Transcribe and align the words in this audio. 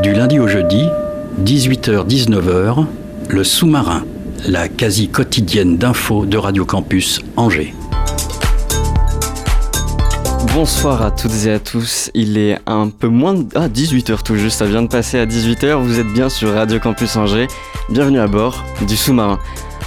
Du 0.00 0.12
lundi 0.12 0.38
au 0.38 0.46
jeudi, 0.46 0.88
18h-19h, 1.42 2.86
le 3.30 3.42
sous-marin, 3.42 4.04
la 4.46 4.68
quasi 4.68 5.08
quotidienne 5.08 5.76
d'infos 5.76 6.24
de 6.24 6.38
Radio 6.38 6.64
Campus 6.64 7.20
Angers. 7.36 7.74
Bonsoir 10.54 11.02
à 11.02 11.10
toutes 11.10 11.46
et 11.46 11.50
à 11.50 11.58
tous, 11.58 12.12
il 12.14 12.38
est 12.38 12.58
un 12.66 12.90
peu 12.90 13.08
moins 13.08 13.34
de... 13.34 13.46
Ah, 13.56 13.66
18h 13.66 14.22
tout 14.22 14.36
juste, 14.36 14.58
ça 14.58 14.66
vient 14.66 14.82
de 14.82 14.88
passer 14.88 15.18
à 15.18 15.26
18h, 15.26 15.82
vous 15.82 15.98
êtes 15.98 16.12
bien 16.12 16.28
sur 16.28 16.54
Radio 16.54 16.78
Campus 16.78 17.16
Angers, 17.16 17.48
bienvenue 17.90 18.20
à 18.20 18.28
bord 18.28 18.64
du 18.86 18.96
sous-marin. 18.96 19.40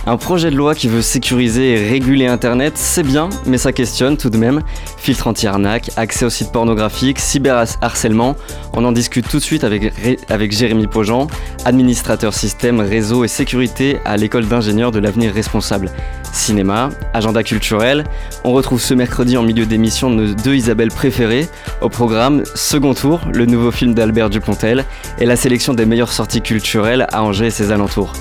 Un 0.08 0.18
projet 0.18 0.50
de 0.50 0.56
loi 0.56 0.74
qui 0.74 0.88
veut 0.88 1.04
sécuriser 1.04 1.74
et 1.74 1.90
réguler 1.90 2.26
Internet, 2.26 2.74
c'est 2.76 3.04
bien, 3.04 3.30
mais 3.46 3.60
ça 3.60 3.72
questionne 3.72 4.18
tout 4.18 4.32
de 4.32 4.38
même. 4.38 4.62
Filtre 4.98 5.28
anti-arnaque, 5.28 5.92
accès 5.96 6.26
aux 6.26 6.32
sites 6.32 6.52
pornographiques, 6.52 7.20
cyberharcèlement, 7.20 8.36
on 8.74 8.84
en 8.84 8.94
discute 8.94 9.30
tout 9.30 9.38
de 9.38 9.44
suite 9.44 9.64
avec, 9.64 9.94
avec 10.28 10.52
Jérémy 10.52 10.88
Pogent, 10.88 11.28
administrateur 11.66 12.34
système, 12.34 12.80
réseau 12.80 13.24
et 13.24 13.28
sécurité 13.28 14.00
à 14.04 14.18
l'école 14.18 14.48
d'ingénieurs 14.48 14.92
de 14.92 14.98
l'avenir 14.98 15.34
responsable. 15.34 15.92
Cinéma, 16.34 16.90
agenda 17.14 17.44
culturel, 17.44 18.06
on 18.44 18.54
retrouve 18.54 18.82
ce 18.82 18.96
mercredi 18.96 19.38
en 19.38 19.44
milieu 19.44 19.68
d'émission 19.68 20.10
nos 20.10 20.34
deux 20.34 20.56
Isabelle 20.56 20.90
préférées. 20.90 21.48
Au 21.82 21.90
programme, 21.90 22.42
second 22.56 22.96
tour, 22.96 23.22
le 23.32 23.46
nouveau 23.46 23.70
film 23.70 23.94
d'Albert 23.94 24.32
Dupontel 24.32 24.84
et 25.20 25.28
la 25.28 25.36
sélection 25.36 25.76
des 25.76 25.86
meilleures 25.86 26.12
sorties 26.12 26.42
culturelles 26.42 27.06
à 27.12 27.22
Angers 27.22 27.48
et 27.48 27.52
ses 27.52 27.72
alentours. 27.72 28.14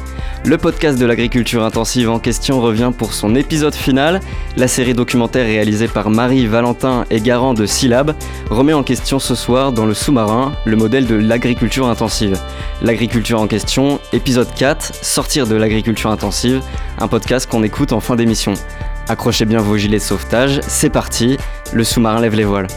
Le 0.44 0.56
podcast 0.56 0.98
de 0.98 1.04
l'agriculture 1.04 1.62
intensive 1.62 2.08
en 2.08 2.18
question 2.18 2.62
revient 2.62 2.92
pour 2.96 3.12
son 3.12 3.34
épisode 3.34 3.74
final. 3.74 4.20
La 4.56 4.68
série 4.68 4.94
documentaire 4.94 5.44
réalisée 5.44 5.86
par 5.86 6.08
Marie 6.08 6.46
Valentin 6.46 7.04
et 7.10 7.20
Garant 7.20 7.52
de 7.52 7.66
Syllab 7.66 8.14
remet 8.48 8.72
en 8.72 8.82
question 8.82 9.18
ce 9.18 9.34
soir 9.34 9.72
dans 9.72 9.84
le 9.84 9.92
sous-marin 9.92 10.52
le 10.64 10.76
modèle 10.76 11.06
de 11.06 11.14
l'agriculture 11.14 11.88
intensive. 11.88 12.40
L'agriculture 12.80 13.38
en 13.38 13.46
question, 13.46 14.00
épisode 14.14 14.48
4, 14.54 14.94
Sortir 15.02 15.46
de 15.46 15.56
l'agriculture 15.56 16.10
intensive, 16.10 16.62
un 16.98 17.06
podcast 17.06 17.48
qu'on 17.48 17.62
écoute 17.62 17.92
en 17.92 18.00
fin 18.00 18.16
d'émission. 18.16 18.54
Accrochez 19.08 19.44
bien 19.44 19.60
vos 19.60 19.76
gilets 19.76 19.98
de 19.98 20.02
sauvetage, 20.02 20.60
c'est 20.66 20.90
parti, 20.90 21.36
le 21.74 21.84
sous-marin 21.84 22.20
lève 22.20 22.34
les 22.34 22.44
voiles. 22.44 22.68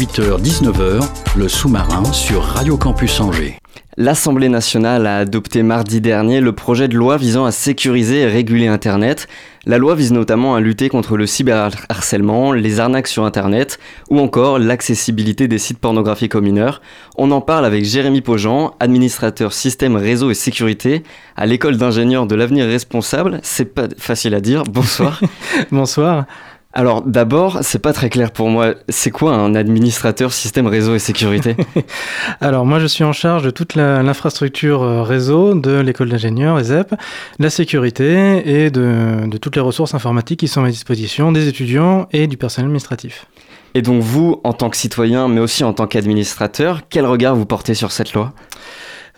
18h-19h, 0.00 1.06
le 1.36 1.46
sous-marin 1.46 2.02
sur 2.10 2.42
Radio 2.42 2.78
Campus 2.78 3.20
Angers. 3.20 3.58
L'Assemblée 3.98 4.48
nationale 4.48 5.06
a 5.06 5.18
adopté 5.18 5.62
mardi 5.62 6.00
dernier 6.00 6.40
le 6.40 6.54
projet 6.54 6.88
de 6.88 6.96
loi 6.96 7.18
visant 7.18 7.44
à 7.44 7.52
sécuriser 7.52 8.20
et 8.20 8.26
réguler 8.26 8.66
Internet. 8.66 9.28
La 9.66 9.76
loi 9.76 9.94
vise 9.94 10.10
notamment 10.10 10.54
à 10.54 10.60
lutter 10.60 10.88
contre 10.88 11.18
le 11.18 11.26
cyberharcèlement, 11.26 12.52
les 12.52 12.80
arnaques 12.80 13.08
sur 13.08 13.26
Internet 13.26 13.78
ou 14.08 14.20
encore 14.20 14.58
l'accessibilité 14.58 15.48
des 15.48 15.58
sites 15.58 15.78
pornographiques 15.78 16.34
aux 16.34 16.40
mineurs. 16.40 16.80
On 17.18 17.30
en 17.30 17.42
parle 17.42 17.66
avec 17.66 17.84
Jérémy 17.84 18.22
Pogent, 18.22 18.70
administrateur 18.80 19.52
système 19.52 19.96
réseau 19.96 20.30
et 20.30 20.34
sécurité 20.34 21.02
à 21.36 21.44
l'école 21.44 21.76
d'ingénieurs 21.76 22.24
de 22.24 22.36
l'avenir 22.36 22.64
responsable. 22.64 23.40
C'est 23.42 23.74
pas 23.74 23.88
facile 23.98 24.34
à 24.34 24.40
dire. 24.40 24.62
Bonsoir. 24.62 25.20
Bonsoir. 25.70 26.24
Alors 26.72 27.02
d'abord, 27.02 27.58
c'est 27.62 27.80
pas 27.80 27.92
très 27.92 28.10
clair 28.10 28.30
pour 28.30 28.48
moi. 28.48 28.74
C'est 28.88 29.10
quoi 29.10 29.34
un 29.34 29.56
administrateur 29.56 30.32
système 30.32 30.68
réseau 30.68 30.94
et 30.94 31.00
sécurité? 31.00 31.56
Alors 32.40 32.64
moi 32.64 32.78
je 32.78 32.86
suis 32.86 33.02
en 33.02 33.12
charge 33.12 33.42
de 33.42 33.50
toute 33.50 33.74
l'infrastructure 33.74 34.82
euh, 34.84 35.02
réseau 35.02 35.54
de 35.54 35.80
l'école 35.80 36.10
d'ingénieurs 36.10 36.60
ESEP, 36.60 36.94
la 37.40 37.50
sécurité 37.50 38.64
et 38.64 38.70
de, 38.70 39.26
de 39.26 39.36
toutes 39.36 39.56
les 39.56 39.62
ressources 39.62 39.94
informatiques 39.94 40.40
qui 40.40 40.48
sont 40.48 40.62
à 40.62 40.70
disposition 40.70 41.32
des 41.32 41.48
étudiants 41.48 42.06
et 42.12 42.28
du 42.28 42.36
personnel 42.36 42.66
administratif. 42.66 43.26
Et 43.74 43.82
donc 43.82 44.02
vous, 44.02 44.40
en 44.44 44.52
tant 44.52 44.70
que 44.70 44.76
citoyen, 44.76 45.26
mais 45.26 45.40
aussi 45.40 45.64
en 45.64 45.72
tant 45.72 45.88
qu'administrateur, 45.88 46.82
quel 46.88 47.04
regard 47.04 47.34
vous 47.34 47.46
portez 47.46 47.74
sur 47.74 47.90
cette 47.90 48.12
loi? 48.14 48.32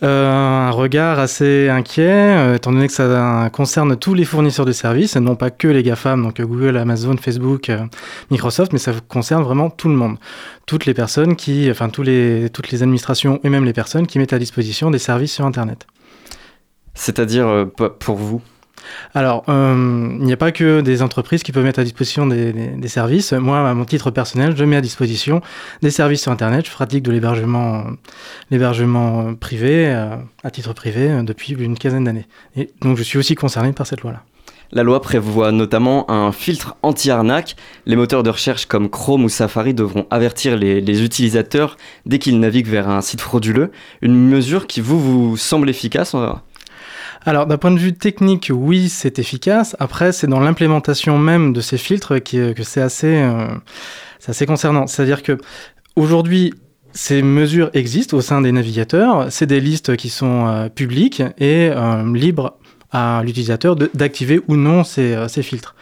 Un 0.00 0.70
regard 0.70 1.18
assez 1.18 1.68
inquiet, 1.68 2.36
euh, 2.36 2.56
étant 2.56 2.72
donné 2.72 2.86
que 2.86 2.92
ça 2.92 3.02
euh, 3.02 3.48
concerne 3.50 3.96
tous 3.96 4.14
les 4.14 4.24
fournisseurs 4.24 4.64
de 4.64 4.72
services, 4.72 5.16
et 5.16 5.20
non 5.20 5.36
pas 5.36 5.50
que 5.50 5.68
les 5.68 5.82
GAFAM, 5.82 6.22
donc 6.22 6.40
euh, 6.40 6.46
Google, 6.46 6.76
Amazon, 6.76 7.16
Facebook, 7.16 7.68
euh, 7.70 7.84
Microsoft, 8.30 8.72
mais 8.72 8.78
ça 8.78 8.92
concerne 9.08 9.42
vraiment 9.42 9.70
tout 9.70 9.88
le 9.88 9.94
monde. 9.94 10.16
Toutes 10.66 10.86
les 10.86 10.94
personnes 10.94 11.36
qui, 11.36 11.70
enfin 11.70 11.88
tous 11.88 12.02
les, 12.02 12.48
toutes 12.52 12.70
les 12.70 12.82
administrations 12.82 13.40
et 13.44 13.48
même 13.48 13.64
les 13.64 13.72
personnes 13.72 14.06
qui 14.06 14.18
mettent 14.18 14.32
à 14.32 14.38
disposition 14.38 14.90
des 14.90 14.98
services 14.98 15.32
sur 15.32 15.44
Internet. 15.44 15.86
C'est-à-dire 16.94 17.46
euh, 17.48 17.64
pour 17.64 18.16
vous? 18.16 18.42
Alors, 19.14 19.44
euh, 19.48 20.16
il 20.18 20.24
n'y 20.24 20.32
a 20.32 20.36
pas 20.36 20.52
que 20.52 20.80
des 20.80 21.02
entreprises 21.02 21.42
qui 21.42 21.52
peuvent 21.52 21.64
mettre 21.64 21.80
à 21.80 21.84
disposition 21.84 22.26
des, 22.26 22.88
services. 22.88 23.32
Moi, 23.32 23.68
à 23.68 23.74
mon 23.74 23.84
titre 23.84 24.10
personnel, 24.10 24.54
je 24.56 24.64
mets 24.64 24.76
à 24.76 24.80
disposition 24.80 25.40
des 25.82 25.90
services 25.90 26.22
sur 26.22 26.32
Internet. 26.32 26.66
Je 26.66 26.72
pratique 26.72 27.02
de 27.02 27.10
l'hébergement, 27.10 27.84
l'hébergement 28.50 29.34
privé, 29.34 29.86
euh, 29.86 30.16
à 30.44 30.50
titre 30.50 30.72
privé, 30.72 31.10
euh, 31.10 31.22
depuis 31.22 31.52
une 31.52 31.78
quinzaine 31.78 32.04
d'années. 32.04 32.26
Et 32.56 32.70
donc, 32.80 32.96
je 32.96 33.02
suis 33.02 33.18
aussi 33.18 33.34
concerné 33.34 33.72
par 33.72 33.86
cette 33.86 34.02
loi-là. 34.02 34.22
La 34.74 34.82
loi 34.82 35.02
prévoit 35.02 35.52
notamment 35.52 36.10
un 36.10 36.32
filtre 36.32 36.76
anti-arnaque. 36.82 37.56
Les 37.84 37.94
moteurs 37.94 38.22
de 38.22 38.30
recherche 38.30 38.64
comme 38.64 38.88
Chrome 38.88 39.24
ou 39.24 39.28
Safari 39.28 39.74
devront 39.74 40.06
avertir 40.10 40.56
les, 40.56 40.80
les 40.80 41.04
utilisateurs 41.04 41.76
dès 42.06 42.18
qu'ils 42.18 42.40
naviguent 42.40 42.68
vers 42.68 42.88
un 42.88 43.02
site 43.02 43.20
frauduleux. 43.20 43.70
Une 44.00 44.16
mesure 44.16 44.66
qui 44.66 44.80
vous, 44.80 44.98
vous 44.98 45.36
semble 45.36 45.68
efficace 45.68 46.14
Alors, 47.24 47.46
d'un 47.46 47.56
point 47.58 47.70
de 47.70 47.78
vue 47.78 47.92
technique, 47.92 48.50
oui, 48.52 48.88
c'est 48.88 49.18
efficace. 49.18 49.76
Après, 49.78 50.12
c'est 50.12 50.26
dans 50.26 50.40
l'implémentation 50.40 51.18
même 51.18 51.52
de 51.52 51.60
ces 51.60 51.78
filtres 51.78 52.12
est- 52.16 52.54
que 52.56 52.62
c'est 52.64 52.80
assez, 52.80 53.06
euh, 53.22 53.46
assez 54.26 54.46
concernant. 54.46 54.86
C'est-à-dire 54.86 55.22
que 55.22 55.38
aujourd'hui, 55.94 56.52
ces 56.92 57.22
mesures 57.22 57.70
existent 57.74 58.16
au 58.16 58.20
sein 58.20 58.40
des 58.40 58.52
navigateurs. 58.52 59.30
C'est 59.30 59.46
des 59.46 59.60
listes 59.60 59.96
qui 59.96 60.08
sont 60.08 60.46
euh, 60.46 60.68
publiques 60.68 61.22
et 61.38 61.70
euh, 61.70 62.12
libres 62.14 62.56
à 62.90 63.22
l'utilisateur 63.24 63.76
d'activer 63.76 64.40
ou 64.48 64.56
non 64.56 64.82
euh, 64.98 65.28
ces 65.28 65.42
filtres. 65.42 65.74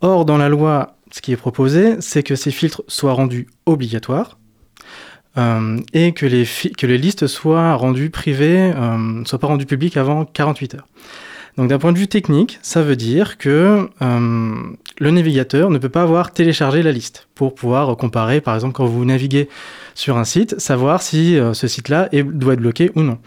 Or, 0.00 0.24
dans 0.24 0.38
la 0.38 0.48
loi, 0.48 0.96
ce 1.10 1.20
qui 1.20 1.32
est 1.32 1.36
proposé, 1.36 1.96
c'est 2.00 2.22
que 2.22 2.34
ces 2.36 2.50
filtres 2.50 2.82
soient 2.86 3.12
rendus 3.12 3.48
obligatoires. 3.66 4.38
Euh, 5.38 5.78
et 5.92 6.12
que 6.12 6.26
les, 6.26 6.98
listes 6.98 7.26
soient 7.26 7.74
rendues 7.74 8.10
privées, 8.10 8.72
euh, 8.74 8.96
ne 8.96 9.24
soient 9.24 9.38
pas 9.38 9.46
rendues 9.46 9.66
publiques 9.66 9.96
avant 9.96 10.24
48 10.24 10.76
heures. 10.76 10.86
Donc 11.56 11.68
d'un 11.68 11.78
point 11.78 11.92
de 11.92 11.98
vue 11.98 12.08
technique, 12.08 12.58
ça 12.60 12.82
veut 12.82 12.96
dire 12.96 13.38
que 13.38 13.88
euh, 14.02 14.54
le 14.98 15.10
navigateur 15.10 15.70
ne 15.70 15.78
peut 15.78 15.88
pas 15.88 16.02
avoir 16.02 16.32
téléchargé 16.32 16.82
la 16.82 16.92
liste 16.92 17.28
pour 17.34 17.54
pouvoir 17.54 17.96
comparer, 17.96 18.42
par 18.42 18.54
exemple, 18.54 18.74
quand 18.74 18.84
vous 18.84 19.04
naviguez 19.06 19.48
sur 19.94 20.18
un 20.18 20.24
site, 20.24 20.60
savoir 20.60 21.00
si 21.00 21.38
euh, 21.38 21.54
ce 21.54 21.66
site-là 21.66 22.08
est- 22.12 22.24
doit 22.24 22.54
être 22.54 22.60
bloqué 22.60 22.90
ou 22.94 23.02
non. 23.02 23.18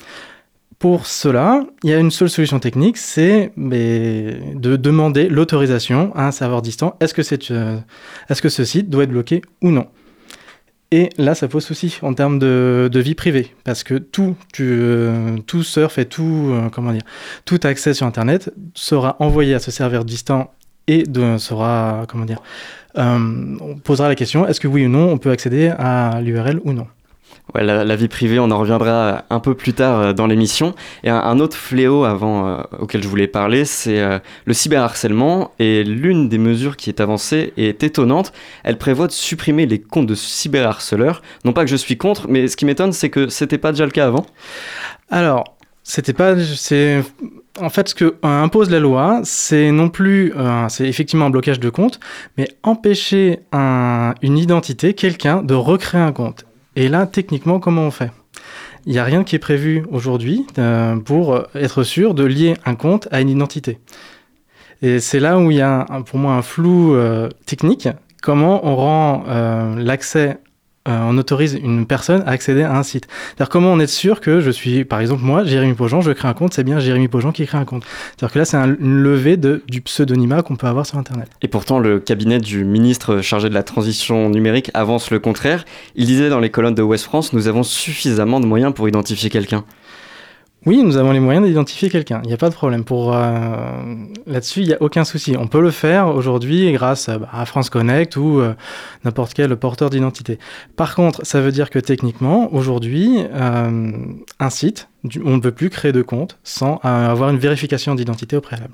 Pour 0.78 1.08
cela, 1.08 1.66
il 1.84 1.90
y 1.90 1.94
a 1.94 2.00
une 2.00 2.12
seule 2.12 2.30
solution 2.30 2.60
technique, 2.60 2.98
c'est 2.98 3.52
de 3.58 4.76
demander 4.78 5.28
l'autorisation 5.28 6.16
à 6.16 6.28
un 6.28 6.32
serveur 6.32 6.62
distant. 6.62 6.96
Euh, 7.02 7.78
est-ce 8.30 8.42
que 8.42 8.50
ce 8.50 8.64
site 8.64 8.90
doit 8.90 9.04
être 9.04 9.10
bloqué 9.10 9.42
ou 9.62 9.72
non 9.72 9.88
Et 10.92 11.10
là, 11.18 11.36
ça 11.36 11.48
pose 11.48 11.64
souci 11.64 12.00
en 12.02 12.16
termes 12.16 12.40
de, 12.40 12.90
vie 12.96 13.14
privée, 13.14 13.54
parce 13.64 13.84
que 13.84 13.94
tout, 13.96 14.36
euh, 14.60 15.38
tout 15.46 15.62
surf 15.62 16.00
et 16.00 16.06
tout, 16.06 16.50
euh, 16.52 16.70
comment 16.70 16.92
dire, 16.92 17.04
tout 17.46 17.60
accès 17.64 17.94
sur 17.94 18.08
Internet 18.08 18.52
sera 18.74 19.16
envoyé 19.20 19.54
à 19.54 19.60
ce 19.60 19.70
serveur 19.70 20.04
distant 20.04 20.52
et 20.88 21.04
sera, 21.38 22.06
comment 22.08 22.26
dire, 22.26 22.42
euh, 22.98 23.58
on 23.62 23.76
posera 23.76 24.08
la 24.08 24.16
question 24.16 24.48
est-ce 24.48 24.60
que 24.60 24.68
oui 24.68 24.88
ou 24.88 24.90
non 24.90 25.12
on 25.12 25.20
peut 25.20 25.30
accéder 25.30 25.68
à 25.68 26.20
l'URL 26.22 26.60
ou 26.64 26.74
non? 26.74 26.88
La, 27.56 27.96
vie 27.96 28.08
privée, 28.08 28.40
on 28.40 28.52
en 28.52 28.60
reviendra 28.60 29.24
un 29.30 29.40
peu 29.40 29.56
plus 29.56 29.74
tard 29.74 30.00
euh, 30.00 30.14
dans 30.14 30.28
l'émission. 30.28 30.76
Et 31.04 31.10
un, 31.10 31.40
autre 31.40 31.58
fléau 31.58 32.04
avant 32.04 32.48
euh, 32.48 32.62
auquel 32.80 33.02
je 33.02 33.08
voulais 33.08 33.28
parler, 33.28 33.66
c'est 33.66 34.00
euh, 34.00 34.20
le 34.46 34.54
cyberharcèlement. 34.54 35.52
Et 35.60 35.84
l'une 35.84 36.30
des 36.30 36.38
mesures 36.38 36.78
qui 36.78 36.90
est 36.90 37.02
avancée 37.02 37.54
est 37.58 37.84
étonnante. 37.84 38.34
Elle 38.64 38.78
prévoit 38.78 39.08
de 39.08 39.12
supprimer 39.12 39.66
les 39.66 39.80
comptes 39.80 40.08
de 40.08 40.16
cyberharceleurs. 40.16 41.22
Non 41.44 41.54
pas 41.54 41.66
que 41.66 41.72
je 41.72 41.76
suis 41.76 41.98
contre, 41.98 42.28
mais 42.30 42.48
ce 42.48 42.56
qui 42.56 42.66
m'étonne, 42.66 42.94
c'est 42.94 43.10
que 43.10 43.30
c'était 43.30 43.58
pas 43.58 43.72
déjà 43.72 43.86
le 43.86 43.92
cas 43.92 44.06
avant. 44.06 44.26
Alors, 45.10 45.56
c'était 45.84 46.14
pas. 46.14 46.36
En 47.60 47.70
fait, 47.70 47.90
ce 47.90 47.96
que 47.96 48.16
impose 48.22 48.70
la 48.70 48.80
loi, 48.80 49.22
c'est 49.24 49.72
non 49.72 49.90
plus, 49.90 50.34
c'est 50.70 50.88
effectivement 50.88 51.26
un 51.26 51.30
blocage 51.30 51.60
de 51.60 51.70
compte, 51.70 52.00
mais 52.38 52.48
empêcher 52.64 53.40
un- 53.52 54.14
une 54.22 54.38
identité, 54.38 54.94
quelqu'un, 54.94 55.42
de 55.42 55.56
recréer 55.56 56.02
un 56.02 56.14
compte. 56.14 56.46
Et 56.80 56.88
là, 56.88 57.06
techniquement, 57.06 57.60
comment 57.60 57.82
on 57.82 57.92
fait? 57.92 58.10
Il 58.86 58.94
n'y 58.94 59.00
a 59.00 59.04
rien 59.04 59.26
qui 59.26 59.36
est 59.36 59.40
prévu 59.40 59.84
aujourd'hui 59.92 60.48
euh, 60.58 60.96
pour 60.96 61.44
être 61.54 61.84
sûr 61.84 62.14
de 62.14 62.24
lier 62.24 62.54
un 62.66 62.76
compte 62.76 63.10
à 63.12 63.20
une 63.20 63.28
identité. 63.28 63.80
Et 64.82 65.02
c'est 65.02 65.20
là 65.20 65.38
où 65.40 65.52
il 65.52 65.58
y 65.58 65.62
a, 65.62 65.86
pour 66.06 66.20
moi, 66.20 66.36
un 66.36 66.42
flou 66.42 66.96
euh, 66.96 67.28
technique. 67.46 67.90
Comment 68.22 68.66
on 68.66 68.78
rend 68.78 69.26
euh, 69.28 69.76
l'accès, 69.76 70.30
euh, 70.30 70.49
on 71.10 71.18
autorise 71.18 71.60
une 71.62 71.86
personne 71.86 72.22
à 72.26 72.32
accéder 72.32 72.64
à 72.64 72.76
un 72.78 72.84
site 72.84 73.08
c'est-à-dire 73.36 73.50
comment 73.50 73.72
on 73.72 73.80
est 73.80 73.88
sûr 73.88 74.20
que 74.22 74.40
je 74.40 74.52
suis, 74.52 74.84
par 74.86 75.00
exemple 75.00 75.24
moi, 75.24 75.44
Jérémy 75.44 75.74
Pojan, 75.74 76.02
je 76.02 76.12
crée 76.12 76.28
un 76.28 76.34
compte, 76.34 76.54
c'est 76.54 76.64
bien 76.64 76.80
Jérémy 76.80 77.08
Pojan 77.08 77.32
qui 77.32 77.46
crée 77.46 77.58
un 77.58 77.66
compte. 77.66 77.84
C'est-à-dire 78.18 78.34
que 78.34 78.40
là, 78.40 78.46
c'est 78.46 78.58
un- 78.58 78.76
une 78.80 79.00
levée 79.02 79.38
de, 79.38 79.64
du 79.68 79.82
pseudonymat 79.82 80.42
qu'on 80.42 80.56
peut 80.56 80.68
avoir 80.68 80.86
sur 80.86 80.98
Internet. 80.98 81.28
Et 81.42 81.48
pourtant, 81.48 81.80
le 81.80 82.00
cabinet 82.00 82.40
du 82.40 82.64
ministre 82.66 83.22
chargé 83.22 83.50
de 83.50 83.54
la 83.54 83.64
transition 83.64 84.30
numérique 84.30 84.72
avance 84.74 85.12
le 85.12 85.20
contraire. 85.20 85.66
Il 85.96 86.06
disait 86.06 86.30
dans 86.30 86.40
les 86.40 86.50
colonnes 86.50 86.76
de 86.76 86.82
West 86.82 87.06
France, 87.06 87.34
nous 87.34 87.48
avons 87.48 87.64
suffisamment 87.64 88.40
de 88.40 88.46
moyens 88.46 88.74
pour 88.74 88.88
identifier 88.88 89.30
quelqu'un. 89.30 89.64
Oui, 90.66 90.84
nous 90.84 90.98
avons 90.98 91.14
les 91.14 91.22
moyens 91.22 91.48
d'identifier 91.48 91.90
quelqu'un. 91.90 92.20
Il 92.24 92.28
n'y 92.28 92.34
a 92.34 92.38
pas 92.38 92.50
de 92.50 92.54
problème. 92.54 92.84
Pour 92.84 93.16
euh, 93.16 93.96
là-dessus, 94.28 94.60
il 94.60 94.68
n'y 94.68 94.74
a 94.74 94.82
aucun 94.82 95.06
souci. 95.06 95.36
On 95.40 95.48
peut 95.48 95.62
le 95.62 95.72
faire 95.72 96.10
aujourd'hui 96.10 96.72
grâce 96.74 97.08
euh, 97.08 97.18
bah, 97.18 97.30
à 97.32 97.46
France 97.46 97.70
Connect 97.70 98.18
ou 98.18 98.42
euh, 98.42 98.54
n'importe 99.06 99.34
quel 99.34 99.56
porteur 99.56 99.90
d'identité. 99.90 100.38
Par 100.76 100.96
contre, 100.96 101.26
ça 101.26 101.40
veut 101.40 101.54
dire 101.54 101.70
que 101.70 101.80
techniquement, 101.80 102.54
aujourd'hui, 102.54 103.24
euh, 103.34 103.92
un 104.40 104.50
site, 104.50 104.90
on 105.24 105.38
ne 105.38 105.42
peut 105.42 105.54
plus 105.54 105.70
créer 105.70 105.94
de 105.94 106.02
compte 106.02 106.38
sans 106.44 106.82
euh, 106.84 107.10
avoir 107.10 107.30
une 107.30 107.40
vérification 107.40 107.96
d'identité 107.96 108.36
au 108.36 108.42
préalable. 108.42 108.74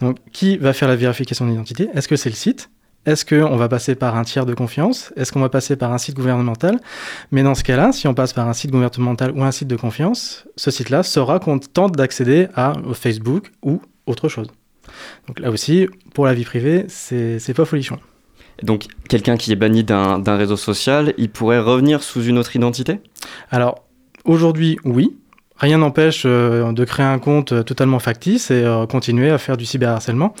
Donc, 0.00 0.16
qui 0.32 0.56
va 0.56 0.72
faire 0.72 0.88
la 0.88 0.96
vérification 0.96 1.46
d'identité? 1.46 1.88
Est-ce 1.94 2.08
que 2.08 2.16
c'est 2.16 2.30
le 2.30 2.34
site? 2.34 2.68
Est-ce 3.10 3.24
qu'on 3.24 3.56
va 3.56 3.68
passer 3.68 3.96
par 3.96 4.16
un 4.16 4.22
tiers 4.22 4.46
de 4.46 4.54
confiance? 4.54 5.12
Est-ce 5.16 5.32
qu'on 5.32 5.40
va 5.40 5.48
passer 5.48 5.74
par 5.74 5.92
un 5.92 5.98
site 5.98 6.14
gouvernemental? 6.14 6.78
Mais 7.32 7.42
dans 7.42 7.56
ce 7.56 7.64
cas-là, 7.64 7.90
si 7.90 8.06
on 8.06 8.14
passe 8.14 8.32
par 8.32 8.48
un 8.48 8.52
site 8.52 8.70
gouvernemental 8.70 9.32
ou 9.32 9.42
un 9.42 9.50
site 9.50 9.66
de 9.66 9.74
confiance, 9.74 10.44
ce 10.54 10.70
site-là 10.70 11.02
saura 11.02 11.40
qu'on 11.40 11.58
tente 11.58 11.96
d'accéder 11.96 12.46
à 12.54 12.74
Facebook 12.94 13.50
ou 13.64 13.82
autre 14.06 14.28
chose. 14.28 14.46
Donc 15.26 15.40
là 15.40 15.50
aussi, 15.50 15.88
pour 16.14 16.24
la 16.24 16.34
vie 16.34 16.44
privée, 16.44 16.84
c'est 16.86 17.54
pas 17.54 17.64
folichon. 17.64 17.98
Donc, 18.62 18.84
quelqu'un 19.08 19.36
qui 19.36 19.50
est 19.50 19.56
banni 19.56 19.82
d'un 19.82 20.20
d'un 20.20 20.36
réseau 20.36 20.56
social, 20.56 21.12
il 21.18 21.30
pourrait 21.30 21.58
revenir 21.58 22.04
sous 22.04 22.22
une 22.22 22.38
autre 22.38 22.54
identité? 22.54 23.00
Alors, 23.50 23.86
aujourd'hui, 24.24 24.78
oui. 24.84 25.16
Rien 25.56 25.78
n'empêche 25.78 26.22
euh, 26.26 26.72
de 26.72 26.84
créer 26.84 27.04
un 27.04 27.18
compte 27.18 27.52
euh, 27.52 27.62
totalement 27.62 27.98
factice 27.98 28.50
et 28.50 28.64
euh, 28.64 28.86
continuer 28.86 29.30
à 29.30 29.36
faire 29.36 29.58
du 29.58 29.66
cyberharcèlement. 29.66 30.32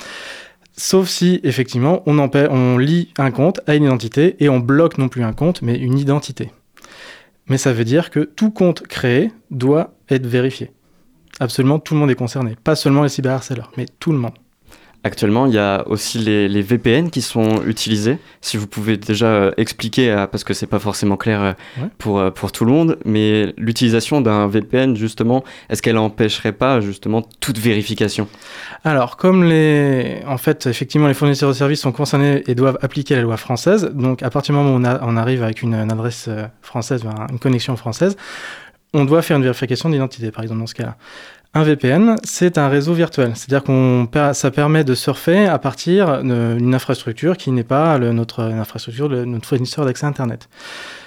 Sauf 0.76 1.08
si, 1.08 1.40
effectivement, 1.42 2.02
on, 2.06 2.78
lie 2.78 3.12
un 3.18 3.30
compte 3.30 3.60
à 3.66 3.74
une 3.74 3.84
identité 3.84 4.36
et 4.42 4.48
on 4.48 4.60
bloque 4.60 4.98
non 4.98 5.08
plus 5.08 5.22
un 5.22 5.32
compte, 5.32 5.62
mais 5.62 5.76
une 5.76 5.98
identité. 5.98 6.50
Mais 7.48 7.58
ça 7.58 7.72
veut 7.72 7.84
dire 7.84 8.10
que 8.10 8.20
tout 8.20 8.50
compte 8.50 8.86
créé 8.86 9.32
doit 9.50 9.94
être 10.08 10.26
vérifié. 10.26 10.70
Absolument 11.40 11.78
tout 11.78 11.94
le 11.94 12.00
monde 12.00 12.10
est 12.10 12.14
concerné. 12.14 12.56
Pas 12.62 12.76
seulement 12.76 13.02
les 13.02 13.08
cyberharceleurs, 13.08 13.72
mais 13.76 13.86
tout 13.98 14.12
le 14.12 14.18
monde. 14.18 14.34
Actuellement, 15.02 15.46
il 15.46 15.54
y 15.54 15.58
a 15.58 15.82
aussi 15.88 16.18
les, 16.18 16.46
les 16.46 16.60
VPN 16.60 17.08
qui 17.08 17.22
sont 17.22 17.62
utilisés. 17.66 18.18
Si 18.42 18.58
vous 18.58 18.66
pouvez 18.66 18.98
déjà 18.98 19.26
euh, 19.26 19.50
expliquer, 19.56 20.10
euh, 20.10 20.26
parce 20.26 20.44
que 20.44 20.52
c'est 20.52 20.66
pas 20.66 20.78
forcément 20.78 21.16
clair 21.16 21.40
euh, 21.42 21.52
Ouais. 21.80 21.88
pour, 21.96 22.32
pour 22.34 22.52
tout 22.52 22.66
le 22.66 22.72
monde, 22.72 22.98
mais 23.06 23.54
l'utilisation 23.56 24.20
d'un 24.20 24.46
VPN, 24.46 24.96
justement, 24.96 25.42
est-ce 25.70 25.80
qu'elle 25.80 25.96
empêcherait 25.96 26.52
pas 26.52 26.80
justement 26.82 27.22
toute 27.40 27.56
vérification? 27.56 28.28
Alors, 28.84 29.16
comme 29.16 29.44
les, 29.44 30.20
en 30.26 30.36
fait, 30.36 30.66
effectivement, 30.66 31.08
les 31.08 31.14
fournisseurs 31.14 31.48
de 31.48 31.54
services 31.54 31.80
sont 31.80 31.92
concernés 31.92 32.42
et 32.46 32.54
doivent 32.54 32.78
appliquer 32.82 33.16
la 33.16 33.22
loi 33.22 33.38
française, 33.38 33.90
donc 33.94 34.22
à 34.22 34.28
partir 34.28 34.54
du 34.54 34.60
moment 34.60 34.74
où 34.76 34.80
on, 34.80 34.84
a- 34.84 35.00
on 35.02 35.16
arrive 35.16 35.42
avec 35.42 35.62
une, 35.62 35.74
une 35.74 35.90
adresse 35.92 36.28
française, 36.60 37.02
une 37.30 37.38
connexion 37.38 37.74
française, 37.76 38.16
on 38.92 39.04
doit 39.04 39.22
faire 39.22 39.36
une 39.36 39.44
vérification 39.44 39.88
d'identité, 39.88 40.30
par 40.30 40.42
exemple, 40.42 40.60
dans 40.60 40.66
ce 40.66 40.74
cas-là. 40.74 40.96
Un 41.52 41.64
VPN, 41.64 42.14
c'est 42.22 42.58
un 42.58 42.68
réseau 42.68 42.94
virtuel, 42.94 43.32
c'est-à-dire 43.34 43.64
qu'on 43.64 44.06
ça 44.34 44.50
permet 44.52 44.84
de 44.84 44.94
surfer 44.94 45.46
à 45.46 45.58
partir 45.58 46.22
d'une 46.22 46.74
infrastructure 46.76 47.36
qui 47.36 47.50
n'est 47.50 47.64
pas 47.64 47.98
le- 47.98 48.12
notre 48.12 48.42
infrastructure 48.44 49.08
de 49.08 49.24
notre 49.24 49.48
fournisseur 49.48 49.84
d'accès 49.84 50.06
Internet. 50.06 50.48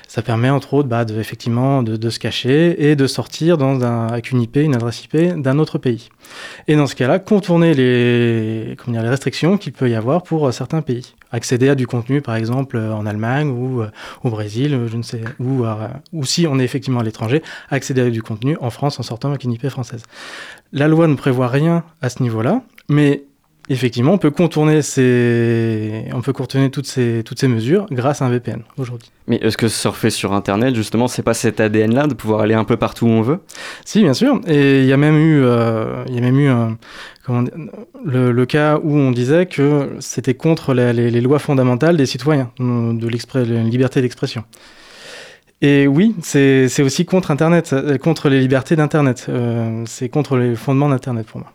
Ça 0.10 0.22
permet 0.22 0.50
entre 0.50 0.74
autres 0.74 0.90
bah, 0.90 1.06
de, 1.06 1.18
effectivement 1.18 1.82
se 2.10 2.20
cacher 2.20 2.90
et 2.90 2.98
de 2.98 3.08
sortir 3.08 3.58
dans 3.58 3.82
un, 3.84 4.08
avec 4.08 4.32
une 4.32 4.42
IP, 4.42 4.58
une 4.58 4.76
adresse 4.76 5.06
IP 5.06 5.16
d'un 5.42 5.60
autre 5.60 5.78
pays. 5.78 6.10
Et 6.68 6.76
dans 6.76 6.88
ce 6.88 6.96
cas-là, 6.96 7.20
contourner 7.20 7.74
les, 7.74 8.76
comment 8.78 9.02
les 9.02 9.10
restrictions 9.10 9.58
qu'il 9.58 9.72
peut 9.72 9.90
y 9.90 9.96
avoir 9.96 10.24
pour 10.24 10.48
euh, 10.48 10.52
certains 10.52 10.82
pays. 10.82 11.16
Accéder 11.34 11.68
à 11.68 11.76
du 11.76 11.88
contenu, 11.88 12.22
par 12.22 12.36
exemple, 12.36 12.78
euh, 12.78 12.94
en 12.94 13.08
Allemagne 13.08 13.50
ou 13.50 13.82
euh, 13.82 13.90
au 14.24 14.30
Brésil, 14.30 14.76
euh, 14.76 14.88
je 14.88 14.98
ne 14.98 15.02
sais, 15.02 15.24
ou, 15.40 15.66
ou 16.14 16.26
si 16.26 16.46
on 16.46 16.60
est 16.60 16.64
effectivement 16.64 17.00
à 17.00 17.04
l'étranger, 17.04 17.42
accéder 17.72 18.02
à 18.02 18.10
du 18.12 18.22
contenu 18.22 18.56
en 18.62 18.70
France 18.70 19.00
en 19.00 19.04
sortant 19.04 19.30
avec 19.30 19.44
une 19.44 19.52
IP 19.52 19.68
française. 19.70 20.04
La 20.72 20.88
loi 20.88 21.08
ne 21.08 21.16
prévoit 21.16 21.48
rien 21.48 21.84
à 22.04 22.10
ce 22.10 22.22
niveau-là, 22.22 22.62
mais 22.88 23.24
effectivement, 23.70 24.14
on 24.14 24.18
peut 24.18 24.32
contourner, 24.32 24.82
ces, 24.82 26.06
on 26.14 26.22
peut 26.22 26.34
contourner 26.34 26.70
toutes, 26.70 26.86
ces, 26.88 27.24
toutes 27.26 27.40
ces 27.40 27.48
mesures 27.48 27.86
grâce 27.92 28.22
à 28.22 28.26
un 28.26 28.30
VPN 28.30 28.62
aujourd'hui. 28.78 29.10
Mais 29.28 29.38
est-ce 29.38 29.58
que 29.58 29.68
surfer 29.68 30.10
sur 30.10 30.34
Internet, 30.34 30.76
justement, 30.76 31.08
c'est 31.08 31.24
pas 31.24 31.34
cet 31.34 31.60
ADN-là 31.60 32.08
de 32.08 32.14
pouvoir 32.14 32.42
aller 32.42 32.54
un 32.56 32.66
peu 32.66 32.76
partout 32.78 33.06
où 33.06 33.10
on 33.10 33.22
veut? 33.22 33.40
Si, 33.86 34.02
bien 34.02 34.14
sûr. 34.14 34.40
Et 34.48 34.82
il 34.82 34.86
y 34.86 34.94
a 34.94 34.98
même 34.98 35.18
eu, 35.18 35.42
euh, 35.44 36.04
il 36.08 36.16
y 36.16 36.18
a 36.18 36.22
même 36.22 36.40
eu 36.40 36.48
un- 36.50 36.78
comment 37.26 37.44
dire, 37.44 37.54
le, 38.04 38.32
le 38.32 38.46
cas 38.46 38.80
où 38.84 38.96
on 38.98 39.12
disait 39.12 39.46
que 39.46 39.92
c'était 40.00 40.34
contre 40.34 40.74
les, 40.74 40.92
les- 40.92 41.10
les 41.12 41.22
lois 41.22 41.40
fondamentales 41.40 41.96
des 41.96 42.06
citoyens, 42.06 42.52
de 42.60 43.08
la 43.54 43.64
liberté 43.64 44.02
d'expression. 44.02 44.44
Et 45.62 45.88
oui, 45.88 46.14
c'est 46.22 46.68
aussi 46.84 47.06
contre 47.06 47.32
Internet, 47.32 47.74
contre 48.02 48.28
les 48.28 48.42
libertés 48.42 48.76
d'Internet. 48.76 49.28
Euh, 49.30 49.84
c'est 49.86 50.10
contre 50.10 50.36
les 50.36 50.56
fondements 50.56 50.90
d'Internet 50.90 51.26
pour 51.26 51.40
moi. 51.40 51.50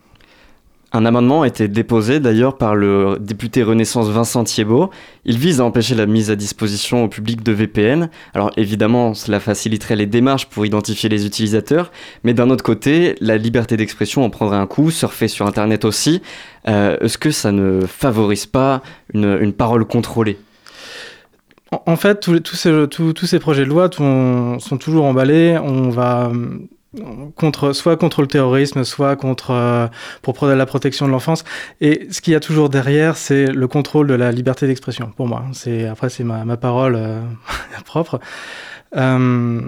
Un 0.90 1.04
amendement 1.04 1.42
a 1.42 1.46
été 1.46 1.68
déposé 1.68 2.18
d'ailleurs 2.18 2.56
par 2.56 2.74
le 2.74 3.18
député 3.20 3.62
Renaissance 3.62 4.08
Vincent 4.08 4.42
Thiebaud. 4.44 4.88
Il 5.26 5.36
vise 5.36 5.60
à 5.60 5.64
empêcher 5.64 5.94
la 5.94 6.06
mise 6.06 6.30
à 6.30 6.36
disposition 6.36 7.04
au 7.04 7.08
public 7.08 7.42
de 7.42 7.52
VPN. 7.52 8.08
Alors 8.32 8.52
évidemment, 8.56 9.12
cela 9.12 9.38
faciliterait 9.38 9.96
les 9.96 10.06
démarches 10.06 10.46
pour 10.46 10.64
identifier 10.64 11.10
les 11.10 11.26
utilisateurs, 11.26 11.92
mais 12.24 12.32
d'un 12.32 12.48
autre 12.48 12.64
côté, 12.64 13.16
la 13.20 13.36
liberté 13.36 13.76
d'expression 13.76 14.24
en 14.24 14.30
prendrait 14.30 14.56
un 14.56 14.66
coup, 14.66 14.90
surfer 14.90 15.28
sur 15.28 15.46
Internet 15.46 15.84
aussi. 15.84 16.22
Euh, 16.68 16.96
Est-ce 17.02 17.18
que 17.18 17.30
ça 17.30 17.52
ne 17.52 17.82
favorise 17.86 18.46
pas 18.46 18.82
une, 19.12 19.52
parole 19.52 19.84
contrôlée? 19.84 20.38
En, 21.70 21.96
fait, 21.96 22.20
tous, 22.20 22.54
ces, 22.54 23.38
projets 23.38 23.64
de 23.64 23.68
loi 23.68 23.90
sont, 23.92 24.78
toujours 24.80 25.04
emballés. 25.04 25.58
On 25.62 25.90
va 25.90 26.32
contre, 27.36 27.72
soit 27.72 27.96
contre 27.96 28.22
le 28.22 28.28
terrorisme, 28.28 28.84
soit 28.84 29.16
contre 29.16 29.50
euh, 29.50 29.88
pour 30.22 30.46
la 30.46 30.66
protection 30.66 31.06
de 31.06 31.12
l'enfance. 31.12 31.44
Et 31.80 32.08
ce 32.10 32.20
qu'il 32.20 32.32
y 32.32 32.36
a 32.36 32.40
toujours 32.40 32.70
derrière, 32.70 33.16
c'est 33.16 33.46
le 33.46 33.68
contrôle 33.68 34.06
de 34.06 34.14
la 34.14 34.32
liberté 34.32 34.66
d'expression. 34.66 35.12
Pour 35.16 35.26
moi, 35.26 35.44
c'est 35.52 35.86
après 35.86 36.08
c'est 36.08 36.24
ma, 36.24 36.44
ma 36.44 36.56
parole 36.56 36.96
euh, 36.96 37.20
propre. 37.84 38.20
Euh, 38.96 39.60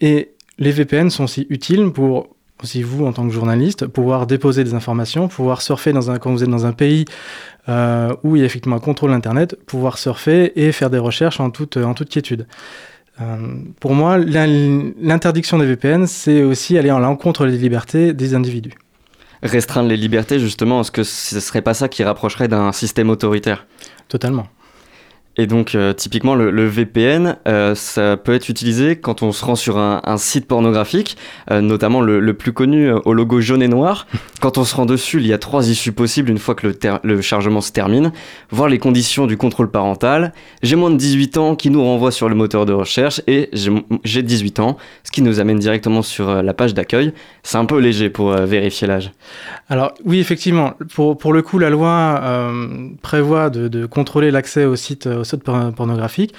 et 0.00 0.32
les 0.58 0.70
VPN 0.70 1.10
sont 1.10 1.24
aussi 1.24 1.46
utiles 1.48 1.90
pour 1.92 2.28
aussi 2.62 2.82
vous 2.82 3.06
en 3.06 3.12
tant 3.12 3.26
que 3.26 3.32
journaliste 3.32 3.86
pouvoir 3.86 4.26
déposer 4.26 4.64
des 4.64 4.74
informations, 4.74 5.28
pouvoir 5.28 5.62
surfer 5.62 5.92
quand 6.20 6.32
vous 6.32 6.42
êtes 6.42 6.50
dans 6.50 6.66
un 6.66 6.72
pays 6.72 7.04
où 8.24 8.34
il 8.34 8.40
y 8.40 8.42
a 8.42 8.46
effectivement 8.46 8.76
un 8.76 8.80
contrôle 8.80 9.12
Internet, 9.12 9.56
pouvoir 9.66 9.98
surfer 9.98 10.52
et 10.56 10.72
faire 10.72 10.90
des 10.90 10.98
recherches 10.98 11.38
en 11.38 11.50
toute, 11.50 11.76
en 11.76 11.94
toute 11.94 12.08
quiétude. 12.08 12.46
Euh, 13.20 13.36
pour 13.80 13.94
moi, 13.94 14.16
l'in- 14.18 14.92
l'interdiction 15.00 15.58
des 15.58 15.66
VPN, 15.66 16.06
c'est 16.06 16.42
aussi 16.42 16.78
aller 16.78 16.90
à 16.90 16.98
l'encontre 16.98 17.46
des 17.46 17.56
libertés 17.58 18.12
des 18.12 18.34
individus. 18.34 18.72
Restreindre 19.42 19.88
les 19.88 19.96
libertés, 19.96 20.38
justement, 20.40 20.80
est-ce 20.80 20.90
que 20.90 21.04
ce 21.04 21.38
serait 21.40 21.62
pas 21.62 21.74
ça 21.74 21.88
qui 21.88 22.02
rapprocherait 22.04 22.48
d'un 22.48 22.72
système 22.72 23.08
autoritaire? 23.10 23.66
Totalement. 24.08 24.46
Et 25.40 25.46
donc, 25.46 25.76
euh, 25.76 25.92
typiquement, 25.92 26.34
le, 26.34 26.50
le 26.50 26.66
VPN, 26.66 27.36
euh, 27.46 27.76
ça 27.76 28.16
peut 28.16 28.34
être 28.34 28.48
utilisé 28.48 28.96
quand 28.96 29.22
on 29.22 29.30
se 29.30 29.44
rend 29.44 29.54
sur 29.54 29.78
un, 29.78 30.00
un 30.02 30.16
site 30.16 30.48
pornographique, 30.48 31.16
euh, 31.52 31.60
notamment 31.60 32.00
le, 32.00 32.18
le 32.18 32.34
plus 32.34 32.52
connu 32.52 32.90
au 32.90 33.14
logo 33.14 33.40
jaune 33.40 33.62
et 33.62 33.68
noir. 33.68 34.08
Quand 34.40 34.56
on 34.56 34.64
se 34.64 34.76
rend 34.76 34.86
dessus, 34.86 35.18
il 35.18 35.26
y 35.26 35.32
a 35.32 35.38
trois 35.38 35.68
issues 35.68 35.90
possibles 35.90 36.30
une 36.30 36.38
fois 36.38 36.54
que 36.54 36.72
le, 37.02 37.20
chargement 37.20 37.60
se 37.60 37.72
termine. 37.72 38.12
Voir 38.50 38.68
les 38.68 38.78
conditions 38.78 39.26
du 39.26 39.36
contrôle 39.36 39.68
parental. 39.68 40.32
J'ai 40.62 40.76
moins 40.76 40.90
de 40.90 40.96
18 40.96 41.38
ans 41.38 41.56
qui 41.56 41.70
nous 41.70 41.82
renvoie 41.82 42.12
sur 42.12 42.28
le 42.28 42.36
moteur 42.36 42.64
de 42.64 42.72
recherche 42.72 43.20
et 43.26 43.48
j'ai 43.52 43.72
j'ai 44.04 44.22
18 44.22 44.60
ans, 44.60 44.76
ce 45.02 45.10
qui 45.10 45.22
nous 45.22 45.40
amène 45.40 45.58
directement 45.58 46.02
sur 46.02 46.40
la 46.40 46.54
page 46.54 46.72
d'accueil. 46.72 47.12
C'est 47.42 47.58
un 47.58 47.64
peu 47.64 47.78
léger 47.80 48.10
pour 48.10 48.30
vérifier 48.30 48.86
l'âge. 48.86 49.10
Alors 49.68 49.92
oui, 50.04 50.20
effectivement, 50.20 50.74
pour, 50.94 51.18
pour 51.18 51.32
le 51.32 51.42
coup, 51.42 51.58
la 51.58 51.70
loi 51.70 52.22
prévoit 53.02 53.50
de, 53.50 53.66
de 53.66 53.86
contrôler 53.86 54.30
l'accès 54.30 54.66
au 54.66 54.76
site, 54.76 55.06
au 55.08 55.24
pornographique. 55.36 56.34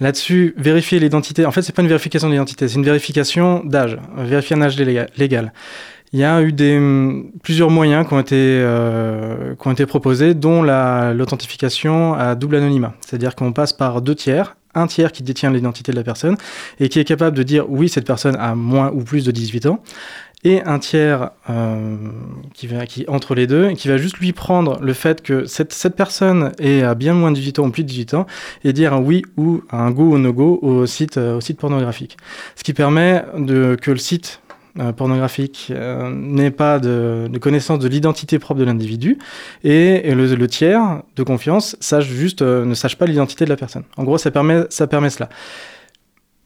Là-dessus, 0.00 0.54
vérifier 0.56 0.98
l'identité. 1.00 1.46
En 1.46 1.50
fait, 1.52 1.62
c'est 1.62 1.74
pas 1.74 1.82
une 1.82 1.88
vérification 1.88 2.28
d'identité, 2.30 2.68
c'est 2.68 2.74
une 2.76 2.84
vérification 2.84 3.62
d'âge, 3.64 3.98
vérifier 4.16 4.56
un 4.56 4.62
âge 4.62 4.76
léga- 4.78 5.06
légal. 5.16 5.52
il 6.12 6.20
y 6.20 6.24
a 6.24 6.40
eu 6.42 6.54
hum, 6.76 7.30
plusieurs 7.42 7.70
moyens 7.70 8.06
qui 8.06 8.14
ont 8.14 8.20
été, 8.20 8.36
euh, 8.38 9.54
qui 9.60 9.66
ont 9.68 9.72
été 9.72 9.84
proposés, 9.86 10.34
dont 10.34 10.62
la- 10.62 11.12
l'authentification 11.12 12.14
à 12.14 12.34
double 12.36 12.56
anonymat. 12.56 12.94
C'est-à-dire 13.00 13.34
qu'on 13.34 13.52
passe 13.52 13.72
par 13.72 14.00
deux 14.00 14.14
tiers, 14.14 14.56
un 14.76 14.86
tiers 14.86 15.10
qui 15.12 15.22
détient 15.22 15.50
l'identité 15.50 15.90
de 15.92 15.96
la 15.96 16.04
personne 16.04 16.36
et 16.80 16.88
qui 16.88 16.98
est 17.00 17.04
capable 17.04 17.36
de 17.36 17.42
dire 17.42 17.64
oui, 17.68 17.88
cette 17.88 18.06
personne 18.06 18.36
a 18.36 18.54
moins 18.54 18.90
ou 18.92 19.02
plus 19.02 19.24
de 19.24 19.30
18 19.32 19.66
ans, 19.66 19.82
et 20.44 20.62
un 20.62 20.78
tiers 20.78 21.30
euh, 21.48 21.96
qui, 22.52 22.66
va, 22.66 22.84
entre 23.08 23.34
les 23.34 23.46
deux, 23.46 23.72
qui 23.72 23.88
va 23.88 23.96
juste 23.96 24.18
lui 24.18 24.32
prendre 24.32 24.78
le 24.80 24.92
fait 24.92 25.22
que 25.22 25.46
cette, 25.46 25.96
personne 25.96 26.52
est 26.58 26.82
à 26.82 26.94
bien 26.94 27.14
moins 27.14 27.30
de 27.30 27.36
18 27.36 27.58
ans 27.58 27.66
ou 27.66 27.70
plus 27.70 27.82
de 27.82 27.88
18 27.88 28.14
ans, 28.14 28.26
et 28.62 28.72
dire 28.72 28.92
un 28.92 29.00
oui 29.00 29.22
ou 29.36 29.62
un 29.70 29.90
go 29.90 30.12
ou 30.12 30.18
no 30.18 30.32
go 30.32 30.58
au 30.62 30.86
site, 30.86 31.16
euh, 31.16 31.38
au 31.38 31.40
site 31.40 31.58
pornographique. 31.58 32.18
Ce 32.56 32.62
qui 32.62 32.74
permet 32.74 33.24
que 33.80 33.90
le 33.90 33.96
site 33.96 34.40
euh, 34.78 34.92
pornographique 34.92 35.72
n'ait 36.12 36.50
pas 36.50 36.78
de, 36.78 37.30
connaissance 37.40 37.78
de 37.78 37.88
l'identité 37.88 38.38
propre 38.38 38.60
de 38.60 38.64
l'individu 38.64 39.18
et, 39.62 40.14
le, 40.14 40.34
le 40.34 40.48
tiers 40.48 41.02
de 41.16 41.22
confiance 41.22 41.76
sache 41.80 42.06
juste, 42.06 42.42
ne 42.42 42.74
sache 42.74 42.96
pas 42.96 43.06
l'identité 43.06 43.44
de 43.44 43.50
la 43.50 43.56
personne. 43.56 43.84
En 43.96 44.04
gros, 44.04 44.18
ça 44.18 44.30
permet, 44.30 44.64
ça 44.68 44.86
permet 44.86 45.10
cela. 45.10 45.28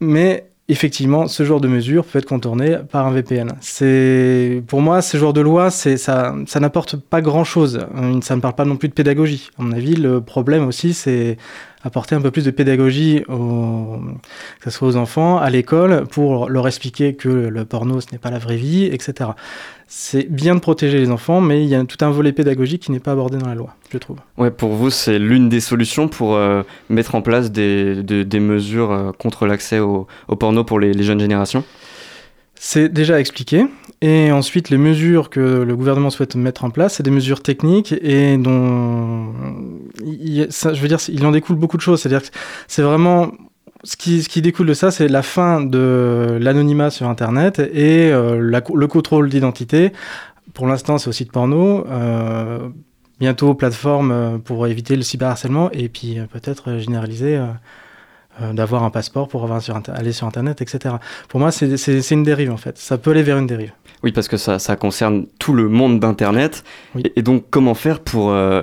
Mais 0.01 0.48
effectivement, 0.69 1.27
ce 1.29 1.45
genre 1.45 1.61
de 1.61 1.69
mesure 1.69 2.05
peut 2.05 2.19
être 2.19 2.27
contourné 2.27 2.77
par 2.91 3.07
un 3.07 3.13
VPN. 3.13 3.53
C'est, 3.61 4.63
pour 4.67 4.83
moi, 4.83 5.01
ce 5.03 5.17
genre 5.17 5.33
de 5.33 5.41
loi, 5.41 5.71
ça, 5.71 6.35
ça 6.47 6.61
n'apporte 6.61 6.97
pas 6.97 7.21
grand-chose. 7.21 7.87
Euh, 7.97 8.21
Ça 8.21 8.37
ne 8.37 8.41
parle 8.41 8.55
pas 8.55 8.65
non 8.67 8.77
plus 8.77 8.89
de 8.89 8.95
pédagogie. 8.95 9.49
À 9.59 9.63
mon 9.63 9.73
avis, 9.73 9.97
le 9.97 10.21
problème 10.21 10.67
aussi, 10.67 10.93
c'est 10.93 11.39
apporter 11.83 12.15
un 12.15 12.21
peu 12.21 12.31
plus 12.31 12.45
de 12.45 12.51
pédagogie, 12.51 13.23
aux, 13.29 13.99
que 14.61 14.65
ce 14.65 14.71
soit 14.71 14.89
aux 14.89 14.97
enfants, 14.97 15.39
à 15.39 15.49
l'école, 15.51 16.07
pour 16.11 16.49
leur 16.49 16.67
expliquer 16.67 17.15
que 17.15 17.29
le 17.29 17.65
porno, 17.65 18.01
ce 18.01 18.07
n'est 18.13 18.19
pas 18.19 18.31
la 18.31 18.39
vraie 18.39 18.57
vie, 18.57 18.85
etc. 18.87 19.31
C'est 19.87 20.31
bien 20.31 20.55
de 20.55 20.61
protéger 20.61 20.99
les 20.99 21.11
enfants, 21.11 21.41
mais 21.41 21.63
il 21.63 21.69
y 21.69 21.75
a 21.75 21.83
tout 21.85 22.05
un 22.05 22.11
volet 22.11 22.33
pédagogique 22.33 22.83
qui 22.83 22.93
n'est 22.93 23.01
pas 23.01 23.13
abordé 23.13 23.39
dans 23.39 23.49
la 23.49 23.55
loi, 23.55 23.75
je 23.93 23.97
trouve. 23.99 24.19
Ouais, 24.37 24.51
pour 24.51 24.71
vous, 24.75 24.91
c'est 24.91 25.19
l'une 25.19 25.49
des 25.49 25.61
solutions 25.61 26.09
pour 26.09 26.35
euh, 26.35 26.63
mettre 26.91 27.15
en 27.15 27.23
place 27.23 27.51
des, 27.53 28.03
de- 28.03 28.23
des 28.23 28.41
mesures 28.41 28.91
euh, 28.93 29.13
contre 29.13 29.47
l'accès 29.47 29.79
au, 29.79 30.07
au 30.27 30.37
porno 30.37 30.65
pour 30.65 30.79
les, 30.81 30.93
les 30.93 31.05
jeunes 31.05 31.21
générations? 31.21 31.65
C'est 32.61 32.89
déjà 32.89 33.21
expliqué. 33.21 33.67
Et 34.01 34.31
ensuite, 34.33 34.71
les 34.71 34.79
mesures 34.79 35.31
que 35.31 35.41
le 35.41 35.77
gouvernement 35.77 36.11
souhaite 36.11 36.37
mettre 36.37 36.65
en 36.65 36.71
place, 36.71 36.95
c'est 36.95 37.03
des 37.03 37.11
mesures 37.11 37.43
techniques 37.43 37.93
et 38.01 38.37
dont, 38.37 39.33
il 40.05 40.47
ça, 40.51 40.73
je 40.73 40.81
veux 40.81 40.89
dire, 40.89 40.99
il 41.09 41.25
en 41.27 41.33
découle 41.33 41.57
beaucoup 41.57 41.77
de 41.77 41.83
choses. 41.83 42.01
C'est-à-dire 42.03 42.23
que 42.23 42.37
c'est 42.69 42.83
vraiment 42.83 43.33
ce 43.85 43.97
qui, 43.97 44.43
découle 44.43 44.67
de 44.67 44.75
ça, 44.75 44.91
c'est 44.91 45.09
la 45.09 45.23
fin 45.23 45.61
de 45.61 46.37
l'anonymat 46.41 46.91
sur 46.91 47.09
Internet 47.09 47.61
et 47.61 48.11
euh, 48.11 48.39
le 48.39 48.87
contrôle 48.87 49.29
d'identité. 49.29 49.93
Pour 50.53 50.67
l'instant, 50.67 50.99
c'est 50.99 51.09
au 51.09 51.13
site 51.13 51.31
porno. 51.31 51.87
euh, 51.89 52.69
bientôt, 53.21 53.55
plateforme 53.55 54.11
euh, 54.11 54.39
pour 54.39 54.67
éviter 54.67 54.97
le 54.97 55.03
cyberharcèlement 55.03 55.71
et 55.73 55.89
puis 55.89 56.19
peut-être 56.33 56.79
généraliser. 56.79 57.41
Euh, 58.41 58.53
d'avoir 58.53 58.83
un 58.85 58.91
passeport 58.91 59.29
pour 59.29 59.43
avoir 59.45 59.61
sur 59.63 59.75
Inter- 59.77 59.93
aller 59.95 60.13
sur 60.13 60.27
Internet, 60.27 60.61
etc. 60.63 60.97
Pour 61.29 61.41
moi, 61.41 61.51
c'est 61.53 62.11
une 62.11 62.23
dérive 62.23 62.51
en 62.53 62.57
fait. 62.57 62.79
Ça 62.79 62.99
peut 62.99 63.11
aller 63.11 63.23
vers 63.23 63.39
une 63.39 63.47
dérive. 63.47 63.73
Oui, 64.03 64.13
parce 64.13 64.29
que 64.29 64.37
ça, 64.37 64.59
ça 64.59 64.77
concerne 64.77 65.27
tout 65.39 65.53
le 65.53 65.69
monde 65.69 65.99
d'Internet. 66.01 66.63
Oui. 66.95 67.03
Et, 67.05 67.19
et 67.21 67.23
donc, 67.23 67.47
comment 67.51 67.75
faire 67.75 68.01
pour 68.01 68.31
euh, 68.31 68.63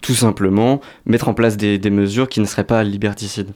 tout 0.00 0.14
simplement 0.14 0.80
mettre 1.06 1.28
en 1.28 1.34
place 1.34 1.56
des, 1.56 1.78
des 1.78 1.90
mesures 1.90 2.28
qui 2.28 2.40
ne 2.40 2.44
seraient 2.46 2.64
pas 2.64 2.84
liberticides? 2.84 3.50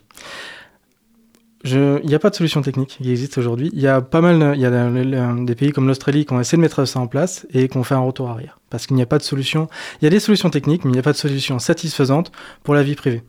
Il 1.64 2.00
n'y 2.04 2.14
a 2.14 2.18
pas 2.20 2.30
de 2.30 2.36
solution 2.36 2.62
technique 2.62 2.98
qui 3.00 3.10
existe 3.10 3.36
aujourd'hui. 3.36 3.68
Il 3.72 3.80
y 3.80 3.88
a 3.88 4.00
pas 4.00 4.20
mal, 4.20 4.52
il 4.54 4.60
y 4.60 4.64
a 4.64 4.70
le- 4.70 5.02
le- 5.02 5.44
des 5.44 5.54
pays 5.56 5.72
comme 5.72 5.88
l'Australie 5.88 6.24
qui 6.24 6.32
ont 6.32 6.40
essayé 6.40 6.56
de 6.56 6.62
mettre 6.62 6.84
ça 6.84 7.00
en 7.00 7.08
place 7.08 7.46
et 7.52 7.68
qui 7.68 7.76
ont 7.76 7.82
fait 7.82 7.96
un 7.96 8.00
retour 8.00 8.30
arrière. 8.30 8.58
Parce 8.70 8.86
qu'il 8.86 8.94
n'y 8.94 9.02
a 9.02 9.06
pas 9.06 9.18
de 9.18 9.24
solution. 9.24 9.66
Il 10.00 10.04
y 10.04 10.06
a 10.06 10.10
des 10.10 10.20
solutions 10.20 10.50
techniques, 10.50 10.84
mais 10.84 10.90
il 10.90 10.94
n'y 10.94 11.00
a 11.00 11.02
pas 11.02 11.12
de 11.12 11.16
solution 11.18 11.58
satisfaisante 11.58 12.30
pour 12.62 12.74
la 12.74 12.84
vie 12.84 12.94
privée. 12.94 13.22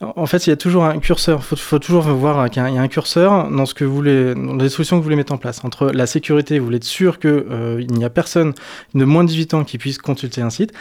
En 0.00 0.24
fait, 0.24 0.46
il 0.46 0.50
y 0.50 0.52
a 0.52 0.56
toujours 0.56 0.84
un 0.84 0.98
curseur. 0.98 1.40
Il 1.50 1.58
faut, 1.58 1.78
toujours 1.78 2.04
voir 2.04 2.48
qu'il 2.48 2.62
y 2.62 2.64
a 2.64 2.80
un- 2.80 2.88
curseur 2.88 3.50
dans 3.50 3.66
ce 3.66 3.74
que 3.74 3.84
vous 3.84 4.00
les 4.00 4.34
solutions 4.70 4.96
que 4.96 5.00
vous 5.00 5.04
voulez 5.04 5.16
mettre 5.16 5.32
en 5.34 5.36
place. 5.36 5.62
Entre 5.62 5.90
la 5.90 6.06
sécurité, 6.06 6.58
vous 6.58 6.64
voulez 6.64 6.78
être 6.78 6.84
sûr 6.84 7.18
qu'il 7.18 7.86
n'y 7.90 8.04
a 8.04 8.10
personne 8.10 8.54
de 8.94 9.04
moins 9.04 9.24
de 9.24 9.28
18 9.28 9.54
ans 9.54 9.64
qui 9.64 9.76
puisse 9.76 9.98
consulter 9.98 10.40
un 10.40 10.48
site, 10.48 10.72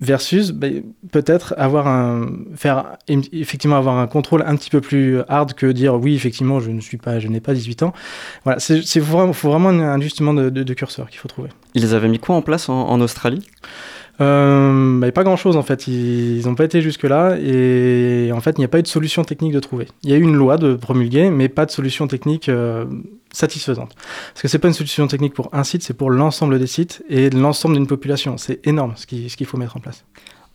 versus 0.00 0.50
ben, 0.50 0.82
peut-être 1.12 1.54
avoir 1.58 1.86
un 1.86 2.28
faire 2.56 2.96
em- 3.08 3.22
effectivement 3.32 3.76
avoir 3.76 3.98
un 3.98 4.06
contrôle 4.06 4.42
un 4.46 4.56
petit 4.56 4.70
peu 4.70 4.80
plus 4.80 5.20
hard 5.28 5.52
que 5.52 5.66
dire 5.66 5.94
oui 5.94 6.14
effectivement 6.14 6.58
je 6.58 6.70
ne 6.70 6.80
pas 6.96 7.18
n'ai 7.18 7.40
pas 7.40 7.52
18 7.52 7.82
ans 7.82 7.92
voilà 8.44 8.58
c'est 8.60 8.98
vraiment 9.00 9.34
faut 9.34 9.50
vraiment 9.50 9.68
un 9.68 10.00
ajustement 10.00 10.32
de, 10.32 10.74
curseur 10.74 11.10
qu'il 11.10 11.18
faut 11.20 11.28
trouver 11.28 11.50
Ils 11.74 11.94
avaient 11.94 12.08
mis 12.08 12.18
quoi 12.18 12.34
en 12.34 12.40
place 12.42 12.70
en 12.70 12.98
Australie? 13.02 13.46
Euh, 14.20 15.00
bah, 15.00 15.10
pas 15.12 15.24
grand 15.24 15.36
chose 15.36 15.56
en 15.56 15.62
fait. 15.62 15.86
Ils 15.86 16.42
n'ont 16.46 16.54
pas 16.54 16.64
été 16.64 16.82
jusque 16.82 17.04
là 17.04 17.36
et 17.38 18.30
en 18.32 18.40
fait 18.40 18.52
il 18.58 18.60
n'y 18.60 18.64
a 18.64 18.68
pas 18.68 18.78
eu 18.78 18.82
de 18.82 18.88
solution 18.88 19.24
technique 19.24 19.52
de 19.52 19.60
trouver. 19.60 19.88
Il 20.02 20.10
y 20.10 20.12
a 20.12 20.16
eu 20.16 20.22
une 20.22 20.36
loi 20.36 20.58
de 20.58 20.74
promulguer 20.74 21.30
mais 21.30 21.48
pas 21.48 21.66
de 21.66 21.70
solution 21.70 22.06
technique 22.06 22.48
euh, 22.48 22.84
satisfaisante. 23.32 23.94
Parce 23.94 24.42
que 24.42 24.48
c'est 24.48 24.58
pas 24.58 24.68
une 24.68 24.74
solution 24.74 25.06
technique 25.06 25.34
pour 25.34 25.48
un 25.52 25.64
site 25.64 25.82
c'est 25.82 25.94
pour 25.94 26.10
l'ensemble 26.10 26.58
des 26.58 26.66
sites 26.66 27.02
et 27.08 27.30
l'ensemble 27.30 27.74
d'une 27.74 27.86
population. 27.86 28.36
C'est 28.36 28.66
énorme 28.66 28.94
ce 28.96 29.06
qu'il 29.06 29.46
faut 29.46 29.56
mettre 29.56 29.76
en 29.76 29.80
place. 29.80 30.04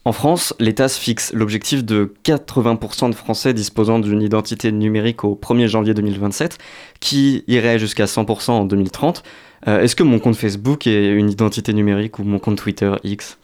En 0.07 0.11
France, 0.11 0.53
l'État 0.59 0.87
se 0.87 0.99
fixe 0.99 1.33
l'objectif 1.33 1.83
de 1.83 2.13
80% 2.23 3.09
de 3.09 3.15
Français 3.15 3.55
disposant 3.55 3.97
d'une 3.97 4.21
identité 4.21 4.71
numérique 4.71 5.23
au 5.23 5.33
1er 5.33 5.65
janvier 5.65 5.95
2027, 5.95 6.59
qui 6.99 7.43
irait 7.47 7.79
jusqu'à 7.79 8.05
100% 8.05 8.51
en 8.51 8.65
2030. 8.65 9.23
Euh, 9.67 9.81
Est-ce 9.81 9.95
que 9.95 10.03
mon 10.03 10.19
compte 10.19 10.35
Facebook 10.35 10.85
est 10.85 11.07
une 11.07 11.31
identité 11.31 11.73
numérique 11.73 12.19
ou 12.19 12.23
mon 12.23 12.37
compte 12.37 12.57
Twitter 12.57 12.91
X? 13.03 13.39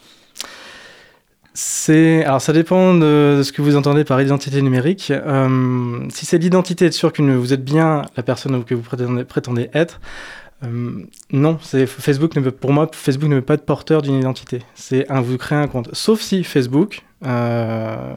C'est 1.53 2.23
alors 2.23 2.39
ça 2.41 2.53
dépend 2.53 2.93
de, 2.93 3.35
de 3.37 3.43
ce 3.43 3.51
que 3.51 3.61
vous 3.61 3.75
entendez 3.75 4.05
par 4.05 4.21
identité 4.21 4.61
numérique. 4.61 5.11
Euh, 5.11 6.07
si 6.09 6.25
c'est 6.25 6.37
l'identité, 6.37 6.85
être 6.85 6.93
sûr 6.93 7.11
que 7.11 7.21
vous 7.21 7.51
êtes 7.51 7.65
bien 7.65 8.03
la 8.15 8.23
personne 8.23 8.63
que 8.63 8.73
vous 8.73 8.83
prétendez, 9.25 9.69
être. 9.73 9.99
euh, 10.63 11.03
non, 11.31 11.57
Facebook 11.57 12.35
ne 12.37 12.49
pour 12.49 12.71
moi 12.71 12.89
Facebook 12.93 13.29
ne 13.29 13.39
peut 13.39 13.45
pas 13.45 13.53
être 13.55 13.65
porteur 13.65 14.01
d'une 14.01 14.17
identité. 14.17 14.61
C'est 14.75 15.09
un 15.11 15.19
vous 15.19 15.37
créez 15.37 15.57
un 15.57 15.67
compte, 15.67 15.89
sauf 15.93 16.21
si 16.21 16.45
Facebook 16.45 17.03
euh, 17.25 18.15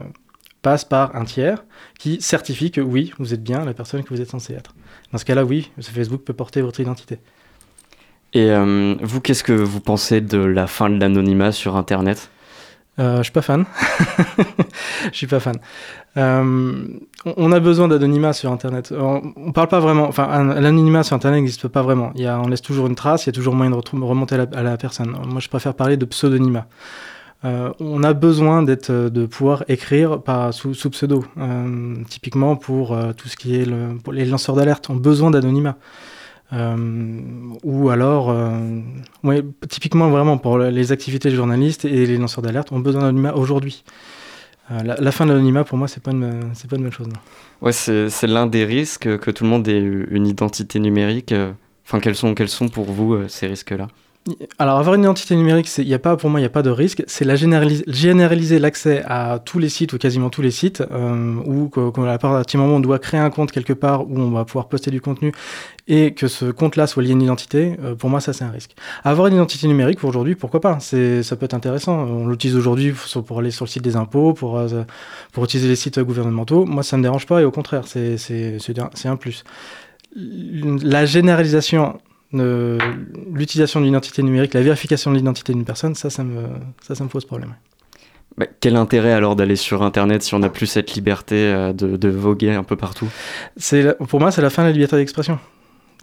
passe 0.61 0.85
par 0.85 1.13
un 1.17 1.25
tiers 1.25 1.65
qui 1.99 2.21
certifie 2.21 2.71
que 2.71 2.79
oui 2.79 3.11
vous 3.19 3.33
êtes 3.33 3.43
bien 3.43 3.65
la 3.65 3.73
personne 3.73 4.03
que 4.03 4.13
vous 4.13 4.21
êtes 4.21 4.29
censé 4.29 4.53
être. 4.53 4.73
Dans 5.11 5.17
ce 5.17 5.25
cas-là, 5.25 5.43
oui, 5.43 5.71
Facebook 5.81 6.21
peut 6.21 6.33
porter 6.33 6.61
votre 6.61 6.79
identité. 6.79 7.19
Et 8.33 8.49
vous, 9.01 9.21
qu'est-ce 9.21 9.43
que 9.45 9.53
vous 9.53 9.79
pensez 9.79 10.19
de 10.19 10.37
la 10.39 10.67
fin 10.67 10.89
de 10.89 10.99
l'anonymat 10.99 11.53
sur 11.53 11.77
Internet? 11.77 12.29
Euh, 12.97 13.17
je 13.17 13.23
suis 13.23 13.31
pas 13.33 13.41
fan. 13.41 13.65
Je 15.11 15.17
suis 15.17 15.27
pas 15.27 15.39
fan. 15.39 15.55
Euh, 16.17 16.83
on- 17.25 17.51
a 17.51 17.59
besoin 17.59 17.87
d'anonymat 17.89 18.31
sur 18.33 18.51
Internet. 18.51 18.93
On, 18.97 19.21
on 19.35 19.51
parle 19.51 19.67
pas 19.67 19.81
vraiment. 19.81 20.07
Enfin, 20.07 20.43
l'anonymat 20.59 21.03
sur 21.03 21.15
Internet 21.15 21.39
n'existe 21.39 21.67
pas 21.67 21.81
vraiment. 21.81 22.11
Il 22.15 22.21
y 22.21 22.27
a, 22.27 22.39
on 22.39 22.47
laisse 22.47 22.61
toujours 22.61 22.87
une 22.87 22.95
trace. 22.95 23.25
Il 23.25 23.27
y 23.27 23.29
a 23.29 23.33
toujours 23.33 23.53
moyen 23.53 23.71
de 23.71 23.75
remonter 23.75 24.35
à 24.35 24.37
la, 24.39 24.47
à 24.59 24.63
la 24.63 24.77
personne. 24.77 25.13
Moi, 25.27 25.41
je 25.41 25.49
préfère 25.49 25.73
parler 25.73 25.97
de 25.97 26.05
pseudonymat. 26.05 26.67
Euh, 27.43 27.71
on 27.79 28.03
a 28.03 28.13
besoin 28.13 28.63
d'être, 28.63 28.89
euh, 28.89 29.09
de 29.09 29.25
pouvoir 29.25 29.63
écrire 29.67 30.21
par, 30.21 30.53
sous, 30.53 30.71
pseudo. 30.89 31.25
Euh, 31.37 31.95
typiquement 32.09 32.55
pour 32.55 32.93
euh, 32.93 33.11
tout 33.13 33.27
ce 33.27 33.35
qui 33.35 33.55
est 33.55 33.67
les 34.11 34.25
lanceurs 34.25 34.55
d'alerte 34.55 34.89
ont 34.89 34.95
besoin 34.95 35.31
d'anonymat. 35.31 35.75
Euh, 36.53 36.77
ou 37.63 37.89
alors, 37.89 38.29
euh, 38.29 38.81
typiquement 39.67 40.09
vraiment 40.09 40.37
pour 40.37 40.57
les 40.59 40.91
activités 40.91 41.29
de 41.29 41.35
journalistes 41.35 41.85
et 41.85 42.05
les 42.05 42.17
lanceurs 42.17 42.43
d'alerte 42.43 42.71
ont 42.71 42.79
besoin 42.79 43.01
d'anonymat 43.01 43.33
aujourd'hui. 43.33 43.83
Euh, 44.71 44.81
la, 44.81 45.11
fin 45.11 45.25
de 45.25 45.31
l'anonymat, 45.31 45.63
pour 45.63 45.77
moi, 45.77 45.87
c'est 45.87 46.01
pas 46.01 46.11
une, 46.11 46.51
pas 46.69 46.75
une 46.75 46.83
bonne 46.83 46.91
chose. 46.91 47.07
Ouais, 47.61 47.71
c'est 47.71 48.27
l'un 48.27 48.47
des 48.47 48.65
risques 48.65 49.17
que 49.19 49.31
tout 49.31 49.43
le 49.43 49.49
monde 49.49 49.67
ait 49.67 49.79
une 49.79 50.27
identité 50.27 50.79
numérique. 50.79 51.33
Enfin, 51.85 51.99
quels 51.99 52.15
sont, 52.15 52.33
quels 52.33 52.49
sont 52.49 52.67
pour 52.67 52.85
vous 52.85 53.27
ces 53.27 53.47
risques-là? 53.47 53.87
Alors, 54.57 54.79
avoir 54.79 54.95
une 54.95 55.03
identité 55.03 55.35
numérique, 55.35 55.69
il 55.77 55.87
y 55.87 55.93
a 55.93 55.99
pas, 55.99 56.17
pour 56.17 56.31
moi, 56.31 56.39
il 56.39 56.43
n'y 56.43 56.47
a 56.47 56.49
pas 56.49 56.63
de 56.63 56.71
risque. 56.71 57.03
C'est 57.05 57.25
la 57.25 57.35
généraliser, 57.35 57.83
généraliser 57.87 58.57
l'accès 58.57 59.03
à 59.05 59.37
tous 59.37 59.59
les 59.59 59.69
sites 59.69 59.93
ou 59.93 59.99
quasiment 59.99 60.31
tous 60.31 60.41
les 60.41 60.49
sites, 60.49 60.81
euh, 60.81 61.35
ou 61.45 61.69
qu'à 61.69 62.17
partir 62.17 62.59
du 62.59 62.63
moment 62.63 62.73
où 62.73 62.77
on 62.77 62.79
doit 62.79 62.97
créer 62.97 63.19
un 63.19 63.29
compte 63.29 63.51
quelque 63.51 63.73
part 63.73 64.09
où 64.09 64.19
on 64.19 64.31
va 64.31 64.43
pouvoir 64.43 64.67
poster 64.67 64.89
du 64.89 64.99
contenu 64.99 65.31
et 65.87 66.15
que 66.15 66.27
ce 66.27 66.45
compte-là 66.45 66.87
soit 66.87 67.03
lié 67.03 67.09
à 67.09 67.13
une 67.13 67.21
identité, 67.21 67.75
euh, 67.83 67.93
pour 67.93 68.09
moi, 68.09 68.19
ça, 68.19 68.33
c'est 68.33 68.43
un 68.43 68.49
risque. 68.49 68.71
Avoir 69.03 69.27
une 69.27 69.35
identité 69.35 69.67
numérique, 69.67 69.99
pour 69.99 70.09
aujourd'hui, 70.09 70.33
pourquoi 70.33 70.59
pas? 70.59 70.79
C'est, 70.79 71.21
Ça 71.21 71.35
peut 71.35 71.45
être 71.45 71.53
intéressant. 71.53 71.95
On 71.95 72.27
l'utilise 72.27 72.55
aujourd'hui 72.55 72.93
pour, 73.27 73.39
aller 73.39 73.51
sur 73.51 73.65
le 73.65 73.69
site 73.69 73.83
des 73.83 73.95
impôts, 73.95 74.33
pour, 74.33 74.57
euh, 74.57 74.67
pour 75.33 75.43
utiliser 75.43 75.69
les 75.69 75.75
sites 75.75 75.99
gouvernementaux. 75.99 76.65
Moi, 76.65 76.81
ça 76.81 76.97
me 76.97 77.03
dérange 77.03 77.27
pas 77.27 77.41
et 77.41 77.45
au 77.45 77.51
contraire, 77.51 77.83
c'est 77.85 78.17
un 79.05 79.15
plus. 79.17 79.43
La 80.15 81.05
généralisation 81.05 81.99
l'utilisation 83.33 83.79
d'une 83.79 83.89
identité 83.89 84.23
numérique, 84.23 84.53
la 84.53 84.61
vérification 84.61 85.11
de 85.11 85.17
l'identité 85.17 85.53
d'une 85.53 85.65
personne, 85.65 85.95
ça, 85.95 86.09
ça 86.09 86.23
me, 86.23 86.43
ça, 86.85 86.95
ça 86.95 87.03
me 87.03 87.09
pose 87.09 87.25
problème. 87.25 87.55
Bah, 88.37 88.45
Quel 88.59 88.75
intérêt 88.75 89.13
alors 89.13 89.35
d'aller 89.35 89.55
sur 89.55 89.81
Internet 89.83 90.21
si 90.23 90.33
on 90.35 90.39
n'a 90.39 90.49
plus 90.49 90.65
cette 90.67 90.93
liberté 90.93 91.35
euh, 91.35 91.71
de, 91.73 91.95
de 91.95 92.09
voguer 92.09 92.53
un 92.53 92.63
peu 92.63 92.75
partout? 92.75 93.07
La- 93.71 93.93
pour 93.93 94.19
moi, 94.19 94.31
c'est 94.31 94.41
la 94.41 94.49
fin 94.49 94.63
de 94.63 94.67
la 94.67 94.73
liberté 94.73 94.95
d'expression. 94.97 95.39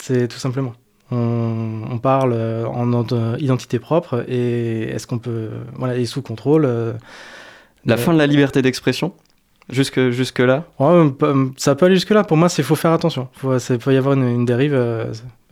C'est 0.00 0.28
tout 0.28 0.38
simplement. 0.38 0.72
on, 1.10 1.82
on 1.90 1.98
parle 1.98 2.32
euh, 2.34 2.64
en 2.66 2.86
notre 2.86 3.36
identité 3.38 3.78
propre 3.78 4.24
et 4.28 4.84
est-ce 4.84 5.06
qu'on 5.06 5.18
peut 5.18 5.50
voilà 5.74 5.96
et 5.96 6.06
sous 6.06 6.22
contrôle. 6.22 6.64
euh, 6.64 6.94
La 7.84 7.96
fin 7.96 8.12
de 8.14 8.18
la 8.18 8.26
liberté 8.26 8.62
d'expression? 8.62 9.12
Jusque, 9.68 10.10
jusque 10.10 10.40
là 10.40 10.64
Ouais, 10.80 11.12
ça 11.56 11.74
peut 11.76 11.86
aller 11.86 11.94
jusque 11.94 12.10
là. 12.10 12.24
Pour 12.24 12.36
moi, 12.36 12.48
c'est 12.48 12.62
faut 12.64 12.74
faire 12.74 12.90
attention. 12.92 13.28
Faut, 13.34 13.58
ça 13.60 13.78
peut 13.78 13.94
y 13.94 13.96
avoir 13.96 14.14
une, 14.14 14.26
une 14.26 14.44
dérive 14.44 14.74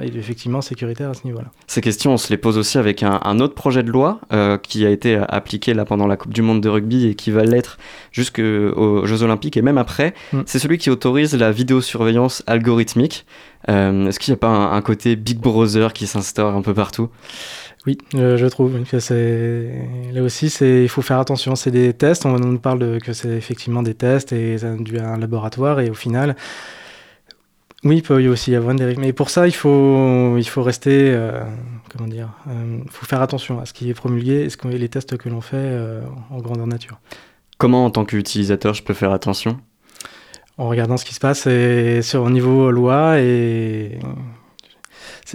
euh, 0.00 0.18
effectivement 0.18 0.60
sécuritaire 0.60 1.10
à 1.10 1.14
ce 1.14 1.24
niveau-là. 1.24 1.48
Ces 1.66 1.80
questions, 1.80 2.12
on 2.12 2.16
se 2.16 2.30
les 2.30 2.36
pose 2.36 2.58
aussi 2.58 2.78
avec 2.78 3.02
un, 3.02 3.20
un 3.22 3.38
autre 3.40 3.54
projet 3.54 3.82
de 3.82 3.90
loi 3.90 4.20
euh, 4.32 4.58
qui 4.58 4.86
a 4.86 4.90
été 4.90 5.20
appliqué 5.28 5.74
là 5.74 5.84
pendant 5.84 6.06
la 6.06 6.16
Coupe 6.16 6.32
du 6.32 6.42
Monde 6.42 6.60
de 6.60 6.68
rugby 6.68 7.06
et 7.06 7.14
qui 7.14 7.30
va 7.30 7.44
l'être 7.44 7.78
jusqu'aux 8.12 9.06
Jeux 9.06 9.22
Olympiques 9.22 9.56
et 9.56 9.62
même 9.62 9.78
après. 9.78 10.14
Mm. 10.32 10.40
C'est 10.46 10.58
celui 10.58 10.78
qui 10.78 10.90
autorise 10.90 11.34
la 11.36 11.52
vidéosurveillance 11.52 12.42
algorithmique. 12.46 13.26
Euh, 13.68 14.06
Est-ce 14.08 14.18
qu'il 14.18 14.32
n'y 14.32 14.36
a 14.36 14.40
pas 14.40 14.48
un, 14.48 14.72
un 14.72 14.82
côté 14.82 15.16
Big 15.16 15.38
Brother 15.38 15.92
qui 15.92 16.06
s'instaure 16.06 16.54
un 16.54 16.62
peu 16.62 16.74
partout? 16.74 17.08
Oui, 17.86 17.96
euh, 18.14 18.36
je 18.36 18.46
trouve 18.46 18.74
oui, 18.74 18.84
que 18.84 18.98
c'est 18.98 19.88
là 20.12 20.22
aussi, 20.22 20.50
c'est 20.50 20.82
il 20.82 20.88
faut 20.88 21.00
faire 21.00 21.18
attention. 21.18 21.54
C'est 21.54 21.70
des 21.70 21.94
tests. 21.94 22.26
On 22.26 22.38
nous 22.38 22.58
parle 22.58 22.78
de, 22.78 22.98
que 22.98 23.14
c'est 23.14 23.30
effectivement 23.30 23.82
des 23.82 23.94
tests 23.94 24.32
et 24.32 24.58
ça 24.58 24.74
dû 24.76 24.98
à 24.98 25.08
un 25.08 25.18
laboratoire 25.18 25.80
et 25.80 25.88
au 25.88 25.94
final, 25.94 26.36
oui, 27.84 27.96
il 27.98 28.02
peut 28.02 28.22
y 28.22 28.28
aussi 28.28 28.50
y 28.52 28.56
avoir 28.56 28.72
une 28.72 28.78
dérive. 28.78 28.98
Mais 28.98 29.12
pour 29.12 29.30
ça, 29.30 29.46
il 29.46 29.54
faut 29.54 30.36
il 30.36 30.48
faut 30.48 30.62
rester 30.62 31.10
euh, 31.12 31.42
comment 31.90 32.08
dire, 32.08 32.28
il 32.46 32.90
faut 32.90 33.06
faire 33.06 33.22
attention 33.22 33.60
à 33.60 33.66
ce 33.66 33.72
qui 33.72 33.90
est 33.90 33.94
promulgué 33.94 34.42
et 34.42 34.50
ce 34.50 34.56
que, 34.56 34.68
les 34.68 34.88
tests 34.88 35.16
que 35.16 35.28
l'on 35.28 35.40
fait 35.40 35.56
euh, 35.56 36.02
en 36.30 36.38
grandeur 36.38 36.66
nature. 36.66 37.00
Comment, 37.58 37.84
en 37.84 37.90
tant 37.90 38.04
qu'utilisateur, 38.04 38.74
je 38.74 38.82
peux 38.82 38.94
faire 38.94 39.12
attention? 39.12 39.58
En 40.56 40.68
regardant 40.68 40.96
ce 40.96 41.04
qui 41.04 41.14
se 41.14 41.20
passe 41.20 41.46
et 41.46 42.02
sur 42.02 42.22
au 42.22 42.30
niveau 42.30 42.70
loi 42.70 43.18
et 43.20 43.98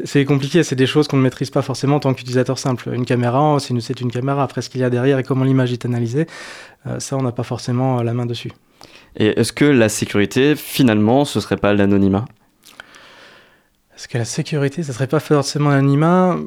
c'est 0.03 0.25
compliqué, 0.25 0.63
c'est 0.63 0.75
des 0.75 0.87
choses 0.87 1.07
qu'on 1.07 1.17
ne 1.17 1.21
maîtrise 1.21 1.49
pas 1.49 1.61
forcément 1.61 1.95
en 1.95 1.99
tant 1.99 2.13
qu'utilisateur 2.13 2.59
simple. 2.59 2.89
Une 2.93 3.05
caméra, 3.05 3.57
c'est 3.59 3.69
une, 3.69 3.81
c'est 3.81 4.01
une 4.01 4.11
caméra. 4.11 4.43
Après, 4.43 4.61
ce 4.61 4.69
qu'il 4.69 4.81
y 4.81 4.83
a 4.83 4.89
derrière 4.89 5.19
et 5.19 5.23
comment 5.23 5.45
l'image 5.45 5.71
est 5.71 5.85
analysée, 5.85 6.27
euh, 6.85 6.99
ça, 6.99 7.15
on 7.15 7.21
n'a 7.21 7.31
pas 7.31 7.43
forcément 7.43 7.99
euh, 7.99 8.03
la 8.03 8.13
main 8.13 8.25
dessus. 8.25 8.51
Et 9.17 9.39
est-ce 9.39 9.53
que 9.53 9.65
la 9.65 9.89
sécurité, 9.89 10.55
finalement, 10.55 11.25
ce 11.25 11.39
serait 11.39 11.57
pas 11.57 11.73
l'anonymat? 11.73 12.25
Est-ce 13.95 14.07
que 14.07 14.17
la 14.17 14.25
sécurité, 14.25 14.83
ça 14.83 14.93
serait 14.93 15.07
pas 15.07 15.21
forcément 15.21 15.69
l'anonymat? 15.69 16.37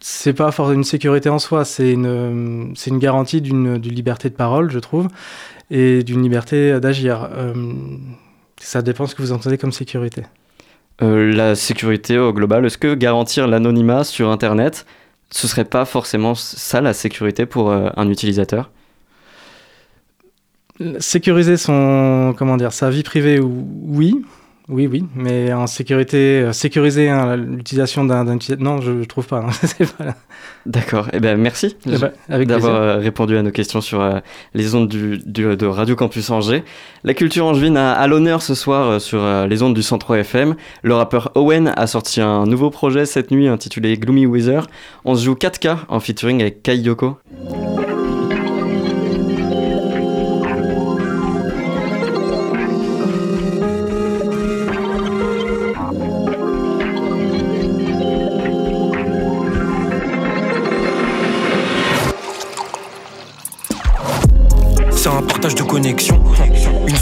C'est 0.00 0.34
pas 0.34 0.50
une 0.72 0.84
sécurité 0.84 1.28
en 1.28 1.38
soi, 1.38 1.64
c'est 1.64 1.92
une, 1.92 2.72
c'est 2.76 2.90
une 2.90 2.98
garantie 2.98 3.40
d'une 3.40 3.78
d'une 3.78 3.94
liberté 3.94 4.28
de 4.28 4.34
parole, 4.34 4.70
je 4.70 4.80
trouve, 4.80 5.08
et 5.70 6.02
d'une 6.02 6.22
liberté 6.22 6.78
d'agir. 6.80 7.28
Euh, 7.32 7.54
ça 8.60 8.82
dépend 8.82 9.06
ce 9.06 9.14
que 9.14 9.22
vous 9.22 9.32
entendez 9.32 9.56
comme 9.56 9.72
sécurité. 9.72 10.24
Euh, 11.00 11.32
La 11.32 11.54
sécurité 11.54 12.18
au 12.18 12.32
global, 12.32 12.66
est-ce 12.66 12.78
que 12.78 12.94
garantir 12.94 13.46
l'anonymat 13.46 14.04
sur 14.04 14.30
Internet, 14.30 14.84
ce 15.30 15.46
serait 15.46 15.64
pas 15.64 15.84
forcément 15.84 16.34
ça 16.34 16.80
la 16.80 16.92
sécurité 16.92 17.46
pour 17.46 17.70
euh, 17.70 17.88
un 17.96 18.08
utilisateur? 18.10 18.70
Sécuriser 20.98 21.56
son, 21.56 22.34
comment 22.36 22.56
dire, 22.56 22.72
sa 22.72 22.90
vie 22.90 23.02
privée, 23.04 23.38
ou- 23.40 23.66
oui, 23.86 24.24
oui, 24.68 24.86
oui, 24.90 25.04
mais 25.14 25.52
en 25.52 25.66
sécurité, 25.66 26.40
euh, 26.40 26.52
sécuriser 26.52 27.10
hein, 27.10 27.36
l'utilisation 27.36 28.02
d'un, 28.04 28.24
non, 28.58 28.80
je, 28.80 28.90
ne 28.92 29.04
trouve 29.04 29.26
pas. 29.26 29.40
pas- 29.98 30.14
D'accord, 30.66 31.08
eh 31.12 31.20
ben 31.20 31.38
merci 31.38 31.76
Eh 31.86 31.98
ben, 31.98 32.44
d'avoir 32.46 32.74
euh, 32.76 32.96
répondu 32.96 33.36
à 33.36 33.42
nos 33.42 33.50
questions 33.50 33.82
sur 33.82 34.00
euh, 34.00 34.20
les 34.54 34.74
ondes 34.74 34.88
du, 34.88 35.18
du- 35.18 35.54
de 35.56 35.66
Radio 35.66 35.94
Campus 35.94 36.30
Angers. 36.30 36.64
La 37.04 37.12
culture 37.12 37.44
angevine 37.44 37.76
a 37.76 37.92
à 37.92 38.06
l'honneur 38.06 38.40
ce 38.40 38.54
soir 38.54 38.88
euh, 38.88 38.98
sur 38.98 39.22
euh, 39.22 39.46
les 39.46 39.62
ondes 39.62 39.74
du 39.74 39.82
103 39.82 40.18
FM. 40.20 40.54
Le 40.82 40.94
rappeur 40.94 41.30
Owen 41.34 41.72
a 41.76 41.86
sorti 41.86 42.22
un 42.22 42.46
nouveau 42.46 42.70
projet 42.70 43.04
cette 43.04 43.30
nuit 43.30 43.46
intitulé 43.48 43.96
Gloomy 43.98 44.24
Weather. 44.26 44.66
On 45.04 45.14
se 45.14 45.24
joue 45.26 45.34
4K 45.34 45.76
en 45.88 46.00
featuring 46.00 46.40
avec 46.40 46.62
Kai 46.62 46.78
Yoko. 46.78 47.18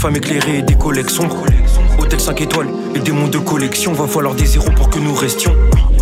Femme 0.03 0.17
éclairée 0.17 0.57
et 0.57 0.61
des 0.61 0.75
collègues 0.75 1.09
sombres. 1.09 1.45
Hôtel 2.13 2.25
5 2.25 2.41
étoiles 2.41 2.67
des 3.03 3.11
mondes 3.11 3.31
de 3.31 3.39
collection. 3.39 3.91
Va 3.93 4.05
falloir 4.05 4.35
des 4.35 4.45
zéros 4.45 4.69
pour 4.75 4.91
que 4.91 4.99
nous 4.99 5.15
restions. 5.15 5.55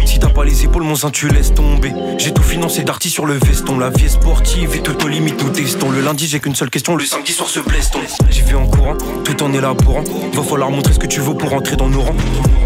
Si 0.05 0.19
t'as 0.19 0.27
pas 0.27 0.43
les 0.43 0.65
épaules, 0.65 0.83
mon 0.83 0.95
sein, 0.95 1.09
tu 1.09 1.29
laisses 1.29 1.53
tomber. 1.53 1.93
J'ai 2.17 2.33
tout 2.33 2.43
financé 2.43 2.83
d'arty 2.83 3.09
sur 3.09 3.25
le 3.25 3.35
veston. 3.35 3.79
La 3.79 3.89
vie 3.89 4.05
est 4.05 4.09
sportive 4.09 4.75
et 4.75 4.81
tout 4.81 5.05
au 5.05 5.07
limite, 5.07 5.37
tout 5.37 5.47
teston. 5.49 5.89
Le 5.89 6.01
lundi, 6.01 6.27
j'ai 6.27 6.41
qu'une 6.41 6.53
seule 6.53 6.69
question. 6.69 6.97
Le 6.97 7.05
samedi 7.05 7.31
soir, 7.31 7.47
se 7.47 7.61
blesse 7.61 7.91
J'y 8.29 8.41
vais 8.41 8.55
en 8.55 8.67
courant, 8.67 8.95
tout 9.23 9.41
en 9.41 9.53
élaborant. 9.53 10.03
Va 10.33 10.43
falloir 10.43 10.69
montrer 10.69 10.93
ce 10.93 10.99
que 10.99 11.07
tu 11.07 11.21
veux 11.21 11.33
pour 11.33 11.53
entrer 11.53 11.77
dans 11.77 11.87
nos 11.87 12.01
rangs. 12.01 12.17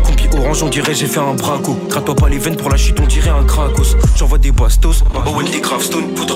Compi 0.04 0.28
orange, 0.36 0.64
on 0.64 0.70
dirait 0.70 0.96
j'ai 0.96 1.08
fait 1.08 1.20
un 1.20 1.36
braco. 1.36 1.78
Gratte-toi 1.90 2.16
pas 2.16 2.30
les 2.30 2.40
veines 2.40 2.58
pour 2.58 2.70
la 2.70 2.78
chute, 2.78 3.00
on 3.00 3.06
dirait 3.06 3.30
un 3.30 3.44
cracos. 3.44 3.96
J'envoie 4.16 4.40
des 4.40 4.52
bastos, 4.52 5.04
ouais, 5.38 5.44
des. 5.44 5.62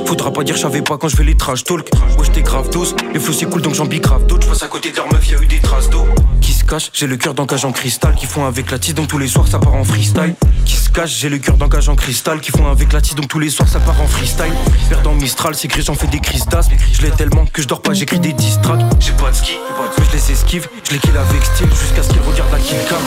Faudra, 0.05 0.33
pas 0.33 0.43
dire, 0.43 0.55
je 0.55 0.61
savais 0.61 0.81
pas 0.81 0.97
quand 0.97 1.07
je 1.07 1.15
vais 1.17 1.23
les 1.23 1.37
trash 1.37 1.63
talk. 1.63 1.87
Ouais, 2.17 2.25
j'étais 2.25 2.41
grave 2.41 2.69
dose, 2.71 2.95
les 3.13 3.19
flots 3.19 3.33
c'est 3.33 3.45
cool 3.45 3.61
donc 3.61 3.75
j'en 3.75 3.85
bille 3.85 3.99
grave 3.99 4.25
d'autres. 4.25 4.45
Je 4.45 4.49
passe 4.49 4.63
à 4.63 4.67
côté 4.67 4.91
de 4.91 4.95
leur 4.95 5.11
meuf, 5.13 5.29
y'a 5.29 5.39
eu 5.39 5.45
des 5.45 5.59
traces 5.59 5.89
d'eau. 5.89 6.05
Qui 6.41 6.53
se 6.53 6.63
cache, 6.63 6.89
j'ai 6.99 7.07
le 7.07 7.15
cœur 7.15 7.33
d'engage 7.33 7.63
en 7.63 7.71
cristal. 7.71 8.13
Qui 8.15 8.25
font 8.25 8.45
avec 8.45 8.71
la 8.71 8.77
tisse, 8.77 8.93
donc 8.93 9.07
tous 9.07 9.17
les 9.17 9.29
soirs 9.29 9.47
ça 9.47 9.57
part 9.57 9.73
en 9.73 9.85
freestyle. 9.85 10.35
Qui 10.65 10.75
se 10.75 10.89
cache, 10.89 11.11
j'ai 11.17 11.29
le 11.29 11.37
cœur 11.37 11.55
d'engage 11.55 11.87
en 11.87 11.95
cristal. 11.95 12.41
Qui 12.41 12.51
font 12.51 12.69
avec 12.69 12.91
la 12.91 12.99
tisse, 12.99 13.15
donc 13.15 13.29
tous 13.29 13.39
les 13.39 13.49
soirs 13.49 13.69
ça 13.69 13.79
part 13.79 14.01
en 14.01 14.07
freestyle. 14.07 14.51
Perdant 14.89 15.13
Mistral, 15.13 15.55
c'est 15.55 15.69
que 15.69 15.81
j'en 15.81 15.93
fais 15.95 16.07
des 16.07 16.19
crises 16.19 16.45
d'as. 16.47 16.67
Je 16.91 17.01
l'ai 17.01 17.11
tellement 17.11 17.45
que 17.45 17.61
je 17.61 17.67
dors 17.67 17.81
pas, 17.81 17.93
j'écris 17.93 18.19
des 18.19 18.33
diss 18.33 18.59
tracks. 18.61 18.81
J'ai 18.99 19.13
pas 19.13 19.31
de 19.31 19.35
ski, 19.35 19.53
mais 19.79 20.05
je 20.05 20.11
les 20.11 20.31
esquive. 20.33 20.67
Je 20.83 20.91
les 20.91 20.99
kill 20.99 21.15
avec 21.15 21.45
style 21.45 21.69
jusqu'à 21.69 22.03
ce 22.03 22.09
qu'ils 22.09 22.21
regardent 22.21 22.51
la 22.51 22.59
kill 22.59 22.77
cam. 22.89 22.99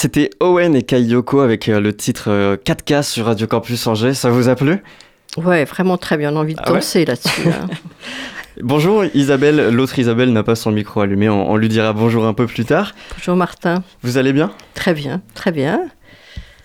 C'était 0.00 0.30
Owen 0.38 0.76
et 0.76 0.84
Kai 0.84 1.00
Yoko 1.02 1.40
avec 1.40 1.68
euh, 1.68 1.80
le 1.80 1.92
titre 1.92 2.30
euh, 2.30 2.56
4K 2.56 3.02
sur 3.02 3.26
Radio 3.26 3.48
Campus 3.48 3.84
Angers. 3.88 4.14
Ça 4.14 4.30
vous 4.30 4.48
a 4.48 4.54
plu? 4.54 4.76
Ouais, 5.36 5.64
vraiment 5.64 5.96
très 5.98 6.16
bien. 6.16 6.32
On 6.32 6.36
a 6.36 6.38
envie 6.42 6.54
de 6.54 6.60
Ah 6.62 6.70
ouais? 6.70 6.76
danser 6.78 7.04
là-dessus. 7.04 7.48
hein. 7.48 7.66
Bonjour 8.62 9.04
Isabelle, 9.14 9.70
l'autre 9.70 9.98
Isabelle 9.98 10.32
n'a 10.32 10.44
pas 10.44 10.54
son 10.54 10.70
micro 10.70 11.00
allumé, 11.00 11.28
on, 11.28 11.50
on 11.50 11.56
lui 11.56 11.68
dira 11.68 11.92
bonjour 11.92 12.26
un 12.26 12.32
peu 12.34 12.46
plus 12.46 12.64
tard. 12.64 12.92
Bonjour 13.16 13.34
Martin. 13.34 13.82
Vous 14.02 14.18
allez 14.18 14.32
bien? 14.32 14.52
Très 14.74 14.94
bien, 14.94 15.20
très 15.34 15.50
bien. 15.50 15.88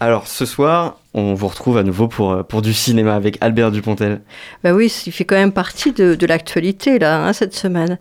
Alors 0.03 0.27
ce 0.27 0.45
soir, 0.45 0.99
on 1.13 1.33
vous 1.33 1.47
retrouve 1.47 1.77
à 1.77 1.83
nouveau 1.83 2.09
pour, 2.09 2.33
euh, 2.33 2.43
pour 2.43 2.61
du 2.61 2.73
cinéma 2.73 3.15
avec 3.15 3.37
Albert 3.39 3.71
Dupontel. 3.71 4.19
Bah 4.61 4.73
oui, 4.73 4.93
il 5.05 5.13
fait 5.13 5.23
quand 5.23 5.37
même 5.37 5.53
partie 5.53 5.93
de, 5.93 6.25
l'actualité 6.25 6.99
là, 6.99 7.25
hein, 7.25 7.31
cette 7.31 7.55
semaine. 7.55 7.97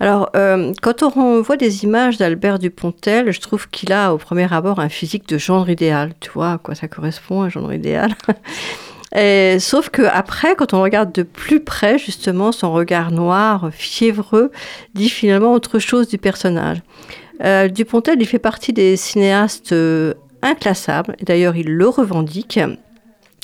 Alors, 0.00 0.30
euh, 0.34 0.72
quand 0.80 1.02
on 1.02 1.42
voit 1.42 1.58
des 1.58 1.84
images 1.84 2.16
d'Albert 2.16 2.58
Dupontel, 2.58 3.32
je 3.32 3.40
trouve 3.40 3.68
qu'il 3.68 3.92
a 3.92 4.14
au 4.14 4.16
premier 4.16 4.50
abord 4.50 4.80
un 4.80 4.88
physique 4.88 5.28
de 5.28 5.36
genre 5.36 5.68
idéal. 5.68 6.14
Tu 6.20 6.30
vois 6.30 6.52
à 6.52 6.58
quoi 6.58 6.74
ça 6.74 6.88
correspond, 6.88 7.42
un 7.42 7.50
genre 7.50 7.70
idéal? 7.70 8.14
Et, 9.14 9.58
sauf 9.58 9.90
que 9.90 10.00
après, 10.10 10.56
quand 10.56 10.72
on 10.72 10.80
regarde 10.80 11.12
de 11.12 11.22
plus 11.22 11.60
près, 11.60 11.98
justement, 11.98 12.50
son 12.50 12.72
regard 12.72 13.10
noir, 13.10 13.68
fiévreux, 13.72 14.50
dit 14.94 15.10
finalement 15.10 15.52
autre 15.52 15.78
chose 15.78 16.08
du 16.08 16.16
personnage. 16.16 16.78
Euh, 17.44 17.68
Dupontel, 17.68 18.16
il 18.22 18.26
fait 18.26 18.38
partie 18.38 18.72
des 18.72 18.96
cinéastes 18.96 19.74
inclassables, 20.42 21.16
et 21.18 21.24
d'ailleurs 21.24 21.56
il 21.56 21.68
le 21.68 21.88
revendique. 21.88 22.60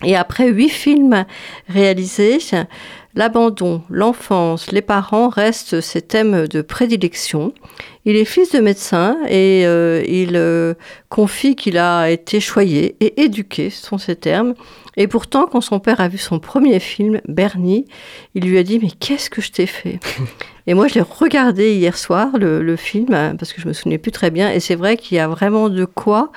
Et 0.05 0.15
après 0.15 0.49
huit 0.49 0.69
films 0.69 1.25
réalisés, 1.69 2.39
L'abandon, 3.19 3.83
l'enfance, 3.91 4.71
les 4.71 4.81
parents 4.81 5.29
restent 5.29 5.81
ses 5.81 6.03
thèmes 6.03 6.47
de 6.47 6.63
prédilection. 6.63 7.53
Il 8.05 8.15
est 8.15 8.25
fils 8.25 8.53
de 8.53 8.61
médecin 8.61 9.17
et 9.29 9.67
euh, 9.67 10.05
il 10.07 10.37
euh, 10.37 10.75
confie 11.09 11.57
qu'il 11.57 11.79
a 11.79 12.11
été 12.11 12.39
choyé 12.39 12.95
et 13.01 13.23
éduqué, 13.23 13.71
ce 13.71 13.85
sont 13.85 13.99
ses 13.99 14.15
termes. 14.15 14.55
Et 14.97 15.09
pourtant, 15.09 15.47
quand 15.47 15.61
son 15.61 15.81
père 15.81 16.01
a 16.01 16.07
vu 16.07 16.17
son 16.17 16.39
premier 16.39 16.79
film, 16.79 17.21
Bernie, 17.27 17.87
il 18.37 18.45
lui 18.45 18.57
a 18.57 18.63
dit 18.63 18.79
Mais 18.81 18.91
qu'est-ce 18.91 19.31
que 19.31 19.43
je 19.43 19.51
t'ai 19.51 19.67
fait? 19.67 19.99
Et 20.69 20.75
moi, 20.75 20.87
je 20.87 20.97
l'ai 20.97 21.01
regardé 21.01 21.73
hier 21.73 21.97
soir, 21.97 22.29
le, 22.39 22.63
le 22.63 22.77
film, 22.77 23.15
hein, 23.15 23.37
parce 23.39 23.55
que 23.55 23.61
je 23.63 23.67
me 23.67 23.73
souvenais 23.73 23.97
plus 23.97 24.13
très 24.13 24.31
bien. 24.31 24.51
Et 24.51 24.61
c'est 24.61 24.75
vrai 24.75 24.99
qu'il 24.99 25.17
y 25.17 25.19
a 25.19 25.27
vraiment 25.27 25.71
de 25.71 25.87
quoi 25.87 26.31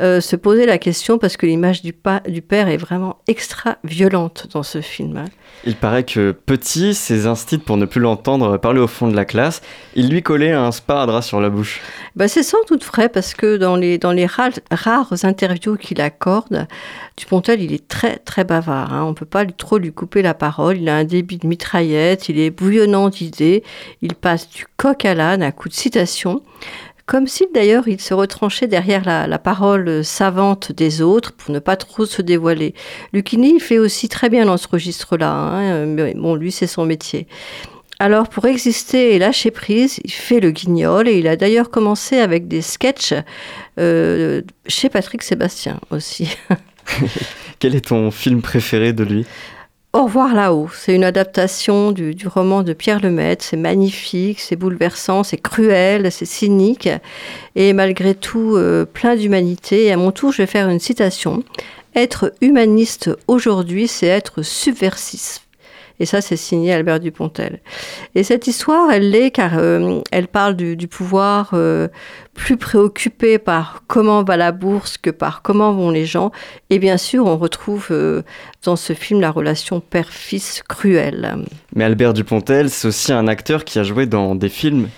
euh, 0.00 0.20
se 0.20 0.34
poser 0.34 0.66
la 0.66 0.78
question, 0.78 1.16
parce 1.16 1.36
que 1.36 1.46
l'image 1.46 1.82
du, 1.82 1.92
père 1.92 2.68
est 2.68 2.76
vraiment 2.76 3.18
extra 3.28 3.76
violente 3.84 4.48
dans 4.52 4.64
ce 4.64 4.80
film. 4.80 5.18
hein. 5.18 5.26
Il 5.64 5.76
paraît 5.76 6.02
que 6.02 6.32
petit, 6.32 6.92
ses 6.92 7.26
instits 7.26 7.58
pour 7.58 7.76
ne 7.76 7.84
plus 7.84 8.00
l'entendre 8.00 8.56
parler 8.56 8.80
au 8.80 8.88
fond 8.88 9.06
de 9.06 9.14
la 9.14 9.24
classe, 9.24 9.62
il 9.94 10.10
lui 10.10 10.24
collait 10.24 10.50
un 10.50 10.72
sparadrap 10.72 11.22
sur 11.22 11.40
la 11.40 11.48
bouche. 11.48 11.80
Bah, 12.16 12.26
c'est 12.26 12.42
sans 12.42 12.58
doute 12.68 12.84
vrai 12.84 13.08
parce 13.08 13.32
que 13.32 13.58
dans 13.58 13.76
les, 13.76 13.96
dans 13.96 14.12
les 14.12 14.26
rares, 14.26 14.50
rares 14.72 15.24
interviews 15.24 15.76
qu'il 15.76 16.00
accorde, 16.00 16.66
Dupontel, 17.18 17.60
il 17.60 17.72
est 17.72 17.88
très 17.88 18.16
très 18.18 18.44
bavard. 18.44 18.92
hein. 18.92 19.04
On 19.04 19.08
ne 19.08 19.14
peut 19.14 19.26
pas 19.26 19.44
trop 19.44 19.76
lui 19.78 19.92
couper 19.92 20.22
la 20.22 20.34
parole. 20.34 20.78
Il 20.78 20.88
a 20.88 20.96
un 20.96 21.04
débit 21.04 21.38
de 21.38 21.48
mitraillette, 21.48 22.28
il 22.28 22.38
est 22.38 22.50
bouillonnant 22.50 23.08
d'idées, 23.08 23.64
il 24.02 24.14
passe 24.14 24.48
du 24.48 24.66
coq 24.76 25.04
à 25.04 25.14
l'âne 25.14 25.42
à 25.42 25.50
coups 25.50 25.74
de 25.74 25.80
citation. 25.80 26.42
Comme 27.06 27.26
si 27.26 27.46
d'ailleurs 27.52 27.88
il 27.88 28.00
se 28.00 28.14
retranchait 28.14 28.66
derrière 28.68 29.04
la, 29.04 29.26
la 29.26 29.38
parole 29.38 30.04
savante 30.04 30.72
des 30.72 31.00
autres 31.02 31.32
pour 31.32 31.52
ne 31.52 31.58
pas 31.58 31.74
trop 31.76 32.04
se 32.06 32.22
dévoiler. 32.22 32.74
Lucchini 33.12 33.54
il 33.56 33.60
fait 33.60 33.78
aussi 33.78 34.08
très 34.08 34.28
bien 34.28 34.44
dans 34.46 34.58
ce 34.58 34.68
registre-là, 34.68 35.30
hein, 35.30 35.86
mais 35.86 36.14
bon, 36.14 36.34
lui 36.36 36.52
c'est 36.52 36.66
son 36.66 36.84
métier. 36.86 37.26
Alors, 38.00 38.28
pour 38.28 38.44
exister 38.44 39.16
et 39.16 39.18
lâcher 39.18 39.50
prise, 39.50 39.98
il 40.04 40.12
fait 40.12 40.38
le 40.38 40.52
guignol 40.52 41.08
et 41.08 41.18
il 41.18 41.26
a 41.26 41.34
d'ailleurs 41.34 41.68
commencé 41.70 42.18
avec 42.18 42.46
des 42.46 42.62
sketchs 42.62 43.12
euh, 43.80 44.42
chez 44.68 44.88
Patrick 44.88 45.24
Sébastien 45.24 45.80
aussi. 45.90 46.28
Quel 47.58 47.74
est 47.74 47.86
ton 47.86 48.10
film 48.10 48.42
préféré 48.42 48.92
de 48.92 49.04
lui? 49.04 49.26
Au 49.94 50.04
revoir 50.04 50.34
là-haut, 50.34 50.68
c'est 50.72 50.94
une 50.94 51.02
adaptation 51.02 51.92
du, 51.92 52.14
roman 52.26 52.62
de 52.62 52.74
Pierre 52.74 53.00
Lemaitre. 53.00 53.42
C'est 53.42 53.56
magnifique, 53.56 54.38
c'est 54.38 54.54
bouleversant, 54.54 55.24
c'est 55.24 55.38
cruel, 55.38 56.12
c'est 56.12 56.26
cynique 56.26 56.90
et 57.56 57.72
malgré 57.72 58.14
tout 58.14 58.56
euh, 58.56 58.84
plein 58.84 59.16
d'humanité. 59.16 59.86
Et 59.86 59.92
à 59.92 59.96
mon 59.96 60.12
tour, 60.12 60.30
je 60.30 60.42
vais 60.42 60.46
faire 60.46 60.68
une 60.68 60.78
citation. 60.78 61.42
Être 61.96 62.34
humaniste 62.42 63.10
aujourd'hui, 63.28 63.88
c'est 63.88 64.06
être 64.06 64.42
subversif. 64.42 65.47
Et 66.00 66.06
ça, 66.06 66.20
c'est 66.20 66.36
signé 66.36 66.72
Albert 66.72 67.00
Dupontel. 67.00 67.60
Et 68.14 68.22
cette 68.22 68.46
histoire, 68.46 68.90
elle 68.90 69.10
l'est 69.10 69.30
car 69.30 69.58
euh, 69.58 70.00
elle 70.10 70.28
parle 70.28 70.54
du, 70.54 70.88
pouvoir 70.88 71.50
euh, 71.54 71.88
plus 72.34 72.56
préoccupé 72.56 73.38
par 73.38 73.82
comment 73.86 74.22
va 74.22 74.36
la 74.36 74.52
bourse 74.52 74.96
que 74.96 75.10
par 75.10 75.42
comment 75.42 75.72
vont 75.72 75.90
les 75.90 76.06
gens. 76.06 76.30
Et 76.70 76.78
bien 76.78 76.96
sûr, 76.96 77.26
on 77.26 77.36
retrouve 77.36 77.88
euh, 77.90 78.22
dans 78.64 78.76
ce 78.76 78.92
film 78.92 79.20
la 79.20 79.30
relation 79.30 79.80
père-fils 79.80 80.62
cruelle. 80.68 81.36
Mais 81.74 81.84
Albert 81.84 82.14
Dupontel, 82.14 82.70
c'est 82.70 82.88
aussi 82.88 83.12
un 83.12 83.26
acteur 83.26 83.64
qui 83.64 83.78
a 83.78 83.82
joué 83.82 84.06
dans 84.06 84.34
des 84.34 84.48
films. 84.48 84.88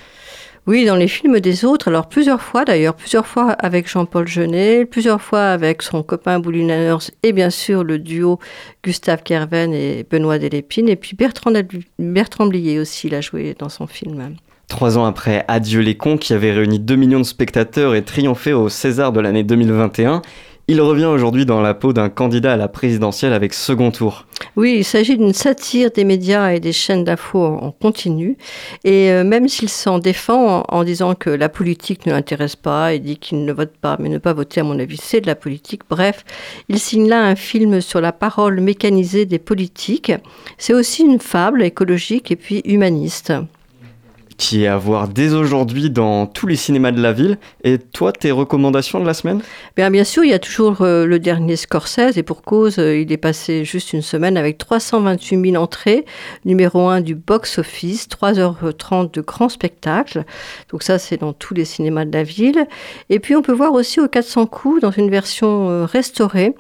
Oui, 0.67 0.85
dans 0.85 0.97
les 0.97 1.09
films 1.09 1.41
des 1.41 1.65
autres, 1.65 1.89
alors 1.89 2.09
plusieurs 2.09 2.43
fois 2.43 2.65
d'ailleurs, 2.65 2.95
plusieurs 2.95 3.27
fois 3.27 3.51
avec 3.53 3.89
Jean-Paul 3.89 4.29
Jeunet, 4.29 4.85
plusieurs 4.85 5.23
fois 5.23 5.47
avec 5.47 5.83
son 5.83 6.03
copain 6.03 6.39
Bouliners 6.39 6.99
et 7.23 7.33
bien 7.33 7.51
sûr 7.51 7.83
le 7.83 7.99
duo 7.99 8.39
Gustave 8.85 9.23
Kerven 9.23 9.73
et 9.73 10.07
Benoît 10.09 10.39
Delépine. 10.39 10.89
Et 10.89 10.97
puis 10.97 11.17
Bertrand, 11.17 11.53
Bertrand 11.99 12.47
Blier 12.47 12.79
aussi, 12.79 13.07
il 13.07 13.15
a 13.15 13.21
joué 13.21 13.57
dans 13.59 13.71
son 13.71 13.87
film. 13.87 14.37
Trois 14.69 14.99
ans 14.99 15.05
après 15.05 15.45
Adieu 15.49 15.81
les 15.81 15.97
cons, 15.97 16.17
qui 16.17 16.33
avait 16.33 16.53
réuni 16.53 16.79
2 16.79 16.95
millions 16.95 17.19
de 17.19 17.25
spectateurs 17.25 17.97
et 17.97 18.05
triomphé 18.05 18.53
au 18.53 18.69
César 18.69 19.13
de 19.13 19.19
l'année 19.19 19.43
2021, 19.43 20.23
il 20.71 20.81
revient 20.81 21.07
aujourd'hui 21.07 21.47
dans 21.47 21.61
la 21.61 21.75
peau 21.75 21.93
d'un 21.93 22.09
candidat 22.09 22.53
à 22.53 22.57
la 22.57 22.69
présidentielle 22.69 23.33
avec 23.33 23.55
second 23.55 23.91
tour. 23.91 24.27
Oui, 24.55 24.77
il 24.79 24.85
s'agit 24.85 25.19
d'une 25.19 25.33
satire 25.33 25.91
des 25.91 26.05
médias 26.05 26.53
et 26.53 26.61
des 26.61 26.73
chaînes 26.73 27.03
d'infos 27.03 27.45
en 27.45 27.73
continu. 27.73 28.37
Et 28.85 29.11
euh, 29.11 29.25
même 29.25 29.49
s'il 29.49 29.69
s'en 29.69 29.99
défend 29.99 30.61
en, 30.61 30.65
en 30.69 30.85
disant 30.85 31.17
que 31.17 31.29
la 31.29 31.49
politique 31.49 32.07
ne 32.07 32.13
l'intéresse 32.13 32.55
pas, 32.55 32.95
et 32.95 33.01
dit 33.01 33.17
qu'il 33.17 33.45
ne 33.45 33.53
vote 33.53 33.73
pas, 33.81 33.97
mais 33.99 34.09
ne 34.09 34.19
pas 34.19 34.33
voter, 34.33 34.61
à 34.61 34.65
mon 34.65 34.79
avis, 34.79 34.97
c'est 34.97 35.21
de 35.21 35.27
la 35.27 35.35
politique. 35.35 35.83
Bref, 35.91 36.25
il 36.69 36.79
signe 36.79 37.09
là 37.09 37.25
un 37.25 37.35
film 37.35 37.81
sur 37.81 38.01
la 38.01 38.13
parole 38.13 38.61
mécanisée 38.61 39.27
des 39.27 39.41
politiques. 39.41 40.13
C'est 40.57 40.73
aussi 40.73 41.03
une 41.03 41.19
fable 41.19 41.65
écologique 41.65 42.31
et 42.31 42.37
puis 42.37 42.63
humaniste. 42.65 43.33
Qui 44.41 44.65
est 44.65 44.69
à 44.69 44.79
voir 44.79 45.07
dès 45.07 45.35
aujourd'hui 45.35 45.91
dans 45.91 46.25
tous 46.25 46.47
les 46.47 46.57
cinémas 46.57 46.93
de 46.93 47.03
la 47.03 47.13
ville. 47.13 47.37
Et 47.63 47.77
toi, 47.77 48.11
tes 48.11 48.31
recommandations 48.31 48.99
de 48.99 49.05
la 49.05 49.13
semaine? 49.13 49.43
Bien, 49.77 49.91
bien 49.91 50.03
sûr, 50.03 50.25
il 50.25 50.31
y 50.31 50.35
a 50.35 50.39
toujours 50.39 50.81
euh, 50.81 51.05
le 51.05 51.19
dernier 51.19 51.57
Scorsese, 51.57 52.17
et 52.17 52.23
pour 52.23 52.41
cause, 52.41 52.79
euh, 52.79 52.99
il 52.99 53.13
est 53.13 53.19
passé 53.19 53.67
juste 53.67 53.93
une 53.93 54.01
semaine 54.01 54.39
avec 54.39 54.57
328 54.57 55.51
000 55.53 55.63
entrées, 55.63 56.07
numéro 56.47 56.89
1 56.89 57.03
du 57.03 57.15
box-office, 57.15 58.09
3h30 58.09 59.13
de 59.13 59.21
grand 59.21 59.51
spectacle. 59.51 60.25
Donc 60.71 60.85
ça, 60.85 60.99
c'est 60.99 61.19
dans 61.19 61.35
tous 61.35 61.53
les 61.53 61.67
cinémas 61.67 62.07
de 62.07 62.13
la 62.13 62.23
ville. 62.23 62.67
Et 63.11 63.21
puis, 63.21 63.37
on 63.37 63.43
peut 63.43 63.53
voir 63.53 63.75
aussi 63.75 64.01
au 64.01 64.09
400 64.09 64.47
coups, 64.47 64.81
dans 64.81 64.91
une 64.91 65.11
version 65.11 65.69
euh, 65.69 65.85
restaurée, 65.85 66.55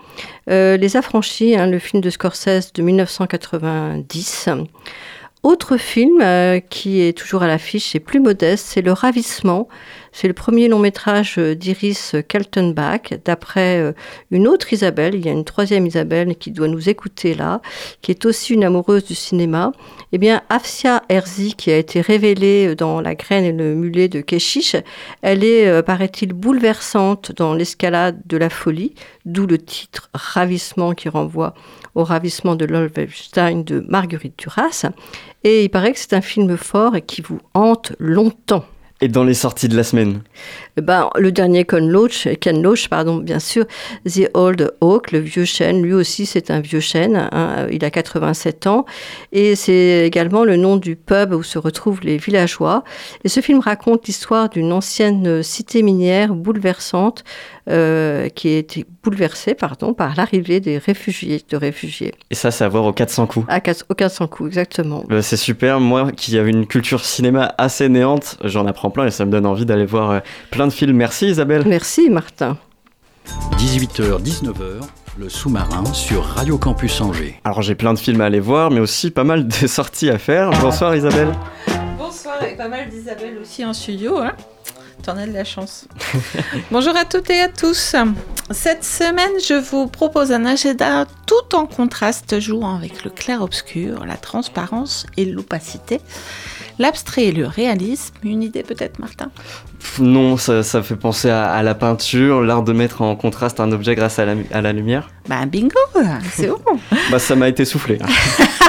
Les 0.48 0.96
Affranchis, 0.96 1.56
hein, 1.56 1.66
le 1.66 1.78
film 1.78 2.02
de 2.02 2.10
Scorsese 2.10 2.74
de 2.74 2.82
1990. 2.82 4.50
Autre 5.42 5.78
film 5.78 6.20
euh, 6.20 6.60
qui 6.60 7.00
est 7.00 7.16
toujours 7.16 7.42
à 7.42 7.46
l'affiche 7.46 7.94
et 7.94 8.00
plus 8.00 8.20
modeste, 8.20 8.66
c'est 8.68 8.82
Le 8.82 8.92
Ravissement. 8.92 9.68
C'est 10.12 10.28
le 10.28 10.34
premier 10.34 10.68
long 10.68 10.78
métrage 10.78 11.36
euh, 11.38 11.54
d'Iris 11.54 12.14
Kaltenbach, 12.28 13.14
d'après 13.24 13.78
euh, 13.78 13.92
une 14.30 14.46
autre 14.46 14.74
Isabelle. 14.74 15.14
Il 15.14 15.24
y 15.24 15.30
a 15.30 15.32
une 15.32 15.46
troisième 15.46 15.86
Isabelle 15.86 16.36
qui 16.36 16.50
doit 16.50 16.68
nous 16.68 16.90
écouter 16.90 17.32
là, 17.32 17.62
qui 18.02 18.10
est 18.10 18.26
aussi 18.26 18.52
une 18.52 18.64
amoureuse 18.64 19.06
du 19.06 19.14
cinéma. 19.14 19.72
Eh 20.12 20.18
bien, 20.18 20.42
Afsia 20.50 21.04
Herzi, 21.08 21.54
qui 21.54 21.70
a 21.70 21.78
été 21.78 22.02
révélée 22.02 22.74
dans 22.74 23.00
La 23.00 23.14
graine 23.14 23.44
et 23.44 23.52
le 23.52 23.74
mulet 23.74 24.08
de 24.08 24.20
Keshish, 24.20 24.76
elle 25.22 25.42
est, 25.42 25.82
paraît-il, 25.84 26.34
bouleversante 26.34 27.32
dans 27.32 27.54
l'escalade 27.54 28.20
de 28.26 28.36
la 28.36 28.50
folie, 28.50 28.94
d'où 29.24 29.46
le 29.46 29.56
titre 29.56 30.10
Ravissement 30.12 30.92
qui 30.92 31.08
renvoie 31.08 31.54
au 31.94 32.04
ravissement 32.04 32.56
de 32.56 32.64
Lolwestein 32.64 33.62
de 33.62 33.84
Marguerite 33.88 34.38
Duras. 34.38 34.86
Et 35.44 35.64
il 35.64 35.68
paraît 35.68 35.92
que 35.92 35.98
c'est 35.98 36.14
un 36.14 36.20
film 36.20 36.56
fort 36.56 36.96
et 36.96 37.02
qui 37.02 37.22
vous 37.22 37.40
hante 37.54 37.92
longtemps. 37.98 38.64
Et 39.02 39.08
dans 39.08 39.24
les 39.24 39.32
sorties 39.32 39.68
de 39.68 39.76
la 39.76 39.82
semaine? 39.82 40.20
Eh 40.76 40.82
Ben, 40.82 41.08
le 41.16 41.32
dernier 41.32 41.64
Ken 41.64 41.88
Loach, 41.88 42.28
Ken 42.38 42.62
Loach, 42.62 42.88
pardon, 42.88 43.16
bien 43.16 43.38
sûr, 43.38 43.64
The 44.06 44.28
Old 44.34 44.74
Oak, 44.82 45.12
le 45.12 45.20
vieux 45.20 45.46
chêne, 45.46 45.80
lui 45.80 45.94
aussi 45.94 46.26
c'est 46.26 46.50
un 46.50 46.60
vieux 46.60 46.80
chêne, 46.80 47.16
hein, 47.32 47.66
il 47.72 47.82
a 47.82 47.90
87 47.90 48.66
ans, 48.66 48.84
et 49.32 49.56
c'est 49.56 50.06
également 50.06 50.44
le 50.44 50.56
nom 50.56 50.76
du 50.76 50.96
pub 50.96 51.32
où 51.32 51.42
se 51.42 51.58
retrouvent 51.58 52.02
les 52.02 52.18
villageois. 52.18 52.84
Et 53.24 53.30
ce 53.30 53.40
film 53.40 53.60
raconte 53.60 54.06
l'histoire 54.06 54.50
d'une 54.50 54.70
ancienne 54.70 55.42
cité 55.42 55.82
minière 55.82 56.34
bouleversante, 56.34 57.24
euh, 57.70 58.28
qui 58.28 58.48
a 58.48 58.58
été 58.58 58.84
bouleversée 59.02 59.54
pardon, 59.54 59.94
par 59.94 60.16
l'arrivée 60.16 60.60
des 60.60 60.78
réfugiés, 60.78 61.42
de 61.48 61.56
réfugiés. 61.56 62.12
Et 62.30 62.34
ça, 62.34 62.50
c'est 62.50 62.64
à 62.64 62.68
voir 62.68 62.84
au 62.84 62.92
400 62.92 63.26
coups. 63.26 63.46
À 63.48 63.60
4, 63.60 63.86
au 63.88 63.94
400 63.94 64.26
coups, 64.26 64.48
exactement. 64.48 65.04
Bah, 65.08 65.22
c'est 65.22 65.36
super, 65.36 65.80
moi 65.80 66.12
qui 66.12 66.36
avais 66.36 66.50
une 66.50 66.66
culture 66.66 67.04
cinéma 67.04 67.54
assez 67.58 67.88
néante, 67.88 68.38
j'en 68.44 68.66
apprends 68.66 68.90
plein 68.90 69.06
et 69.06 69.10
ça 69.10 69.24
me 69.24 69.30
donne 69.30 69.46
envie 69.46 69.66
d'aller 69.66 69.86
voir 69.86 70.10
euh, 70.10 70.20
plein 70.50 70.66
de 70.66 70.72
films. 70.72 70.96
Merci 70.96 71.28
Isabelle. 71.28 71.62
Merci 71.66 72.10
Martin. 72.10 72.58
18h, 73.58 74.20
19h, 74.22 74.80
le 75.18 75.28
sous-marin 75.28 75.84
sur 75.92 76.24
Radio 76.24 76.58
Campus 76.58 77.00
Angers. 77.00 77.40
Alors 77.44 77.62
j'ai 77.62 77.74
plein 77.74 77.94
de 77.94 77.98
films 77.98 78.20
à 78.20 78.24
aller 78.24 78.40
voir, 78.40 78.70
mais 78.70 78.80
aussi 78.80 79.10
pas 79.10 79.24
mal 79.24 79.46
de 79.46 79.66
sorties 79.66 80.10
à 80.10 80.18
faire. 80.18 80.50
Bonsoir 80.60 80.96
Isabelle. 80.96 81.32
Bonsoir 81.96 82.42
et 82.42 82.56
pas 82.56 82.68
mal 82.68 82.88
d'Isabelle 82.88 83.38
aussi 83.40 83.64
en 83.64 83.72
studio. 83.72 84.18
Hein 84.18 84.32
T'en 85.02 85.16
as 85.16 85.26
de 85.26 85.32
la 85.32 85.44
chance. 85.44 85.86
Bonjour 86.70 86.94
à 86.94 87.04
toutes 87.06 87.30
et 87.30 87.40
à 87.40 87.48
tous. 87.48 87.94
Cette 88.50 88.84
semaine, 88.84 89.30
je 89.46 89.54
vous 89.54 89.86
propose 89.86 90.30
un 90.30 90.44
agenda 90.44 91.06
tout 91.26 91.56
en 91.56 91.64
contraste, 91.66 92.38
jouant 92.38 92.76
avec 92.76 93.04
le 93.04 93.10
clair-obscur, 93.10 94.04
la 94.04 94.16
transparence 94.16 95.06
et 95.16 95.24
l'opacité, 95.24 96.00
l'abstrait 96.78 97.24
et 97.24 97.32
le 97.32 97.46
réalisme. 97.46 98.14
Une 98.24 98.42
idée 98.42 98.62
peut-être, 98.62 98.98
Martin? 98.98 99.30
Non, 99.98 100.36
ça, 100.36 100.62
ça 100.62 100.82
fait 100.82 100.96
penser 100.96 101.30
à, 101.30 101.50
à 101.50 101.62
la 101.62 101.74
peinture, 101.74 102.42
l'art 102.42 102.62
de 102.62 102.72
mettre 102.74 103.00
en 103.00 103.16
contraste 103.16 103.58
un 103.60 103.72
objet 103.72 103.94
grâce 103.94 104.18
à 104.18 104.26
la, 104.26 104.34
à 104.52 104.60
la 104.60 104.72
lumière. 104.72 105.08
Bah 105.28 105.46
bingo, 105.46 105.70
c'est 106.32 106.48
bon. 106.66 106.78
Bah 107.10 107.18
ça 107.18 107.36
m'a 107.36 107.48
été 107.48 107.64
soufflé. 107.64 107.98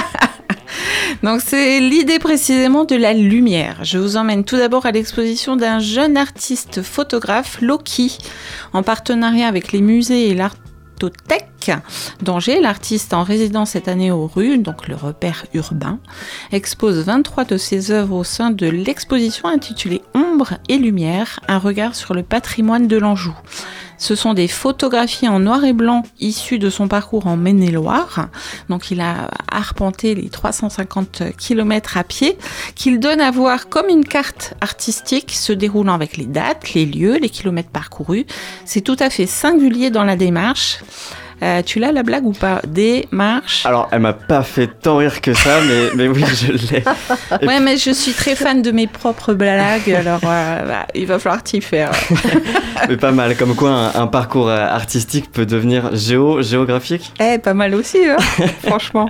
Donc 1.23 1.41
c'est 1.41 1.79
l'idée 1.79 2.19
précisément 2.19 2.85
de 2.85 2.95
la 2.95 3.13
lumière. 3.13 3.83
Je 3.83 3.97
vous 3.97 4.17
emmène 4.17 4.43
tout 4.43 4.57
d'abord 4.57 4.85
à 4.85 4.91
l'exposition 4.91 5.55
d'un 5.55 5.79
jeune 5.79 6.17
artiste 6.17 6.81
photographe, 6.81 7.59
Loki, 7.61 8.17
en 8.73 8.83
partenariat 8.83 9.47
avec 9.47 9.71
les 9.71 9.81
musées 9.81 10.29
et 10.29 10.33
l'Art 10.33 10.55
l'Artothèque 11.67 11.71
d'Angers. 12.21 12.59
L'artiste 12.61 13.13
en 13.13 13.23
résidence 13.23 13.71
cette 13.71 13.87
année 13.87 14.11
aux 14.11 14.27
rues, 14.27 14.57
donc 14.57 14.87
le 14.87 14.95
repère 14.95 15.45
urbain, 15.53 15.99
expose 16.51 17.03
23 17.05 17.45
de 17.45 17.57
ses 17.57 17.91
œuvres 17.91 18.15
au 18.15 18.23
sein 18.23 18.51
de 18.51 18.67
l'exposition 18.67 19.47
intitulée 19.47 20.01
Ombre 20.13 20.53
et 20.69 20.77
Lumière, 20.77 21.39
un 21.47 21.57
regard 21.57 21.95
sur 21.95 22.13
le 22.13 22.23
patrimoine 22.23 22.87
de 22.87 22.97
l'Anjou. 22.97 23.35
Ce 23.97 24.15
sont 24.15 24.33
des 24.33 24.47
photographies 24.47 25.27
en 25.27 25.39
noir 25.39 25.63
et 25.63 25.73
blanc 25.73 26.01
issues 26.19 26.57
de 26.57 26.71
son 26.71 26.87
parcours 26.87 27.27
en 27.27 27.37
Maine-et-Loire. 27.37 28.29
Donc 28.67 28.89
il 28.89 28.99
a 28.99 29.29
arpenté 29.51 30.15
les 30.15 30.27
350 30.29 31.35
km 31.37 31.97
à 31.97 32.03
pied 32.03 32.35
qu'il 32.73 32.99
donne 32.99 33.21
à 33.21 33.29
voir 33.29 33.69
comme 33.69 33.89
une 33.89 34.03
carte 34.03 34.55
artistique 34.59 35.33
se 35.33 35.53
déroulant 35.53 35.93
avec 35.93 36.17
les 36.17 36.25
dates, 36.25 36.73
les 36.73 36.87
lieux, 36.87 37.17
les 37.17 37.29
kilomètres 37.29 37.69
parcourus. 37.69 38.25
C'est 38.65 38.81
tout 38.81 38.97
à 38.97 39.11
fait 39.11 39.27
singulier 39.27 39.91
dans 39.91 40.03
la 40.03 40.15
démarche. 40.15 40.79
Euh, 41.43 41.61
tu 41.63 41.79
l'as 41.79 41.91
la 41.91 42.03
blague 42.03 42.25
ou 42.25 42.33
pas? 42.33 42.61
Des 42.67 43.07
marches. 43.11 43.65
Alors, 43.65 43.87
elle 43.91 43.99
m'a 44.01 44.13
pas 44.13 44.43
fait 44.43 44.67
tant 44.67 44.97
rire 44.97 45.21
que 45.21 45.33
ça, 45.33 45.59
mais, 45.67 45.89
mais 45.95 46.07
oui, 46.07 46.23
je 46.25 46.51
l'ai. 46.51 46.83
Et 47.41 47.47
Ouais, 47.47 47.59
mais 47.59 47.77
je 47.77 47.91
suis 47.91 48.11
très 48.13 48.35
fan 48.35 48.61
de 48.61 48.71
mes 48.71 48.87
propres 48.87 49.33
blagues, 49.33 49.89
alors 49.91 50.21
euh, 50.23 50.67
bah, 50.67 50.85
il 50.93 51.05
va 51.07 51.17
falloir 51.19 51.41
t'y 51.43 51.61
faire. 51.61 51.91
Mais 52.89 52.97
pas 52.97 53.11
mal, 53.11 53.35
comme 53.37 53.53
quoi 53.55 53.69
un, 53.69 53.93
un 54.01 54.07
parcours 54.07 54.49
euh, 54.49 54.65
artistique 54.65 55.31
peut 55.31 55.45
devenir 55.45 55.95
géo, 55.95 56.41
géographique. 56.41 57.13
Eh, 57.19 57.37
pas 57.37 57.53
mal 57.53 57.75
aussi, 57.75 57.99
hein, 58.07 58.17
franchement. 58.67 59.07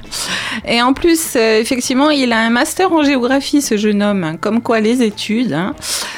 Et 0.66 0.82
en 0.82 0.92
plus, 0.94 1.36
euh, 1.38 1.60
effectivement, 1.62 2.10
il 2.10 2.34
a 2.34 2.40
un 2.40 2.50
master 2.50 2.92
en 2.92 3.02
géographie, 3.04 3.62
ce 3.62 3.78
jeune 3.78 4.04
homme, 4.04 4.24
hein, 4.26 4.36
comme 4.36 4.62
quoi 4.62 4.82
les 4.82 5.02
études. 5.04 5.54
hein. 5.54 5.74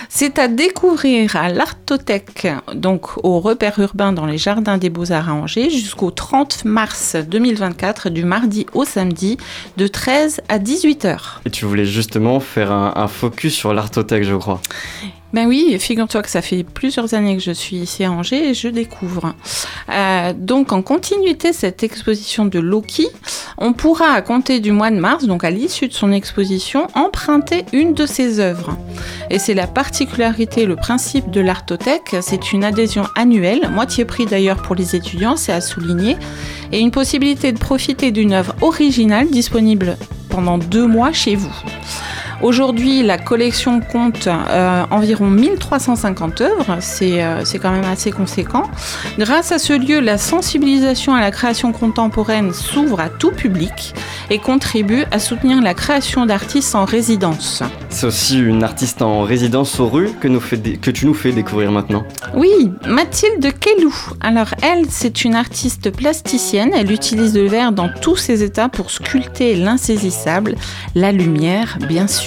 C'est 0.10 0.40
à 0.40 0.48
découvrir 0.48 1.36
à 1.36 1.50
l'Artothèque, 1.50 2.48
donc 2.74 3.24
au 3.24 3.40
repère 3.40 3.78
urbain 3.80 4.14
dans 4.14 4.26
les 4.26 4.38
jardins 4.40 4.78
des 4.78 4.90
Beaux-Arts 4.90 5.30
à 5.30 5.34
Angers, 5.34 5.70
jusqu'au 5.70 6.03
30 6.12 6.66
mars 6.66 7.16
2024, 7.16 8.10
du 8.10 8.24
mardi 8.24 8.66
au 8.74 8.86
samedi, 8.86 9.38
de 9.78 9.88
13 9.88 10.42
à 10.50 10.60
18 10.60 11.06
heures. 11.06 11.42
Et 11.46 11.50
tu 11.50 11.66
voulais 11.66 11.86
justement 11.86 12.40
faire 12.40 12.72
un, 12.72 12.94
un 12.96 13.08
focus 13.08 13.54
sur 13.54 13.74
l'artothèque, 13.74 14.24
je 14.24 14.36
crois. 14.36 14.62
Ben 15.34 15.48
oui, 15.48 15.76
figure-toi 15.80 16.22
que 16.22 16.30
ça 16.30 16.44
fait 16.44 16.64
plusieurs 16.64 17.16
années 17.16 17.36
que 17.36 17.42
je 17.42 17.52
suis 17.52 17.78
ici 17.78 18.04
à 18.04 18.12
Angers 18.12 18.50
et 18.50 18.54
je 18.54 18.68
découvre. 18.68 19.34
Euh, 19.90 20.32
donc 20.38 20.72
en 20.72 20.84
continuité 20.84 21.54
cette 21.54 21.82
exposition 21.82 22.46
de 22.46 22.60
Loki, 22.60 23.08
on 23.58 23.74
pourra 23.74 24.12
à 24.12 24.22
compter 24.22 24.60
du 24.60 24.72
mois 24.72 24.92
de 24.92 24.98
mars, 24.98 25.26
donc 25.26 25.44
à 25.44 25.50
l'issue 25.50 25.88
de 25.88 25.94
son 25.94 26.12
exposition, 26.12 26.86
emprunter 26.94 27.66
une 27.74 27.96
de 27.96 28.06
ses 28.06 28.40
œuvres. 28.40 28.78
Et 29.32 29.40
c'est 29.40 29.56
la 29.56 29.66
particularité, 29.66 30.68
le 30.68 30.76
principe 30.76 31.32
de 31.32 31.42
l'Artothèque, 31.42 32.16
c'est 32.22 32.54
une 32.54 32.64
adhésion 32.64 33.08
annuelle, 33.16 33.72
moitié 33.72 34.06
prix 34.06 34.28
d'ailleurs 34.28 34.62
pour 34.62 34.76
les 34.76 34.96
étudiants, 34.96 35.36
c'est 35.36 35.52
à 35.52 35.62
souligner, 35.62 36.16
et 36.72 36.80
une 36.80 36.92
possibilité 36.92 37.52
de 37.52 37.58
profiter 37.58 38.12
d'une 38.12 38.34
œuvre 38.34 38.54
originale 38.62 39.28
disponible 39.32 39.98
pendant 40.30 40.60
deux 40.60 40.86
mois 40.86 41.12
chez 41.12 41.36
vous. 41.36 41.54
Aujourd'hui, 42.42 43.04
la 43.04 43.18
collection 43.18 43.80
compte 43.80 44.28
euh, 44.28 44.84
environ 44.92 45.30
1350 45.30 46.42
œuvres, 46.42 46.78
c'est 46.80 47.24
euh, 47.24 47.44
quand 47.62 47.72
même 47.72 47.86
assez 47.86 48.12
conséquent. 48.12 48.70
Grâce 49.18 49.52
à 49.52 49.60
ce 49.60 49.74
lieu, 49.74 50.00
la 50.00 50.18
sensibilisation 50.18 51.14
à 51.14 51.22
la 51.22 51.32
création 51.32 51.72
contemporaine 51.72 52.54
s'ouvre 52.54 53.00
à 53.00 53.10
tout 53.10 53.32
public 53.32 53.94
et 54.30 54.40
contribue 54.40 55.06
à 55.12 55.20
soutenir 55.20 55.62
la 55.62 55.74
création 55.74 56.26
d'artistes 56.26 56.76
en 56.76 56.86
résidence. 56.86 57.64
C'est 57.90 58.08
aussi 58.08 58.40
une 58.40 58.64
artiste 58.64 59.02
en 59.02 59.22
résidence 59.22 59.80
aux 59.80 59.88
rues 59.88 60.12
que, 60.20 60.28
nous 60.28 60.40
fait 60.40 60.58
que 60.78 60.92
tu 60.92 61.06
nous 61.06 61.14
fais 61.14 61.32
découvrir 61.32 61.72
maintenant. 61.72 62.04
Oui, 62.36 62.72
Mathilde 62.88 63.52
Kellou. 63.60 63.94
Alors 64.22 64.54
elle, 64.62 64.86
c'est 64.90 65.24
une 65.24 65.36
artiste 65.36 65.92
plasticienne. 65.92 66.72
Elle 66.74 66.92
utilise 66.92 67.36
le 67.36 67.48
verre 67.48 67.72
dans 67.72 67.90
tous 68.02 68.16
ses 68.16 68.44
états 68.44 68.70
pour 68.70 68.92
sculpter 68.92 69.56
l'insaisissable, 69.56 70.56
la 70.96 71.12
lumière, 71.12 71.78
bien 71.88 72.08
sûr. 72.08 72.23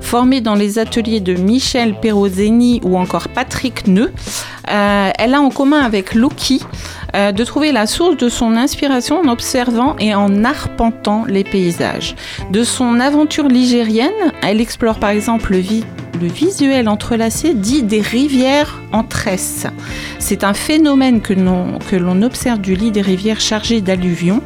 Formée 0.00 0.40
dans 0.40 0.54
les 0.54 0.78
ateliers 0.78 1.20
de 1.20 1.34
Michel 1.34 1.98
Perrozeni 1.98 2.80
ou 2.84 2.98
encore 2.98 3.28
Patrick 3.28 3.86
Neu, 3.86 4.12
euh, 4.70 5.10
elle 5.18 5.34
a 5.34 5.40
en 5.40 5.50
commun 5.50 5.80
avec 5.80 6.14
Loki 6.14 6.60
euh, 7.14 7.32
de 7.32 7.44
trouver 7.44 7.72
la 7.72 7.86
source 7.86 8.16
de 8.16 8.28
son 8.28 8.56
inspiration 8.56 9.20
en 9.20 9.28
observant 9.28 9.96
et 9.98 10.14
en 10.14 10.44
arpentant 10.44 11.24
les 11.28 11.44
paysages. 11.44 12.14
De 12.50 12.64
son 12.64 13.00
aventure 13.00 13.48
ligérienne, 13.48 14.10
elle 14.42 14.60
explore 14.60 14.98
par 14.98 15.10
exemple 15.10 15.52
le, 15.52 15.58
vi- 15.58 15.84
le 16.20 16.26
visuel 16.28 16.88
entrelacé 16.88 17.54
dit 17.54 17.82
des 17.82 18.00
rivières 18.00 18.80
en 18.92 19.02
tresse. 19.04 19.66
C'est 20.18 20.44
un 20.44 20.54
phénomène 20.54 21.20
que 21.20 21.32
l'on 21.34 22.22
observe 22.22 22.60
du 22.60 22.74
lit 22.74 22.90
des 22.90 23.02
rivières 23.02 23.40
chargées 23.40 23.80
d'alluvions 23.80 24.40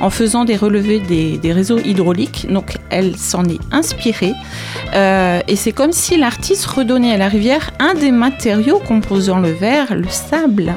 en 0.00 0.10
faisant 0.10 0.44
des 0.44 0.56
relevés 0.56 0.98
des, 1.00 1.38
des 1.38 1.52
réseaux 1.52 1.78
hydrauliques. 1.78 2.46
Donc 2.50 2.76
elle 2.90 3.16
s'en 3.16 3.44
est 3.44 3.60
inspirée 3.70 4.32
Euh, 4.94 5.40
et 5.48 5.56
c'est 5.56 5.72
comme 5.72 5.92
si 5.92 6.18
l'artiste 6.18 6.66
redonnait 6.66 7.14
à 7.14 7.16
la 7.16 7.28
rivière 7.28 7.70
un 7.78 7.94
des 7.94 8.10
matériaux 8.10 8.78
composant 8.86 9.38
le 9.38 9.50
verre, 9.50 9.94
le 9.94 10.06
sable. 10.10 10.74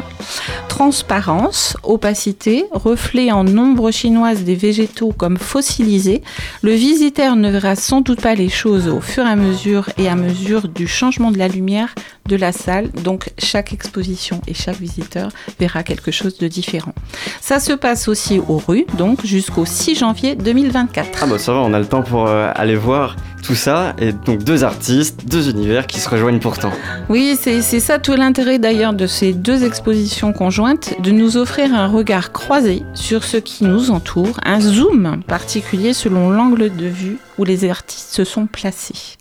Transparence, 0.75 1.77
opacité, 1.83 2.65
reflet 2.73 3.31
en 3.31 3.47
ombre 3.57 3.91
chinoise 3.91 4.43
des 4.43 4.55
végétaux 4.55 5.13
comme 5.17 5.37
fossilisés, 5.37 6.21
le 6.63 6.73
visiteur 6.73 7.37
ne 7.37 7.49
verra 7.49 7.77
sans 7.77 8.01
doute 8.01 8.19
pas 8.19 8.35
les 8.35 8.49
choses 8.49 8.89
au 8.89 8.99
fur 8.99 9.25
et 9.25 9.29
à 9.29 9.37
mesure 9.37 9.89
et 9.97 10.09
à 10.09 10.15
mesure 10.15 10.67
du 10.67 10.85
changement 10.85 11.31
de 11.31 11.37
la 11.37 11.47
lumière 11.47 11.95
de 12.27 12.35
la 12.35 12.51
salle. 12.51 12.89
Donc 12.91 13.29
chaque 13.37 13.71
exposition 13.71 14.41
et 14.47 14.53
chaque 14.53 14.75
visiteur 14.75 15.29
verra 15.61 15.81
quelque 15.81 16.11
chose 16.11 16.37
de 16.39 16.49
différent. 16.49 16.93
Ça 17.39 17.61
se 17.61 17.71
passe 17.71 18.09
aussi 18.09 18.39
aux 18.39 18.57
rues, 18.57 18.85
donc 18.97 19.25
jusqu'au 19.25 19.65
6 19.65 19.95
janvier 19.95 20.35
2024. 20.35 21.19
Ah 21.21 21.25
bah 21.25 21.39
ça 21.39 21.53
va, 21.53 21.59
on 21.59 21.71
a 21.71 21.79
le 21.79 21.85
temps 21.85 22.03
pour 22.03 22.27
euh, 22.27 22.51
aller 22.53 22.75
voir 22.75 23.15
tout 23.45 23.55
ça. 23.55 23.95
Et 23.99 24.11
donc 24.11 24.43
deux 24.43 24.63
artistes, 24.63 25.25
deux 25.27 25.49
univers 25.49 25.87
qui 25.87 25.99
se 25.99 26.09
rejoignent 26.09 26.39
pourtant. 26.39 26.71
Oui, 27.09 27.37
c'est 27.39 27.61
ça 27.61 27.99
tout 27.99 28.13
l'intérêt 28.13 28.59
d'ailleurs 28.59 28.93
de 28.93 29.07
ces 29.07 29.33
deux 29.33 29.63
expositions 29.63 30.33
conjointes, 30.33 30.95
de 31.01 31.11
nous 31.11 31.37
offrir 31.37 31.73
un 31.73 31.87
regard 31.87 32.31
croisé 32.31 32.83
sur 32.93 33.23
ce 33.23 33.37
qui 33.37 33.63
nous 33.63 33.91
entoure, 33.91 34.39
un 34.43 34.59
zoom 34.59 35.21
particulier 35.27 35.93
selon 35.93 36.29
l'angle 36.29 36.75
de 36.75 36.87
vue 36.87 37.17
où 37.37 37.43
les 37.43 37.69
artistes 37.69 38.11
se 38.11 38.23
sont 38.23 38.47
placés. 38.47 39.17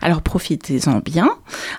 Alors 0.00 0.22
profitez-en 0.22 0.98
bien. 0.98 1.30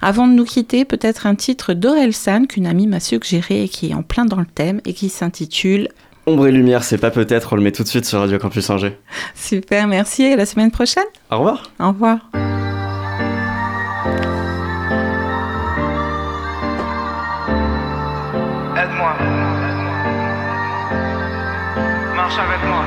Avant 0.02 0.28
de 0.28 0.34
nous 0.34 0.46
quitter, 0.46 0.86
peut-être 0.86 1.28
un 1.28 1.36
titre 1.36 1.74
d'Orelsan 1.74 2.46
qu'une 2.46 2.68
amie 2.68 2.88
m'a 2.88 3.00
suggéré 3.00 3.64
et 3.64 3.70
qui 3.70 3.92
est 3.92 3.94
en 3.94 4.04
plein 4.04 4.26
dans 4.26 4.40
le 4.40 4.46
thème 4.46 4.82
et 4.86 4.94
qui 4.94 5.10
s'intitule 5.10 5.90
Ombre 6.30 6.48
et 6.48 6.52
lumière, 6.52 6.84
c'est 6.84 6.98
pas 6.98 7.10
peut-être, 7.10 7.54
on 7.54 7.56
le 7.56 7.62
met 7.62 7.72
tout 7.72 7.84
de 7.84 7.88
suite 7.88 8.04
sur 8.04 8.20
Radio 8.20 8.38
Campus 8.38 8.70
Angers. 8.70 9.00
Super, 9.34 9.88
merci 9.88 10.24
et 10.24 10.34
à 10.34 10.36
la 10.36 10.46
semaine 10.46 10.72
prochaine. 10.72 11.06
Au 11.32 11.38
revoir. 11.38 11.72
Au 11.80 11.88
revoir. 11.88 12.18
Aide-moi. 18.76 19.14
Marche 22.14 22.40
avec 22.40 22.62
moi. 22.68 22.84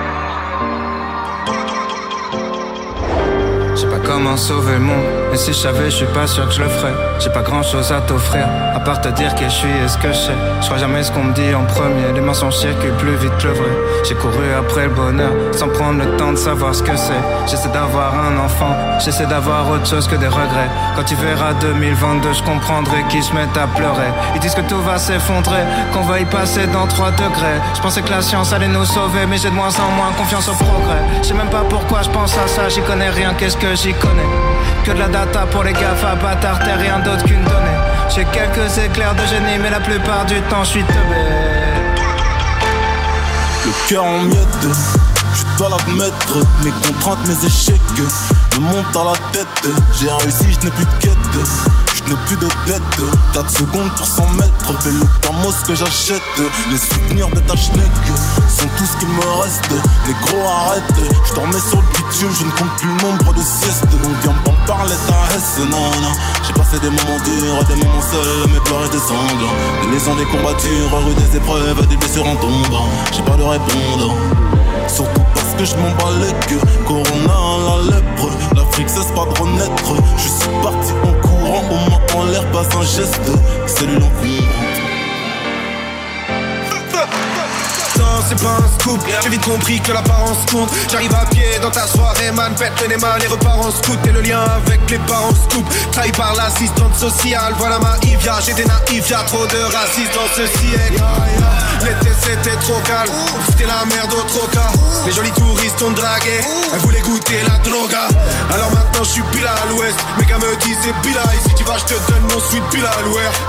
Je 3.71 3.77
sais 3.77 3.89
pas 3.89 4.01
comment 4.05 4.37
sauver 4.37 4.75
le 4.75 4.81
monde, 4.81 5.07
et 5.33 5.37
si 5.37 5.53
je 5.53 5.59
savais, 5.59 5.91
je 5.91 5.97
suis 5.97 6.07
pas 6.07 6.27
sûr 6.27 6.47
que 6.49 6.55
je 6.55 6.61
le 6.61 6.69
ferais. 6.69 6.93
J'ai 7.19 7.31
pas 7.31 7.43
grand 7.43 7.63
chose 7.63 7.93
à 7.93 8.01
t'offrir, 8.01 8.47
à 8.75 8.81
part 8.81 9.01
te 9.01 9.09
dire 9.09 9.35
que 9.35 9.45
je 9.45 9.51
suis 9.51 9.69
et 9.69 9.89
ce 9.89 9.97
que 9.99 10.09
je 10.09 10.19
sais. 10.19 10.39
Je 10.61 10.67
crois 10.67 10.79
jamais 10.79 11.03
ce 11.03 11.13
qu'on 11.13 11.25
me 11.25 11.33
dit 11.33 11.55
en 11.55 11.65
premier, 11.65 12.13
les 12.15 12.21
mensonges 12.21 12.57
circulent 12.57 12.97
plus 12.99 13.17
vite 13.17 13.37
que 13.39 13.49
le 13.49 13.55
vrai. 13.55 13.71
J'ai 14.05 14.15
couru 14.15 14.53
après 14.59 14.85
le 14.85 14.95
bonheur, 14.95 15.33
sans 15.53 15.69
prendre 15.69 16.03
le 16.03 16.17
temps 16.17 16.33
de 16.33 16.37
savoir 16.37 16.75
ce 16.75 16.83
que 16.83 16.97
c'est. 16.97 17.23
J'essaie 17.47 17.69
d'avoir 17.69 18.15
un 18.15 18.39
enfant, 18.45 18.75
j'essaie 18.99 19.27
d'avoir 19.27 19.71
autre 19.71 19.87
chose 19.87 20.09
que 20.09 20.17
des 20.17 20.29
regrets. 20.29 20.71
Quand 20.97 21.05
tu 21.05 21.15
verras 21.15 21.53
2022, 21.61 22.33
je 22.33 22.43
comprendrai 22.43 23.05
qu'ils 23.09 23.23
se 23.23 23.33
mettent 23.33 23.57
à 23.57 23.67
pleurer. 23.67 24.11
Ils 24.35 24.41
disent 24.41 24.55
que 24.55 24.63
tout 24.63 24.81
va 24.83 24.99
s'effondrer, 24.99 25.63
qu'on 25.93 26.03
va 26.03 26.21
y 26.21 26.25
passer 26.25 26.67
dans 26.67 26.87
3 26.87 27.11
degrés. 27.13 27.61
Je 27.75 27.81
pensais 27.81 28.03
que 28.03 28.11
la 28.11 28.23
science 28.23 28.53
allait 28.53 28.69
nous 28.69 28.85
sauver, 28.85 29.27
mais 29.29 29.37
j'ai 29.37 29.51
de 29.51 29.55
moins 29.55 29.75
en 29.79 29.91
moins 29.93 30.13
confiance 30.17 30.49
au 30.49 30.55
progrès. 30.55 31.03
Je 31.23 31.29
sais 31.29 31.35
même 31.35 31.51
pas 31.51 31.65
pourquoi 31.69 32.03
je 32.03 32.11
pense 32.11 32.37
à 32.37 32.47
ça, 32.47 32.69
j'y 32.69 32.81
connais 32.83 33.11
rien, 33.11 33.35
qu'est-ce 33.35 33.57
que 33.57 33.75
j'y 33.75 33.93
connais? 33.95 34.31
Que 34.85 34.93
de 34.93 34.99
la 34.99 35.09
data 35.09 35.47
pour 35.51 35.63
les 35.63 35.73
gaffes, 35.73 36.05
bâtard, 36.23 36.59
t'es 36.61 36.73
rien 36.73 36.99
d'autre 37.01 37.23
qu'une 37.25 37.45
donnée. 37.45 37.79
J'ai 38.15 38.25
quelques 38.25 38.79
éclairs 38.79 39.15
de 39.15 39.27
génie, 39.27 39.59
mais 39.61 39.71
la 39.71 39.81
plupart 39.81 40.25
du 40.25 40.41
temps, 40.43 40.65
je 40.65 40.71
suis 40.71 40.85
teubé. 40.85 41.17
Le 43.67 43.89
cœur 43.89 44.05
en 44.05 44.23
miettes, 44.23 44.67
je 45.35 45.59
dois 45.59 45.69
l'admettre. 45.69 46.39
Mes 46.65 46.71
contraintes, 46.71 47.27
mes 47.27 47.47
échecs 47.47 47.81
me 48.57 48.61
montent 48.61 48.97
à 48.97 49.05
la 49.05 49.17
tête. 49.33 49.69
J'ai 50.01 50.11
réussi, 50.11 50.59
je 50.59 50.67
n'ai 50.67 50.73
plus 50.73 50.85
de 50.85 50.91
quête. 51.01 51.90
Plus 52.11 52.37
de 52.37 52.49
dette 52.67 52.83
4 53.35 53.51
secondes 53.51 53.91
pour 53.97 54.05
100 54.05 54.27
mètres, 54.31 54.75
le 54.85 55.07
camos 55.21 55.55
que 55.65 55.77
j'achète. 55.77 56.21
Les 56.69 56.77
souvenirs 56.77 57.29
de 57.29 57.39
ta 57.41 57.57
sont 57.57 58.67
tout 58.77 58.85
ce 58.85 58.97
qui 58.99 59.07
me 59.07 59.41
reste. 59.41 59.71
Les 60.09 60.15
gros 60.27 60.43
arrête, 60.45 60.83
je 61.29 61.35
dormais 61.35 61.61
sur 61.61 61.79
le 61.79 61.87
bitume, 61.87 62.31
je 62.37 62.45
ne 62.47 62.51
compte 62.51 62.75
plus 62.79 62.89
le 62.89 63.03
nombre 63.03 63.33
de 63.33 63.41
siestes. 63.41 63.87
Donc 63.91 64.11
viens 64.23 64.35
pas 64.45 64.51
parler 64.67 64.95
ta 65.07 65.37
hesse, 65.37 65.59
non 65.71 65.91
non. 66.03 66.13
J'ai 66.45 66.53
passé 66.53 66.81
des 66.81 66.91
moments 66.91 67.23
durs, 67.23 67.65
des 67.69 67.77
moments 67.77 68.03
seuls, 68.03 68.51
mes 68.53 68.61
pleurs 68.61 68.85
et 68.85 68.91
des 68.91 68.99
sanglants. 68.99 69.55
Des 69.83 69.89
maisons, 69.89 70.15
des 70.17 70.27
combattures, 70.27 70.91
rue 71.07 71.15
des 71.15 71.37
épreuves, 71.37 71.87
des 71.87 71.97
blessures 71.97 72.27
en 72.27 72.35
tombant. 72.37 72.89
J'ai 73.13 73.23
pas 73.23 73.37
de 73.37 73.45
répondre 73.45 74.17
Surtout 74.89 75.23
parce 75.33 75.55
que 75.57 75.65
je 75.65 75.77
m'en 75.77 75.91
bats 75.91 76.11
les 76.19 76.57
Corona, 76.85 77.87
la 77.87 77.95
lèpre 77.95 78.29
L'Afrique 78.57 78.89
cesse 78.89 79.13
pas 79.15 79.27
de 79.27 79.41
renaître. 79.41 79.95
Je 80.17 80.29
suis 80.29 80.51
parti 80.61 80.93
en 81.05 81.30
courant 81.51 81.63
Au 81.71 81.75
moins 81.75 82.23
en 82.23 82.31
l'air 82.31 82.45
passe 82.53 82.75
un 82.77 82.83
geste. 82.83 83.21
Cellule 83.67 84.03
encombrante 84.03 84.70
c'est 88.29 88.41
pas 88.43 88.57
un 88.59 88.81
scoop. 88.81 89.01
J'ai 89.23 89.29
vite 89.29 89.45
compris 89.45 89.81
que 89.81 89.93
l'apparence 89.93 90.39
compte. 90.51 90.71
J'arrive 90.91 91.15
à 91.15 91.27
pied 91.27 91.45
dans 91.63 91.71
ta 91.71 91.87
soirée 91.87 92.31
man. 92.33 92.55
Pète 92.59 92.73
les 92.89 92.97
mains, 92.97 93.19
les 93.21 93.27
repas 93.27 93.57
en 93.57 93.71
scout 93.71 93.99
Et 94.07 94.13
le 94.13 94.21
lien 94.21 94.41
avec 94.41 94.81
les 94.91 94.99
parents 94.99 95.35
scoop. 95.35 95.65
Trahi 95.93 96.13
par 96.13 96.35
l'assistante 96.35 96.95
sociale. 96.97 97.55
Voilà 97.59 97.79
ma 97.79 97.97
Ivia, 98.03 98.41
j'étais 98.45 98.65
naïf 98.65 99.09
Y'a 99.11 99.19
trop 99.27 99.47
de 99.47 99.63
racisme 99.75 100.13
dans 100.15 100.29
ce 100.35 100.47
siècle. 100.59 101.03
L'été 101.83 102.11
c'était 102.21 102.57
trop 102.57 102.81
calme. 102.85 103.11
C'était 103.49 103.67
la 103.67 103.85
merde 103.87 104.13
au 104.13 104.23
troca 104.23 104.67
Les 105.07 105.13
jolis 105.13 105.33
touristes 105.33 105.83
ont 105.83 105.91
dragué. 105.93 106.41
Elles 106.73 106.81
voulaient 106.81 107.01
goûter 107.01 107.41
la 107.47 107.59
droga. 107.59 108.09
Alors 108.53 108.71
maintenant 108.71 109.05
je 109.05 109.11
suis 109.11 109.23
pile 109.33 109.47
à 109.47 109.69
l'ouest. 109.71 109.99
Mes 110.19 110.27
gars 110.27 110.39
me 110.39 110.57
disent 110.57 110.79
c'est 110.83 110.95
pile 111.03 111.19
Si 111.47 111.55
tu 111.55 111.65
vas 111.65 111.79
je 111.79 111.85
te 111.85 112.13
donne 112.13 112.23
mon 112.33 112.41
suite 112.41 112.65
pile 112.71 112.87
à 112.87 113.03
l'ouest. 113.03 113.41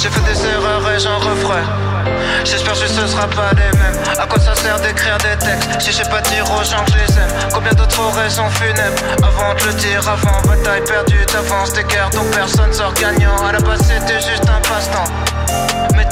J'ai 0.00 0.10
fait 0.10 0.20
des 0.20 0.46
erreurs 0.46 0.90
et 0.90 1.00
j'en 1.00 1.18
referai 1.18 1.95
J'espère 2.44 2.72
que 2.74 2.86
ce 2.86 3.06
sera 3.06 3.26
pas 3.28 3.50
les 3.56 3.78
mêmes. 3.78 4.02
À 4.18 4.26
quoi 4.26 4.38
ça 4.38 4.54
sert 4.54 4.80
d'écrire 4.80 5.18
des 5.18 5.36
textes 5.44 5.80
Si 5.80 5.92
je 5.92 5.96
sais 5.96 6.10
pas 6.10 6.20
dire 6.22 6.44
aux 6.50 6.64
gens 6.64 6.84
que 6.84 6.92
aime? 6.92 7.50
Combien 7.52 7.72
d'autres 7.72 8.06
raisons 8.18 8.48
funèbres 8.50 9.02
Avant 9.22 9.54
de 9.54 9.66
le 9.66 9.72
dire? 9.74 10.08
Avant 10.08 10.40
Bataille 10.42 10.82
perdue 10.84 11.24
d'avance 11.32 11.72
des 11.72 11.84
guerres 11.84 12.10
dont 12.10 12.24
personne 12.32 12.72
sort 12.72 12.94
gagnant 12.94 13.36
À 13.46 13.52
la 13.52 13.60
base 13.60 13.80
c'était 13.82 14.20
juste 14.20 14.48
un 14.48 14.60
passe-temps 14.68 15.12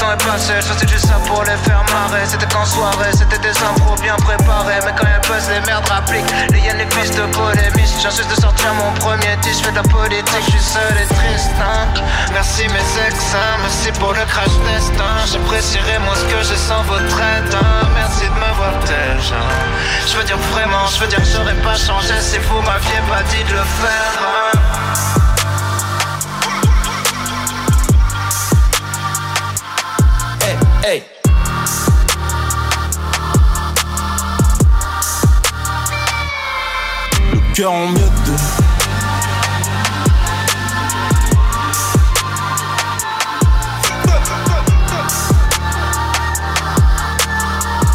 temps 0.05 0.13
est 0.13 0.25
passé, 0.25 0.53
je 0.61 0.67
faisais 0.73 0.89
juste 0.89 1.07
ça 1.07 1.19
pour 1.27 1.43
les 1.43 1.57
faire 1.65 1.83
marrer 1.93 2.25
C'était 2.27 2.47
qu'en 2.47 2.65
soirée, 2.65 3.13
c'était 3.13 3.39
des 3.39 3.57
impros 3.63 3.97
bien 4.01 4.17
préparés 4.17 4.81
Mais 4.85 4.93
quand 4.97 5.07
y'a 5.07 5.21
buzz, 5.21 5.49
les 5.49 5.61
merdes 5.67 5.89
rappliquent 5.89 6.33
Les 6.53 6.61
yens, 6.61 6.77
les 6.79 6.89
fils 6.95 7.11
de 7.17 7.23
polémistes 7.33 8.01
J'ai 8.03 8.11
juste 8.11 8.31
de 8.31 8.41
sortir 8.41 8.75
mon 8.75 8.93
premier 9.01 9.37
disque, 9.43 9.61
je 9.61 9.65
fais 9.65 9.71
de 9.71 9.77
la 9.77 9.83
politique, 9.83 10.45
je 10.47 10.51
suis 10.51 10.61
seul 10.61 10.95
et 11.03 11.07
triste 11.15 11.57
hein. 11.61 11.89
Merci 12.33 12.69
mes 12.69 13.07
ex, 13.07 13.17
hein. 13.35 13.59
merci 13.63 13.93
pour 13.99 14.13
le 14.13 14.25
crash 14.25 14.55
test 14.67 14.93
hein. 14.99 15.25
J'apprécierai 15.31 15.99
moins 16.01 16.17
ce 16.17 16.25
que 16.25 16.43
j'ai 16.43 16.57
sans 16.57 16.83
votre 16.83 17.19
aide 17.21 17.55
hein. 17.55 17.89
Merci 17.95 18.25
de 18.25 18.35
me 18.35 18.51
voir 18.57 18.75
tel 18.85 19.17
Je 20.07 20.17
veux 20.17 20.25
dire 20.25 20.39
vraiment, 20.53 20.87
je 20.87 21.01
veux 21.01 21.09
dire 21.09 21.23
j'aurais 21.25 21.61
pas 21.63 21.77
changé 21.77 22.15
Si 22.21 22.39
vous 22.39 22.61
m'aviez 22.63 23.01
pas 23.09 23.23
dit 23.31 23.45
de 23.45 23.53
le 23.53 23.65
faire 23.81 24.54
Hey 30.87 31.03
Le 37.33 37.55
cœur 37.55 37.73
en 37.73 37.89
miettes 37.89 38.13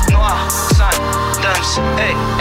Noir, 0.09 0.47
dance, 1.43 1.79
hey. 1.99 2.38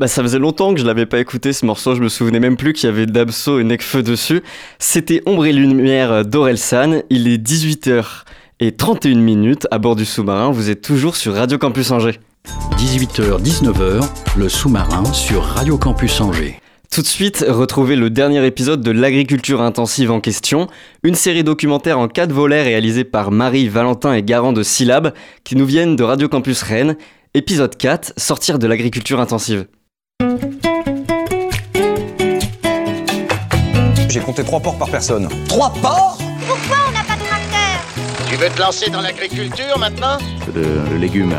Bah 0.00 0.08
ça 0.08 0.22
faisait 0.22 0.38
longtemps 0.38 0.72
que 0.72 0.80
je 0.80 0.86
l'avais 0.86 1.04
pas 1.04 1.18
écouté 1.18 1.52
ce 1.52 1.66
morceau, 1.66 1.94
je 1.94 2.00
me 2.00 2.08
souvenais 2.08 2.40
même 2.40 2.56
plus 2.56 2.72
qu'il 2.72 2.88
y 2.88 2.90
avait 2.90 3.04
Damso 3.04 3.58
et 3.58 3.64
Nekfeu 3.64 4.02
dessus. 4.02 4.40
C'était 4.78 5.20
Ombre 5.26 5.44
et 5.44 5.52
Lumière 5.52 6.24
d'Orelsan, 6.24 7.02
il 7.10 7.28
est 7.28 7.36
18h 7.36 8.02
et 8.60 8.72
31 8.72 9.16
minutes 9.16 9.66
à 9.70 9.76
bord 9.76 9.96
du 9.96 10.06
sous-marin, 10.06 10.52
vous 10.52 10.70
êtes 10.70 10.80
toujours 10.80 11.16
sur 11.16 11.34
Radio 11.34 11.58
Campus 11.58 11.90
Angers. 11.90 12.18
18h, 12.78 13.42
19h, 13.42 14.08
le 14.38 14.48
sous-marin 14.48 15.04
sur 15.12 15.42
Radio 15.42 15.76
Campus 15.76 16.18
Angers. 16.22 16.58
Tout 16.90 17.02
de 17.02 17.06
suite, 17.06 17.44
retrouvez 17.46 17.94
le 17.94 18.08
dernier 18.08 18.46
épisode 18.46 18.80
de 18.80 18.92
l'agriculture 18.92 19.60
intensive 19.60 20.10
en 20.10 20.20
question, 20.20 20.68
une 21.02 21.14
série 21.14 21.44
documentaire 21.44 21.98
en 21.98 22.08
4 22.08 22.32
volets 22.32 22.62
réalisée 22.62 23.04
par 23.04 23.32
Marie, 23.32 23.68
Valentin 23.68 24.14
et 24.14 24.22
Garant 24.22 24.54
de 24.54 24.62
Syllab, 24.62 25.12
qui 25.44 25.56
nous 25.56 25.66
viennent 25.66 25.94
de 25.94 26.04
Radio 26.04 26.26
Campus 26.26 26.62
Rennes. 26.62 26.96
Épisode 27.34 27.76
4, 27.76 28.14
sortir 28.16 28.58
de 28.58 28.66
l'agriculture 28.66 29.20
intensive. 29.20 29.66
J'ai 34.20 34.26
compté 34.26 34.44
trois 34.44 34.60
porcs 34.60 34.76
par 34.76 34.90
personne. 34.90 35.30
Trois 35.48 35.72
porcs 35.80 36.18
Pourquoi 36.46 36.76
on 36.86 36.92
n'a 36.92 37.02
pas 37.04 37.14
de 37.14 37.26
tracteur 37.26 38.28
Tu 38.28 38.36
veux 38.36 38.50
te 38.50 38.60
lancer 38.60 38.90
dans 38.90 39.00
l'agriculture 39.00 39.78
maintenant 39.78 40.18
Le, 40.54 40.98
légume. 40.98 41.34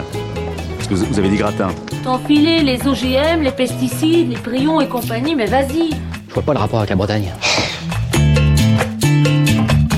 Parce 0.78 0.88
que 0.88 0.96
vous 0.96 1.20
avez 1.20 1.30
dit 1.30 1.38
gratin. 1.38 1.68
T'enfiler 2.04 2.64
les 2.64 2.88
OGM, 2.88 3.44
les 3.44 3.52
pesticides, 3.52 4.32
les 4.32 4.38
prions 4.38 4.82
et 4.82 4.88
compagnie, 4.88 5.36
mais 5.36 5.46
vas-y 5.46 5.92
Je 6.28 6.34
vois 6.34 6.42
pas 6.42 6.54
le 6.54 6.60
rapport 6.60 6.80
avec 6.80 6.90
la 6.90 6.96
Bretagne. 6.96 7.32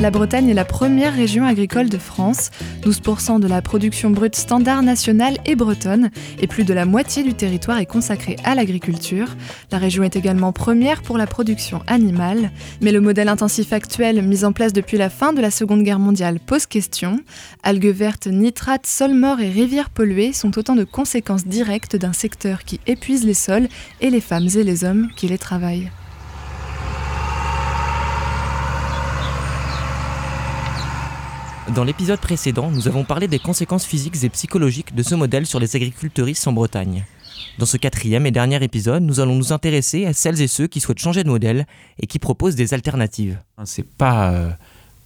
La 0.04 0.12
Bretagne 0.12 0.50
est 0.50 0.54
la 0.54 0.66
première 0.66 1.13
région 1.13 1.46
agricole 1.46 1.88
de 1.88 1.98
France. 1.98 2.52
12% 2.82 3.39
de 3.39 3.48
la 3.48 3.62
production 3.62 4.10
brute 4.10 4.36
standard 4.36 4.84
nationale 4.84 5.38
est 5.46 5.56
bretonne 5.56 6.10
et 6.42 6.48
plus 6.48 6.66
de 6.66 6.74
la 6.74 6.86
moitié 6.86 7.24
du 7.24 7.34
territoire 7.34 7.78
est 7.78 7.86
consacré 7.86 8.36
à 8.44 8.54
l'agriculture. 8.54 9.30
La 9.72 9.78
région 9.78 10.04
est 10.04 10.18
également 10.18 10.52
première 10.52 11.04
pour 11.04 11.18
la 11.18 11.26
production 11.26 11.82
animale. 11.88 12.52
Mais 12.82 12.92
le 12.92 13.00
modèle 13.00 13.30
intensif 13.30 13.72
actuel, 13.72 14.22
mis 14.24 14.44
en 14.44 14.52
place 14.52 14.74
depuis 14.74 14.98
la 14.98 15.10
fin 15.10 15.32
de 15.32 15.39
la 15.39 15.52
Seconde 15.52 15.84
Guerre 15.84 16.00
mondiale, 16.00 16.42
pose 16.42 16.66
question. 16.66 17.22
Algues 17.63 17.96
vertes, 17.96 18.28
nitrates, 18.28 18.86
sols 18.86 19.13
morts 19.13 19.39
et 19.39 19.52
rivières 19.52 19.89
polluées 19.89 20.34
sont 20.34 20.60
autant 20.60 20.76
de 20.76 20.84
conséquences 20.84 21.48
directes 21.48 21.96
d'un 21.96 22.12
secteur 22.12 22.66
qui 22.66 22.82
épuise 22.88 23.24
les 23.24 23.34
sols 23.34 23.70
et 24.02 24.10
les 24.10 24.20
femmes 24.20 24.50
et 24.54 24.66
les 24.66 24.84
hommes 24.84 25.08
qui 25.16 25.30
les 25.30 25.38
travaillent. 25.38 25.92
Dans 31.69 31.86
l'épisode 31.86 32.19
précédent, 32.19 32.69
nous 32.69 32.89
avons 32.89 33.06
parlé 33.06 33.28
des 33.28 33.39
conséquences 33.39 33.86
physiques 33.86 34.21
et 34.23 34.30
psychologiques 34.30 34.93
de 34.93 35.02
ce 35.02 35.15
modèle 35.15 35.45
sur 35.45 35.60
les 35.60 35.76
agriculteuristes 35.76 36.45
en 36.45 36.52
Bretagne. 36.52 37.06
Dans 37.58 37.65
ce 37.65 37.78
quatrième 37.78 38.26
et 38.26 38.32
dernier 38.32 38.62
épisode, 38.62 39.02
nous 39.02 39.21
allons 39.21 39.36
nous 39.36 39.54
intéresser 39.54 40.06
à 40.06 40.13
celles 40.13 40.41
et 40.41 40.47
ceux 40.47 40.67
qui 40.67 40.82
souhaitent 40.82 40.99
changer 40.99 41.23
de 41.23 41.30
modèle 41.30 41.65
et 41.99 42.06
qui 42.06 42.19
proposent 42.19 42.56
des 42.56 42.73
alternatives. 42.73 43.39
C'est 43.63 43.88
pas 43.88 44.32
euh, 44.34 44.52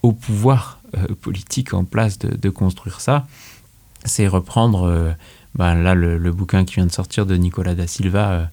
au 0.02 0.14
pouvoir 0.14 0.82
euh, 0.98 1.14
politique 1.22 1.74
en 1.76 1.86
place 1.86 2.18
de, 2.18 2.36
de 2.36 2.50
construire 2.50 3.02
ça, 3.02 3.28
c'est 4.04 4.28
reprendre 4.28 4.84
euh, 4.84 5.12
ben 5.54 5.76
là 5.76 5.94
le, 5.94 6.18
le, 6.18 6.32
bouquin 6.32 6.66
qui 6.66 6.76
vient 6.76 6.88
de 6.88 6.92
sortir 6.92 7.28
de 7.28 7.36
Nicolas 7.36 7.76
da 7.76 7.86
Silva, 7.86 8.50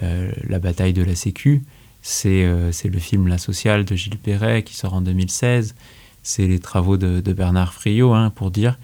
La 0.00 0.58
bataille 0.58 0.92
de 0.92 1.02
la 1.02 1.14
Sécu. 1.14 1.64
C'est 2.02 2.44
le 2.44 2.98
film 2.98 3.26
La 3.26 3.38
Sociale 3.38 3.84
de 3.84 3.96
Gilles 3.96 4.18
Perret 4.18 4.62
qui 4.62 4.74
sort 4.74 4.94
en 4.94 5.00
2016 5.00 5.74
c'est 6.28 6.46
les 6.46 6.58
travaux 6.58 6.98
de, 6.98 7.32
Bernard 7.32 7.72
Friot 7.72 8.12
hein, 8.12 8.28
pour 8.28 8.50
dire 8.50 8.78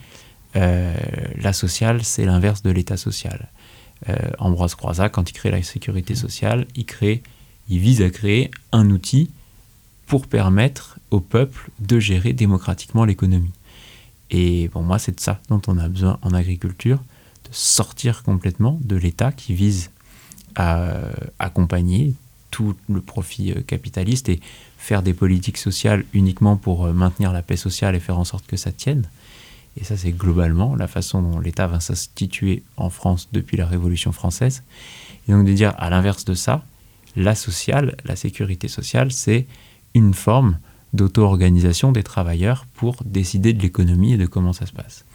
euh, 0.57 0.95
la 1.37 1.53
sociale, 1.53 2.03
c'est 2.03 2.25
l'inverse 2.25 2.63
de 2.63 2.71
l'état 2.71 2.97
social. 2.97 3.51
Euh, 4.09 4.17
Ambroise 4.39 4.75
Croizat, 4.75 5.11
quand 5.11 5.29
il 5.29 5.35
crée 5.35 5.51
la 5.51 5.63
sécurité 5.63 6.15
sociale, 6.15 6.67
il, 6.75 6.87
vise 7.69 8.01
à 8.01 8.09
créer 8.09 8.51
un 8.73 8.89
outil 8.89 9.31
pour 10.07 10.27
permettre 10.27 10.99
au 11.11 11.21
peuple 11.21 11.69
de 11.81 12.01
gérer 12.01 12.33
démocratiquement 12.33 13.05
l'économie. 13.05 13.53
Et 14.31 14.71
pour 14.71 14.83
moi, 14.83 14.99
c'est 14.99 15.15
de 15.15 15.21
ça 15.21 15.39
dont 15.51 15.61
on 15.67 15.77
a 15.77 15.87
besoin 15.89 16.19
en 16.23 16.33
agriculture, 16.33 16.97
de 16.97 17.51
sortir 17.53 18.23
complètement 18.23 18.79
de 18.83 18.97
l'État 18.97 19.33
qui 19.33 19.53
vise 19.53 19.91
à 20.55 20.81
euh, 20.81 21.13
accompagner 21.39 22.15
tout 22.51 22.75
le 22.89 23.03
profit 23.03 23.53
capitaliste 23.67 24.31
et 24.31 24.41
faire 24.85 25.03
des 25.03 25.15
politiques 25.15 25.57
sociales 25.57 26.05
uniquement 26.13 26.57
pour 26.59 26.85
euh, 26.85 26.93
maintenir 26.93 27.33
la 27.33 27.41
paix 27.41 27.57
sociale 27.57 27.97
et 27.97 28.01
faire 28.01 28.19
en 28.19 28.25
sorte 28.25 28.47
que 28.47 28.59
ça 28.59 28.71
tienne. 28.71 29.09
Et 29.81 29.85
ça, 29.85 29.97
c'est 29.97 30.13
globalement 30.13 30.77
la 30.77 30.87
façon 30.87 31.23
dont 31.23 31.41
l'État 31.41 31.67
va 31.67 31.81
s'instituer 31.81 32.63
en 32.77 32.91
France 32.91 33.29
depuis 33.33 33.57
la 33.57 33.67
Révolution 33.67 34.13
française. 34.13 34.63
Et 35.27 35.33
donc 35.33 35.47
de 35.47 35.53
dire, 35.55 35.73
à 35.79 35.89
l'inverse 35.89 36.27
de 36.27 36.35
ça, 36.35 36.63
la 37.17 37.35
sociale, 37.35 37.97
la 38.05 38.15
sécurité 38.15 38.69
sociale, 38.69 39.11
c'est 39.11 39.47
une 39.95 40.13
forme 40.13 40.59
d'auto-organisation 40.93 41.91
des 41.91 42.03
travailleurs 42.03 42.67
pour 42.75 42.97
décider 43.07 43.55
de 43.55 43.63
l'économie 43.63 44.13
et 44.13 44.19
de 44.19 44.27
comment 44.27 44.53
ça 44.53 44.67
se 44.67 44.73
passe. 44.73 45.07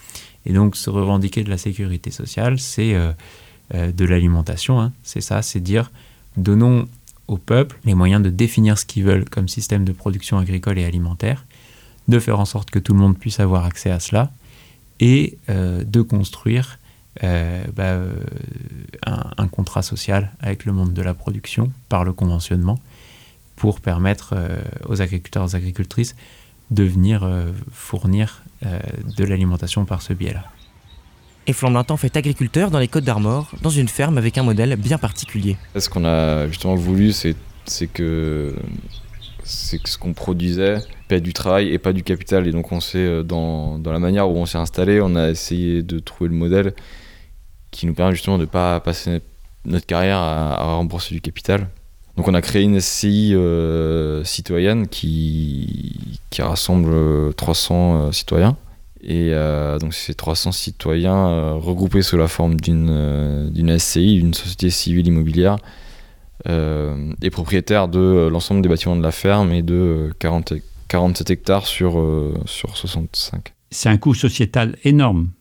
Et 0.48 0.54
donc 0.54 0.76
se 0.76 0.90
revendiquer 0.90 1.44
de 1.44 1.50
la 1.50 1.60
sécurité 1.60 2.10
sociale, 2.10 2.60
c'est 2.60 2.96
euh, 2.96 3.12
euh, 3.76 3.92
de 3.92 4.06
l'alimentation, 4.06 4.82
hein. 4.82 4.94
c'est 5.04 5.22
ça, 5.22 5.44
c'est 5.44 5.60
dire 5.60 5.92
donnons 6.38 6.88
au 7.30 7.38
peuple 7.38 7.80
les 7.86 7.94
moyens 7.94 8.22
de 8.22 8.30
définir 8.30 8.78
ce 8.78 8.86
qu'ils 8.86 9.04
veulent 9.04 9.30
comme 9.30 9.48
système 9.48 9.86
de 9.86 9.92
production 9.92 10.38
agricole 10.38 10.80
et 10.80 10.86
alimentaire, 10.86 11.46
de 12.08 12.20
faire 12.20 12.40
en 12.40 12.46
sorte 12.46 12.72
que 12.72 12.80
tout 12.80 12.94
le 12.94 13.00
monde 13.00 13.18
puisse 13.18 13.40
avoir 13.40 13.66
accès 13.66 13.92
à 13.92 14.00
cela, 14.00 14.32
et 15.00 15.38
euh, 15.50 15.84
de 15.84 16.02
construire 16.02 16.80
bah, 17.22 17.98
un, 19.06 19.32
un, 19.38 19.48
contrat 19.50 19.82
social 19.82 20.32
avec 20.40 20.64
le 20.64 20.72
monde 20.72 20.94
de 20.94 21.02
la 21.02 21.14
production 21.14 21.70
par 21.90 22.06
le 22.06 22.14
conventionnement 22.14 22.80
pour 23.58 23.82
permettre 23.82 24.36
aux 24.88 25.02
agriculteurs 25.02 25.44
et 25.44 25.46
aux 25.48 25.56
agricultrices 25.58 26.16
de 26.72 26.84
venir 26.84 27.30
fournir 27.74 28.42
de 28.62 29.24
l'alimentation 29.26 29.84
par 29.84 30.02
ce 30.02 30.14
biais-là. 30.14 30.46
Et 31.50 31.54
fait 31.54 32.16
agriculteur 32.16 32.70
dans 32.70 32.78
les 32.78 32.88
Côtes 32.88 33.06
d'Armor, 33.06 33.50
dans 33.64 33.72
une 33.72 33.88
ferme 33.88 34.20
avec 34.20 34.38
un 34.38 34.44
modèle 34.44 34.76
bien 34.76 35.00
particulier. 35.00 35.58
Ce 35.76 35.90
qu'on 35.90 36.06
a 36.06 36.48
justement 36.48 36.76
voulu, 36.76 37.12
c'est 37.12 37.34
que 37.88 38.54
que 39.82 39.90
ce 39.90 39.98
qu'on 39.98 40.14
produisait 40.14 40.78
paie 41.08 41.22
du 41.22 41.34
travail 41.34 41.70
et 41.70 41.80
pas 41.80 41.92
du 41.92 42.04
capital. 42.04 42.48
Et 42.48 42.52
donc 42.52 42.72
on 42.72 42.80
s'est 42.80 43.24
dans, 43.24 43.80
dans, 43.80 43.92
la 43.92 43.98
manière 43.98 44.30
où 44.30 44.38
on 44.38 44.46
s'est 44.46 44.60
installé, 44.60 45.02
on 45.02 45.16
a 45.16 45.32
essayé 45.32 45.82
de 45.82 45.98
trouver 45.98 46.30
le 46.30 46.36
modèle 46.36 46.74
qui 47.72 47.88
nous 47.88 47.96
permet 47.96 48.14
justement 48.14 48.38
de 48.38 48.44
ne 48.44 48.48
pas 48.48 48.80
passer 48.80 49.20
notre 49.66 49.88
carrière 49.88 50.20
à, 50.20 50.76
rembourser 50.76 51.16
du 51.16 51.22
capital. 51.22 51.68
Donc 52.16 52.28
on 52.28 52.36
a 52.36 52.44
créé 52.44 52.62
une 52.62 52.80
SCI 52.80 53.34
euh, 53.34 54.24
citoyenne 54.24 54.88
qui, 54.88 56.20
qui 56.30 56.44
rassemble 56.44 57.34
300 57.34 57.74
euh, 57.96 58.12
citoyens. 58.12 58.56
Et 59.02 59.30
euh, 59.32 59.80
donc 59.80 59.94
ces 59.94 60.14
300 60.14 60.52
citoyens 60.52 61.28
euh, 61.28 61.54
regroupés 61.54 62.02
sous 62.02 62.18
la 62.18 62.28
forme 62.28 62.60
d'une 62.60 62.90
euh, 62.90 63.78
SCI, 63.78 64.18
d'une 64.18 64.34
société 64.34 64.70
civile 64.70 65.08
immobilière, 65.08 65.58
et 66.46 67.30
propriétaires 67.32 67.90
de 67.90 68.30
l'ensemble 68.32 68.62
des 68.62 68.70
bâtiments 68.70 68.96
de 68.96 69.04
la 69.04 69.12
ferme 69.12 69.52
et 69.52 69.62
de 69.62 70.10
40, 70.20 70.54
47 70.88 71.30
hectares 71.32 71.68
sur, 71.68 72.02
sur 72.46 72.78
65. 72.78 73.54
C'est 73.72 73.90
un 73.90 73.98
coût 73.98 74.14
sociétal 74.14 74.78
énorme, 74.86 75.32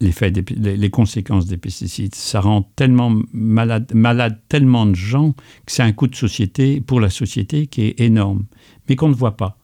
des, 0.00 0.12
les, 0.56 0.76
les, 0.76 0.90
conséquences 0.90 1.46
des 1.46 1.56
pesticides. 1.56 2.14
Ça 2.14 2.40
rend 2.40 2.70
tellement 2.76 3.16
malade, 3.32 3.90
malade 3.94 4.38
tellement 4.50 4.84
de 4.84 4.94
gens 4.94 5.32
que 5.32 5.72
c'est 5.72 5.82
un 5.82 5.92
coût 5.92 6.06
de 6.06 6.14
société 6.14 6.82
pour 6.82 7.00
la 7.00 7.08
société 7.08 7.66
qui 7.66 7.86
est 7.86 8.00
énorme, 8.00 8.44
mais 8.88 8.96
qu'on 8.96 9.08
ne 9.08 9.14
voit 9.14 9.38
pas. 9.38 9.56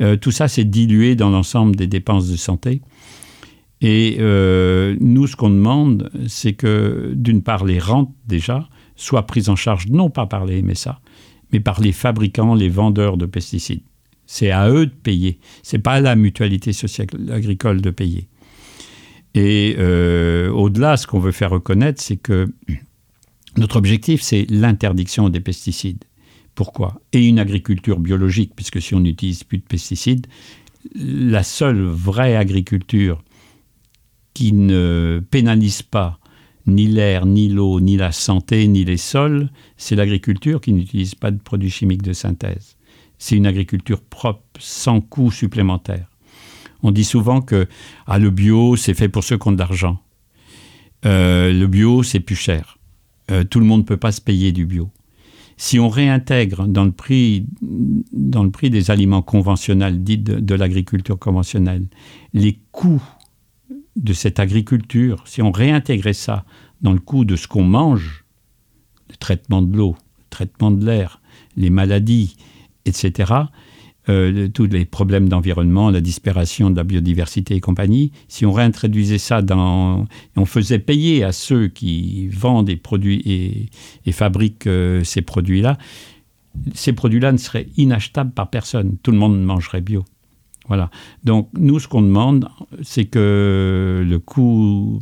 Euh, 0.00 0.16
tout 0.16 0.30
ça 0.30 0.48
s'est 0.48 0.64
dilué 0.64 1.14
dans 1.14 1.30
l'ensemble 1.30 1.76
des 1.76 1.86
dépenses 1.86 2.28
de 2.28 2.36
santé. 2.36 2.82
Et 3.80 4.16
euh, 4.18 4.96
nous, 5.00 5.26
ce 5.26 5.36
qu'on 5.36 5.50
demande, 5.50 6.10
c'est 6.26 6.54
que, 6.54 7.12
d'une 7.14 7.42
part, 7.42 7.64
les 7.64 7.78
rentes, 7.78 8.12
déjà, 8.26 8.68
soient 8.96 9.26
prises 9.26 9.48
en 9.48 9.56
charge 9.56 9.88
non 9.88 10.10
pas 10.10 10.26
par 10.26 10.46
les 10.46 10.62
MSA, 10.62 11.00
mais 11.52 11.60
par 11.60 11.80
les 11.80 11.92
fabricants, 11.92 12.54
les 12.54 12.68
vendeurs 12.68 13.16
de 13.16 13.26
pesticides. 13.26 13.82
C'est 14.26 14.50
à 14.50 14.70
eux 14.70 14.86
de 14.86 14.92
payer. 14.92 15.38
Ce 15.62 15.76
n'est 15.76 15.82
pas 15.82 15.94
à 15.94 16.00
la 16.00 16.16
mutualité 16.16 16.72
sociale 16.72 17.08
agricole 17.30 17.82
de 17.82 17.90
payer. 17.90 18.28
Et 19.34 19.76
euh, 19.78 20.48
au-delà, 20.50 20.96
ce 20.96 21.06
qu'on 21.06 21.18
veut 21.18 21.32
faire 21.32 21.50
reconnaître, 21.50 22.00
c'est 22.00 22.16
que 22.16 22.48
notre 23.56 23.76
objectif, 23.76 24.22
c'est 24.22 24.46
l'interdiction 24.48 25.28
des 25.28 25.40
pesticides. 25.40 26.04
Pourquoi 26.54 27.00
Et 27.12 27.26
une 27.26 27.38
agriculture 27.38 27.98
biologique, 27.98 28.52
puisque 28.54 28.80
si 28.80 28.94
on 28.94 29.00
n'utilise 29.00 29.44
plus 29.44 29.58
de 29.58 29.64
pesticides, 29.64 30.26
la 30.94 31.42
seule 31.42 31.82
vraie 31.82 32.36
agriculture 32.36 33.22
qui 34.34 34.52
ne 34.52 35.22
pénalise 35.30 35.82
pas 35.82 36.18
ni 36.66 36.86
l'air, 36.86 37.26
ni 37.26 37.48
l'eau, 37.48 37.80
ni 37.80 37.96
la 37.96 38.12
santé, 38.12 38.66
ni 38.68 38.84
les 38.84 38.96
sols, 38.96 39.50
c'est 39.76 39.96
l'agriculture 39.96 40.60
qui 40.60 40.72
n'utilise 40.72 41.14
pas 41.14 41.30
de 41.30 41.38
produits 41.38 41.70
chimiques 41.70 42.02
de 42.02 42.12
synthèse. 42.12 42.76
C'est 43.18 43.36
une 43.36 43.46
agriculture 43.46 44.00
propre, 44.00 44.42
sans 44.58 45.00
coût 45.00 45.30
supplémentaire. 45.30 46.08
On 46.82 46.90
dit 46.90 47.04
souvent 47.04 47.40
que 47.40 47.66
ah, 48.06 48.18
le 48.18 48.30
bio, 48.30 48.76
c'est 48.76 48.94
fait 48.94 49.08
pour 49.08 49.24
ceux 49.24 49.38
qui 49.38 49.48
ont 49.48 49.52
de 49.52 49.58
l'argent. 49.58 50.00
Euh, 51.04 51.52
le 51.52 51.66
bio, 51.66 52.02
c'est 52.02 52.20
plus 52.20 52.36
cher. 52.36 52.78
Euh, 53.30 53.44
tout 53.44 53.60
le 53.60 53.66
monde 53.66 53.80
ne 53.80 53.86
peut 53.86 53.96
pas 53.96 54.12
se 54.12 54.20
payer 54.20 54.52
du 54.52 54.66
bio 54.66 54.90
si 55.56 55.78
on 55.78 55.88
réintègre 55.88 56.66
dans 56.66 56.84
le 56.84 56.92
prix, 56.92 57.46
des 57.62 58.90
aliments 58.90 59.22
conventionnels, 59.22 60.02
dits 60.02 60.18
de 60.18 60.54
l'agriculture 60.54 61.18
conventionnelle, 61.18 61.86
les 62.32 62.58
coûts 62.72 63.02
de 63.96 64.12
cette 64.12 64.40
agriculture, 64.40 65.22
si 65.26 65.42
on 65.42 65.52
réintégrait 65.52 66.12
ça 66.12 66.44
dans 66.82 66.92
le 66.92 66.98
coût 66.98 67.24
de 67.24 67.36
ce 67.36 67.46
qu'on 67.46 67.64
mange, 67.64 68.24
le 69.08 69.16
traitement 69.16 69.62
de 69.62 69.76
l'eau, 69.76 69.96
le 70.18 70.24
traitement 70.30 70.70
de 70.70 70.84
l'air, 70.84 71.20
les 71.56 71.70
maladies, 71.70 72.36
etc., 72.84 73.32
euh, 74.08 74.48
tous 74.48 74.66
les 74.66 74.84
problèmes 74.84 75.28
d'environnement, 75.30 75.90
la 75.90 76.02
disparition 76.02 76.68
de 76.68 76.76
la 76.76 76.84
biodiversité 76.84 77.54
et 77.54 77.60
compagnie, 77.60 78.12
si 78.28 78.44
on 78.44 78.52
réintroduisait 78.52 79.18
ça 79.18 79.40
dans... 79.40 80.06
On 80.36 80.44
faisait 80.44 80.78
payer 80.78 81.24
à 81.24 81.32
ceux 81.32 81.68
qui 81.68 82.28
vendent 82.28 82.66
des 82.66 82.76
produits 82.76 83.22
et, 83.24 83.70
et 84.04 84.12
fabriquent 84.12 84.66
euh, 84.66 85.02
ces 85.04 85.22
produits-là, 85.22 85.78
ces 86.74 86.92
produits-là 86.92 87.32
ne 87.32 87.38
seraient 87.38 87.66
inachetables 87.76 88.32
par 88.32 88.50
personne. 88.50 88.96
Tout 89.02 89.10
le 89.10 89.18
monde 89.18 89.42
mangerait 89.42 89.80
bio. 89.80 90.04
Voilà. 90.68 90.90
Donc 91.24 91.48
nous, 91.58 91.78
ce 91.80 91.88
qu'on 91.88 92.02
demande, 92.02 92.48
c'est 92.82 93.06
que 93.06 94.04
le 94.06 94.18
coût 94.18 95.00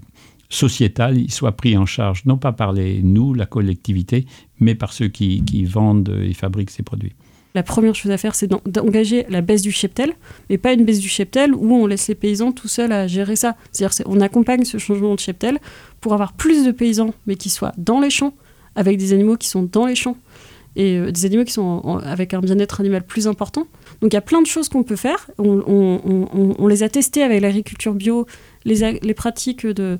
sociétal 0.49 1.19
il 1.19 1.31
soit 1.31 1.53
pris 1.53 1.77
en 1.77 1.87
charge, 1.87 2.25
non 2.25 2.37
pas 2.37 2.53
par 2.53 2.73
les, 2.73 3.03
nous, 3.03 3.35
la 3.35 3.47
collectivité, 3.47 4.27
mais 4.61 4.75
par 4.75 4.93
ceux 4.93 5.09
qui 5.09 5.65
vendent 5.65 6.17
et 6.23 6.35
fabriquent 6.35 6.71
ces 6.71 6.83
produits 6.83 7.15
la 7.55 7.63
première 7.63 7.95
chose 7.95 8.11
à 8.11 8.19
faire, 8.19 8.35
c'est 8.35 8.51
d'engager 8.67 9.27
la 9.29 9.43
baisse 9.43 9.63
du 9.63 9.73
cheptel, 9.73 10.15
mais 10.49 10.59
pas 10.59 10.73
une 10.73 10.85
baisse 10.85 11.01
du 11.01 11.09
cheptel 11.09 11.55
où 11.55 11.75
on 11.75 11.87
laisse 11.87 12.09
les 12.09 12.15
paysans 12.15 12.53
tout 12.53 12.69
seuls 12.69 12.93
à 12.93 13.07
gérer 13.07 13.37
ça. 13.37 13.57
C'est-à-dire 13.73 14.07
on 14.07 14.21
accompagne 14.21 14.65
ce 14.65 14.79
changement 14.79 15.15
de 15.15 15.21
cheptel 15.21 15.59
pour 16.01 16.15
avoir 16.15 16.33
plus 16.33 16.65
de 16.65 16.71
paysans, 16.71 17.13
mais 17.27 17.37
qui 17.37 17.51
soient 17.51 17.73
dans 17.77 18.01
les 18.01 18.11
champs, 18.11 18.35
avec 18.75 18.97
des 18.97 19.13
animaux 19.13 19.37
qui 19.37 19.49
sont 19.49 19.63
dans 19.71 19.87
les 19.87 19.95
champs, 19.95 20.17
et 20.77 20.97
euh, 20.97 21.13
des 21.13 21.27
animaux 21.27 21.45
qui 21.45 21.53
sont 21.53 21.99
avec 22.05 22.33
un 22.33 22.41
bien-être 22.41 22.81
animal 22.81 23.05
plus 23.05 23.29
important. 23.29 23.67
Donc 24.03 24.13
il 24.13 24.17
y 24.17 24.19
a 24.19 24.23
plein 24.23 24.43
de 24.43 24.47
choses 24.47 24.69
qu'on 24.69 24.83
peut 24.83 24.97
faire. 24.97 25.31
On, 25.39 26.67
les 26.67 26.83
a 26.83 26.89
testées 26.89 27.23
avec 27.23 27.41
l'agriculture 27.41 27.95
bio, 27.95 28.27
les, 28.65 29.15
pratiques 29.15 29.65
de, 29.65 29.99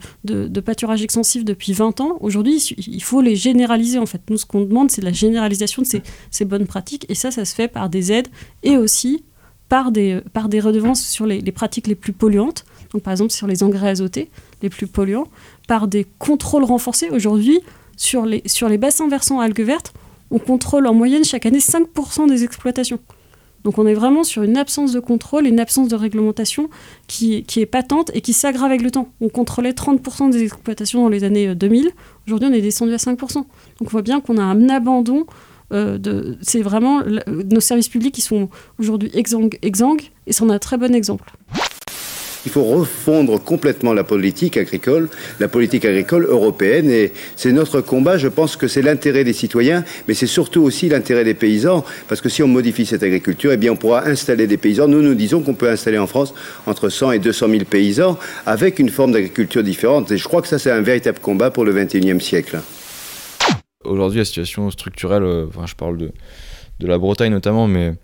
pâturage 0.61 1.03
extensif 1.03 1.45
depuis 1.45 1.73
20 1.73 2.01
ans, 2.01 2.19
aujourd'hui, 2.21 2.57
il 2.77 3.03
faut 3.03 3.21
les 3.21 3.37
généraliser 3.37 3.99
en 3.99 4.07
fait. 4.07 4.21
Nous, 4.29 4.39
ce 4.39 4.45
qu'on 4.45 4.63
demande, 4.63 4.91
c'est 4.91 5.03
la 5.03 5.13
généralisation 5.13 5.83
de 5.83 5.87
ces, 6.31 6.45
bonnes 6.45 6.67
pratiques, 6.67 7.07
et 7.09 7.15
ça, 7.15 7.31
ça 7.31 7.45
se 7.45 7.55
fait 7.55 7.69
par 7.69 7.89
des 7.89 8.11
aides 8.11 8.29
et 8.65 8.77
aussi 8.77 9.25
par 9.69 9.93
des, 9.93 10.21
redevances 10.61 11.07
sur 11.07 11.25
les, 11.25 11.41
pratiques 11.53 11.87
les 11.87 11.95
plus 11.95 12.13
polluantes, 12.13 12.65
donc 12.93 13.03
par 13.03 13.13
exemple 13.13 13.33
sur 13.33 13.47
les 13.47 13.63
engrais 13.63 13.89
azotés 13.89 14.31
les 14.63 14.69
plus 14.69 14.89
polluants, 14.89 15.29
par 15.69 15.87
des 15.87 16.07
contrôles 16.19 16.65
renforcés. 16.65 17.09
Aujourd'hui, 17.11 17.61
sur 17.97 18.27
les, 18.27 18.43
sur 18.47 18.69
les 18.69 18.79
bassins 18.79 19.09
versants 19.09 19.39
algues 19.39 19.61
vertes, 19.61 19.95
on 20.33 20.41
contrôle 20.41 20.89
en 20.89 20.95
moyenne 20.95 21.25
chaque 21.25 21.47
année 21.47 21.61
5% 21.61 22.29
des 22.29 22.43
exploitations. 22.43 22.99
Donc 23.65 23.79
on 23.79 23.87
est 23.87 23.95
vraiment 23.95 24.25
sur 24.25 24.43
une 24.43 24.57
absence 24.57 24.93
de 24.93 25.01
contrôle, 25.01 25.47
une 25.47 25.61
absence 25.61 25.89
de 25.89 25.97
réglementation 25.97 26.69
qui, 27.07 27.45
est 27.57 27.67
patente 27.67 28.11
et 28.15 28.21
qui 28.21 28.33
s'aggrave 28.33 28.71
avec 28.71 28.83
le 28.83 28.91
temps. 28.91 29.09
On 29.21 29.29
contrôlait 29.29 29.73
30% 29.73 30.31
des 30.31 30.43
exploitations 30.43 31.03
dans 31.03 31.09
les 31.09 31.25
années 31.25 31.55
2000, 31.55 31.91
aujourd'hui 32.27 32.49
on 32.51 32.53
est 32.53 32.61
descendu 32.61 32.93
à 32.93 32.97
5%. 32.97 33.35
Donc 33.35 33.47
on 33.83 33.87
voit 33.87 34.03
bien 34.03 34.21
qu'on 34.21 34.37
a 34.37 34.43
un 34.43 34.69
abandon 34.69 35.27
euh, 35.73 35.99
de... 35.99 36.37
C'est 36.43 36.63
vraiment 36.63 37.03
nos 37.27 37.61
services 37.61 37.89
publics 37.89 38.15
qui 38.15 38.21
sont 38.21 38.49
aujourd'hui 38.79 39.11
exsangues, 39.15 39.59
exsangues 39.63 40.11
et 40.27 40.33
c'en 40.33 40.51
a 40.51 40.55
un 40.55 40.59
très 40.59 40.77
bon 40.77 40.95
exemple. 40.95 41.33
Il 42.45 42.51
faut 42.51 42.65
refondre 42.65 43.43
complètement 43.43 43.93
la 43.93 44.03
politique 44.03 44.57
agricole, 44.57 45.09
la 45.39 45.47
politique 45.49 45.85
agricole 45.85 46.25
européenne. 46.25 46.91
Et 46.91 47.13
c'est 47.37 47.53
notre 47.53 47.81
combat. 47.81 48.19
Je 48.19 48.29
pense 48.29 48.57
que 48.57 48.67
c'est 48.67 48.83
l'intérêt 48.83 49.23
des 49.23 49.33
citoyens, 49.33 49.85
mais 50.09 50.15
c'est 50.15 50.27
surtout 50.27 50.63
aussi 50.63 50.89
l'intérêt 50.89 51.25
des 51.25 51.35
paysans. 51.35 51.85
Parce 52.09 52.21
que 52.21 52.29
si 52.29 52.43
on 52.43 52.49
modifie 52.49 52.85
cette 52.85 53.03
agriculture, 53.03 53.53
eh 53.53 53.57
bien, 53.57 53.73
on 53.73 53.77
pourra 53.77 54.07
installer 54.09 54.47
des 54.47 54.57
paysans. 54.57 54.89
Nous, 54.89 55.03
nous 55.03 55.15
disons 55.15 55.41
qu'on 55.41 55.55
peut 55.55 55.71
installer 55.71 55.99
en 55.99 56.09
France 56.09 56.35
entre 56.67 56.89
100 56.89 57.13
et 57.13 57.19
200 57.21 57.49
000 57.49 57.65
paysans 57.65 58.19
avec 58.45 58.79
une 58.81 58.89
forme 58.89 59.13
d'agriculture 59.13 59.63
différente. 59.63 60.11
Et 60.11 60.17
je 60.17 60.25
crois 60.25 60.43
que 60.43 60.49
ça, 60.49 60.59
c'est 60.59 60.73
un 60.73 60.83
véritable 60.83 61.21
combat 61.21 61.51
pour 61.51 61.65
le 61.65 61.73
21e 61.73 62.21
siècle. 62.21 62.61
Aujourd'hui, 63.85 64.19
la 64.19 64.25
situation 64.25 64.71
structurelle, 64.71 65.25
enfin, 65.49 65.67
je 65.67 65.75
parle 65.75 65.97
de, 65.97 66.11
de 66.81 66.87
la 66.87 66.99
Bretagne 66.99 67.33
notamment, 67.33 67.69
mais 67.69 67.95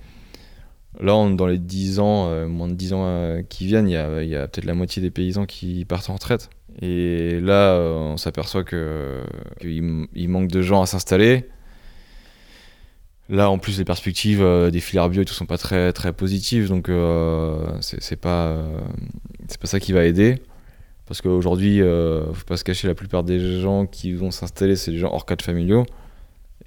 Là, 1.00 1.28
dans 1.30 1.46
les 1.46 1.58
10 1.58 2.00
ans, 2.00 2.28
euh, 2.28 2.48
moins 2.48 2.68
de 2.68 2.74
10 2.74 2.92
ans 2.92 3.04
euh, 3.04 3.42
qui 3.48 3.66
viennent, 3.66 3.88
il 3.88 3.92
y 3.92 3.96
a, 3.96 4.22
il 4.22 4.30
peut-être 4.30 4.64
la 4.64 4.74
moitié 4.74 5.00
des 5.00 5.10
paysans 5.10 5.46
qui 5.46 5.84
partent 5.84 6.10
en 6.10 6.14
retraite. 6.14 6.50
Et 6.82 7.40
là, 7.40 7.72
euh, 7.74 7.94
on 7.94 8.16
s'aperçoit 8.16 8.64
qu'il 8.64 10.08
il 10.14 10.28
manque 10.28 10.48
de 10.48 10.62
gens 10.62 10.82
à 10.82 10.86
s'installer. 10.86 11.46
Là, 13.28 13.50
en 13.50 13.58
plus, 13.58 13.78
les 13.78 13.84
perspectives 13.84 14.42
des 14.72 14.80
filières 14.80 15.08
bio 15.10 15.22
et 15.22 15.24
tout 15.24 15.34
sont 15.34 15.46
pas 15.46 15.58
très 15.58 15.92
très 15.92 16.14
positives, 16.14 16.68
donc 16.68 16.90
c'est 17.80 18.16
pas 18.16 18.56
pas 19.60 19.66
ça 19.66 19.80
qui 19.80 19.92
va 19.92 20.04
aider. 20.04 20.40
Parce 21.08 21.22
qu'aujourd'hui, 21.22 21.80
euh, 21.80 22.32
faut 22.34 22.44
pas 22.44 22.58
se 22.58 22.64
cacher, 22.64 22.86
la 22.86 22.94
plupart 22.94 23.24
des 23.24 23.60
gens 23.60 23.86
qui 23.86 24.12
vont 24.12 24.30
s'installer, 24.30 24.76
c'est 24.76 24.90
des 24.90 24.98
gens 24.98 25.10
hors 25.10 25.24
cadre 25.24 25.42
familiaux. 25.42 25.86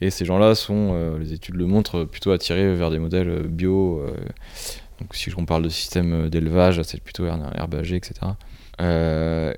Et 0.01 0.09
ces 0.09 0.25
gens-là 0.25 0.55
sont, 0.55 0.91
euh, 0.93 1.17
les 1.19 1.33
études 1.33 1.55
le 1.55 1.65
montrent, 1.67 2.03
plutôt 2.05 2.31
attirés 2.31 2.73
vers 2.75 2.89
des 2.89 2.99
modèles 2.99 3.29
euh, 3.29 3.43
bio. 3.47 3.99
euh, 4.01 4.11
donc 4.99 5.13
si 5.15 5.31
on 5.37 5.45
parle 5.45 5.63
de 5.63 5.69
système 5.69 6.29
d'élevage, 6.29 6.81
c'est 6.83 7.01
plutôt 7.01 7.25
her- 7.25 7.37
herbagé, 7.55 7.95
etc. 7.95 8.13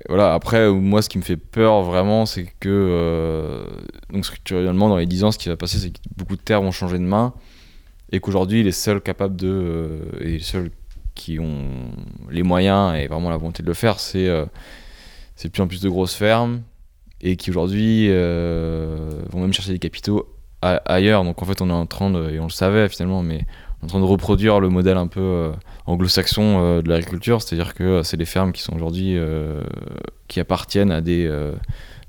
Voilà, 0.08 0.34
après, 0.34 0.70
moi, 0.70 1.00
ce 1.02 1.08
qui 1.08 1.16
me 1.18 1.22
fait 1.22 1.36
peur 1.38 1.82
vraiment, 1.82 2.26
c'est 2.26 2.44
que 2.60 2.68
euh, 2.68 3.64
donc 4.12 4.24
structurellement, 4.26 4.88
dans 4.88 4.96
les 4.98 5.06
10 5.06 5.24
ans, 5.24 5.30
ce 5.32 5.38
qui 5.38 5.48
va 5.48 5.56
passer, 5.56 5.78
c'est 5.78 5.90
que 5.90 5.98
beaucoup 6.16 6.36
de 6.36 6.40
terres 6.42 6.60
vont 6.62 6.70
changer 6.70 6.98
de 6.98 7.04
main 7.04 7.32
et 8.12 8.20
qu'aujourd'hui, 8.20 8.62
les 8.62 8.72
seuls 8.72 9.00
capables 9.00 9.36
de. 9.36 10.00
et 10.20 10.24
les 10.32 10.38
seuls 10.40 10.70
qui 11.14 11.38
ont 11.38 11.90
les 12.30 12.42
moyens 12.42 12.94
et 12.96 13.06
vraiment 13.06 13.30
la 13.30 13.36
volonté 13.38 13.62
de 13.62 13.68
le 13.68 13.74
faire, 13.74 13.98
c'est 14.00 14.28
c'est 15.36 15.48
de 15.48 15.52
plus 15.52 15.62
en 15.62 15.68
plus 15.68 15.80
de 15.80 15.88
grosses 15.88 16.14
fermes 16.14 16.62
et 17.20 17.36
qui 17.36 17.50
aujourd'hui 17.50 18.08
vont 18.08 19.40
même 19.40 19.52
chercher 19.52 19.72
des 19.72 19.78
capitaux 19.78 20.33
ailleurs. 20.84 21.24
Donc 21.24 21.42
en 21.42 21.46
fait, 21.46 21.60
on 21.62 21.68
est 21.68 21.72
en 21.72 21.86
train 21.86 22.10
de, 22.10 22.30
et 22.30 22.40
on 22.40 22.44
le 22.44 22.50
savait 22.50 22.88
finalement, 22.88 23.22
mais 23.22 23.46
en 23.84 23.86
train 23.86 24.00
de 24.00 24.04
reproduire 24.04 24.60
le 24.60 24.70
modèle 24.70 24.96
un 24.96 25.06
peu 25.06 25.20
euh, 25.20 25.52
anglo-saxon 25.86 26.58
euh, 26.58 26.82
de 26.82 26.88
l'agriculture, 26.88 27.42
c'est-à-dire 27.42 27.74
que 27.74 27.84
euh, 27.84 28.02
c'est 28.02 28.16
des 28.16 28.24
fermes 28.24 28.52
qui 28.52 28.62
sont 28.62 28.74
aujourd'hui 28.74 29.16
qui 30.28 30.40
appartiennent 30.40 30.90
à 30.90 31.00
des, 31.00 31.30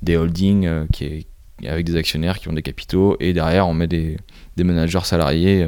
des 0.01 0.18
holdings 0.18 0.88
qui 0.91 1.28
avec 1.66 1.86
des 1.86 1.95
actionnaires 1.95 2.39
qui 2.39 2.49
ont 2.49 2.53
des 2.53 2.62
capitaux 2.62 3.16
et 3.22 3.32
derrière 3.32 3.68
on 3.68 3.74
met 3.74 3.88
des, 3.88 4.18
des 4.58 4.64
managers 4.66 5.03
salariés 5.03 5.68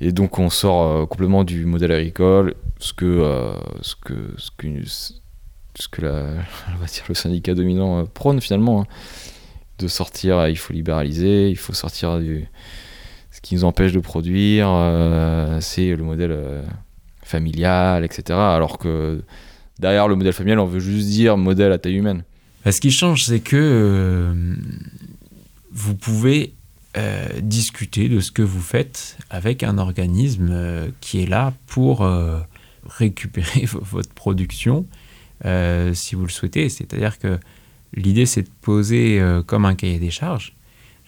et 0.00 0.10
donc 0.10 0.38
on 0.40 0.50
sort 0.50 1.08
complètement 1.08 1.44
du 1.44 1.64
modèle 1.64 1.92
agricole, 1.92 2.54
ce 2.78 2.92
que, 2.92 3.54
ce 3.80 3.94
que, 3.94 4.14
ce 4.36 4.50
que, 4.56 4.66
ce 4.84 5.88
que 5.88 6.02
la, 6.02 6.26
le 7.08 7.14
syndicat 7.14 7.54
dominant 7.54 8.04
prône 8.06 8.40
finalement. 8.40 8.82
hein. 8.82 8.86
De 9.78 9.88
sortir, 9.88 10.38
euh, 10.38 10.50
il 10.50 10.56
faut 10.56 10.72
libéraliser, 10.72 11.50
il 11.50 11.56
faut 11.56 11.72
sortir 11.72 12.18
du. 12.18 12.46
Ce 13.30 13.40
qui 13.40 13.54
nous 13.54 13.64
empêche 13.64 13.92
de 13.92 13.98
produire, 13.98 14.68
euh, 14.70 15.58
c'est 15.60 15.96
le 15.96 16.04
modèle 16.04 16.32
euh, 16.32 16.62
familial, 17.22 18.04
etc. 18.04 18.38
Alors 18.38 18.76
que 18.76 19.22
derrière 19.78 20.06
le 20.06 20.16
modèle 20.16 20.34
familial, 20.34 20.58
on 20.58 20.66
veut 20.66 20.80
juste 20.80 21.08
dire 21.08 21.38
modèle 21.38 21.72
à 21.72 21.78
taille 21.78 21.96
humaine. 21.96 22.24
Bah, 22.64 22.72
ce 22.72 22.80
qui 22.80 22.90
change, 22.90 23.24
c'est 23.24 23.40
que 23.40 24.34
vous 25.72 25.94
pouvez 25.94 26.54
discuter 27.40 28.10
de 28.10 28.20
ce 28.20 28.30
que 28.30 28.42
vous 28.42 28.60
faites 28.60 29.16
avec 29.30 29.62
un 29.62 29.78
organisme 29.78 30.92
qui 31.00 31.22
est 31.22 31.26
là 31.26 31.54
pour 31.66 32.06
récupérer 32.86 33.64
votre 33.64 34.12
production 34.12 34.86
si 35.94 36.14
vous 36.14 36.24
le 36.24 36.30
souhaitez. 36.30 36.68
C'est-à-dire 36.68 37.18
que 37.18 37.38
l'idée, 37.94 38.26
c'est 38.26 38.42
de 38.42 38.50
poser 38.60 39.20
euh, 39.20 39.42
comme 39.42 39.64
un 39.64 39.74
cahier 39.74 39.98
des 39.98 40.10
charges. 40.10 40.54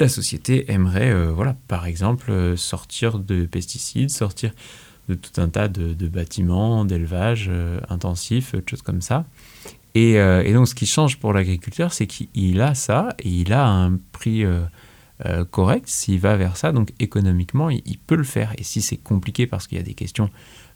La 0.01 0.09
société 0.09 0.73
aimerait, 0.73 1.13
euh, 1.13 1.31
voilà, 1.31 1.55
par 1.69 1.87
exemple, 1.87 2.31
euh, 2.31 2.57
sortir 2.57 3.21
de 3.21 3.47
pesticides, 3.47 4.11
sortir 4.11 4.51
de 5.09 5.15
tout 5.15 5.41
un 5.41 5.49
tas 5.49 5.69
de, 5.69 6.09
bâtiments, 6.09 6.85
d'élevage 6.85 7.47
euh, 7.49 7.79
intensif, 7.89 8.57
de 8.57 8.69
choses 8.69 8.83
comme 8.83 9.03
ça. 9.03 9.25
Et, 9.95 10.15
donc, 10.53 10.67
ce 10.67 10.75
qui 10.75 10.87
change 10.87 11.19
pour 11.19 11.33
l'agriculteur, 11.33 11.93
c'est 11.93 12.09
qu'il 12.09 12.61
a 12.61 12.75
ça 12.75 13.15
et 13.21 13.29
il 13.29 13.53
a 13.53 13.65
un 13.65 13.97
prix 14.11 14.45
correct 15.53 15.85
s'il 15.87 16.19
va 16.19 16.37
vers 16.37 16.57
ça. 16.57 16.73
Donc, 16.73 16.93
économiquement, 16.99 17.71
il 17.71 17.99
peut 18.05 18.17
le 18.17 18.25
faire. 18.25 18.53
Et 18.59 18.65
si 18.65 18.83
c'est 18.83 18.97
compliqué 18.97 19.47
parce 19.47 19.69
qu'il 19.69 19.79
y 19.79 19.81
a 19.81 19.85
des 19.85 19.95
questions 19.95 20.31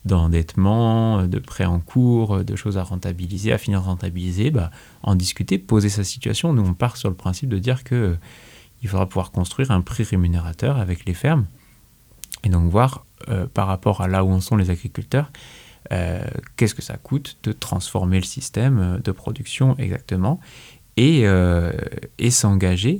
d'endettement, 0.05 1.21
euh, 1.21 1.27
de 1.27 1.39
prêts 1.39 1.65
en 1.65 1.81
cours, 1.81 2.37
euh, 2.37 2.45
de 2.45 2.57
choses 2.57 2.79
à 2.79 2.83
rentabiliser, 2.83 3.53
à 3.53 3.59
finir 3.59 3.83
rentabiliser, 3.83 4.51
bah, 4.51 4.71
en 5.03 5.15
discuter, 5.15 5.59
poser 5.59 5.89
sa 5.89 6.05
situation. 6.05 6.53
Nous, 6.53 6.63
on 6.63 6.75
part 6.75 6.97
sur 6.97 7.09
le 7.09 7.15
principe 7.17 7.49
de 7.51 7.59
dire 7.59 7.85
que 7.85 7.95
euh, 7.95 8.17
il 8.83 8.89
faudra 8.89 9.07
pouvoir 9.09 9.33
construire 9.33 9.71
un 9.71 9.81
prix 9.81 10.05
rémunérateur 10.05 10.79
avec 10.79 11.05
les 11.05 11.15
fermes 11.15 11.47
et 12.45 12.49
donc 12.49 12.71
voir 12.71 13.05
euh, 13.29 13.47
par 13.53 13.67
rapport 13.67 14.01
à 14.01 14.09
là 14.09 14.25
où 14.25 14.31
en 14.31 14.41
sont 14.41 14.57
les 14.57 14.71
agriculteurs, 14.71 15.31
qu'est-ce 16.57 16.75
que 16.75 16.83
ça 16.83 16.99
coûte 16.99 17.39
de 17.45 17.53
transformer 17.53 18.19
le 18.19 18.25
système 18.25 19.01
de 19.03 19.11
production 19.11 19.75
exactement 19.79 20.39
et, 20.99 21.25
et 22.19 22.31
s'engager 22.31 22.99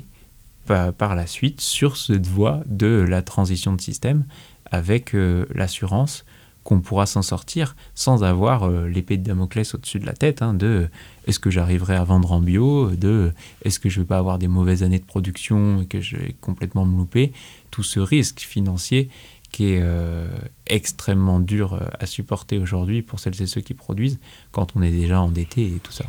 pa- 0.65 0.93
par 0.93 1.15
la 1.15 1.27
suite 1.27 1.61
sur 1.61 1.99
cette 1.99 2.27
voie 2.27 2.63
de 2.67 3.05
la 3.07 3.21
transition 3.21 3.75
de 3.75 3.81
système 3.83 4.25
avec 4.71 5.15
l'assurance 5.55 6.25
qu'on 6.69 6.83
pourra 6.83 7.07
s'en 7.07 7.23
sortir 7.23 7.77
sans 7.95 8.25
avoir 8.25 8.65
euh, 8.65 8.89
l'épée 8.89 9.17
de 9.17 9.23
Damoclès 9.23 9.75
au-dessus 9.75 10.01
de 10.01 10.05
la 10.05 10.13
tête 10.13 10.43
hein, 10.43 10.53
de 10.53 10.91
est-ce 11.27 11.39
que 11.39 11.49
j'arriverai 11.49 11.97
à 11.97 12.05
vendre 12.05 12.31
en 12.31 12.41
bio, 12.41 12.91
de 12.91 13.33
est-ce 13.65 13.81
que 13.81 13.89
je 13.89 14.01
vais 14.01 14.07
pas 14.07 14.19
avoir 14.19 14.39
des 14.39 14.49
mauvaises 14.49 14.83
années 14.83 14.99
de 14.99 15.05
production 15.07 15.81
et 15.81 15.87
que 15.87 16.03
je 16.03 16.19
vais 16.19 16.37
complètement 16.43 16.85
me 16.85 16.95
louper. 16.95 17.33
Tout 17.71 17.83
ce 17.83 18.01
risque 18.01 18.41
financier 18.41 19.09
qui 19.51 19.71
est 19.71 19.81
euh, 19.81 20.29
extrêmement 20.67 21.41
dur 21.41 21.73
euh, 21.73 21.87
à 21.99 22.05
supporter 22.05 22.59
aujourd'hui 22.59 23.01
pour 23.01 23.19
celles 23.19 23.41
et 23.41 23.47
ceux 23.47 23.63
qui 23.63 23.73
produisent 23.73 24.21
quand 24.53 24.77
on 24.77 24.83
est 24.83 24.91
déjà 24.91 25.23
endetté 25.23 25.63
et 25.65 25.81
tout 25.83 25.93
ça. 25.93 26.05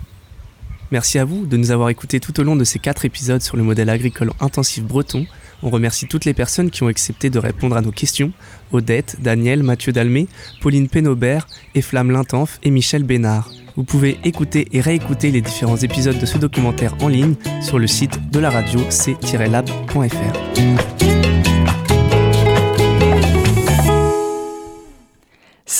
Merci 0.91 1.19
à 1.19 1.25
vous 1.25 1.45
de 1.45 1.55
nous 1.55 1.71
avoir 1.71 1.89
écoutés 1.89 2.19
tout 2.19 2.39
au 2.39 2.43
long 2.43 2.55
de 2.55 2.63
ces 2.63 2.79
quatre 2.79 3.05
épisodes 3.05 3.41
sur 3.41 3.57
le 3.57 3.63
modèle 3.63 3.89
agricole 3.89 4.31
intensif 4.39 4.83
breton. 4.83 5.27
On 5.61 5.69
remercie 5.69 6.07
toutes 6.07 6.25
les 6.25 6.33
personnes 6.33 6.71
qui 6.71 6.83
ont 6.83 6.87
accepté 6.87 7.29
de 7.29 7.37
répondre 7.37 7.75
à 7.77 7.81
nos 7.81 7.91
questions. 7.91 8.31
Odette, 8.71 9.17
Daniel, 9.19 9.61
Mathieu 9.61 9.91
Dalmé, 9.91 10.27
Pauline 10.61 10.87
Pénobert, 10.87 11.47
Eflamme 11.75 12.11
Lintanf 12.11 12.59
et 12.63 12.71
Michel 12.71 13.03
Bénard. 13.03 13.51
Vous 13.75 13.83
pouvez 13.83 14.19
écouter 14.23 14.67
et 14.71 14.81
réécouter 14.81 15.31
les 15.31 15.41
différents 15.41 15.77
épisodes 15.77 16.17
de 16.17 16.25
ce 16.25 16.37
documentaire 16.37 16.95
en 17.01 17.07
ligne 17.07 17.35
sur 17.61 17.77
le 17.79 17.87
site 17.87 18.19
de 18.31 18.39
la 18.39 18.49
radio 18.49 18.79
c-lab.fr. 18.89 19.69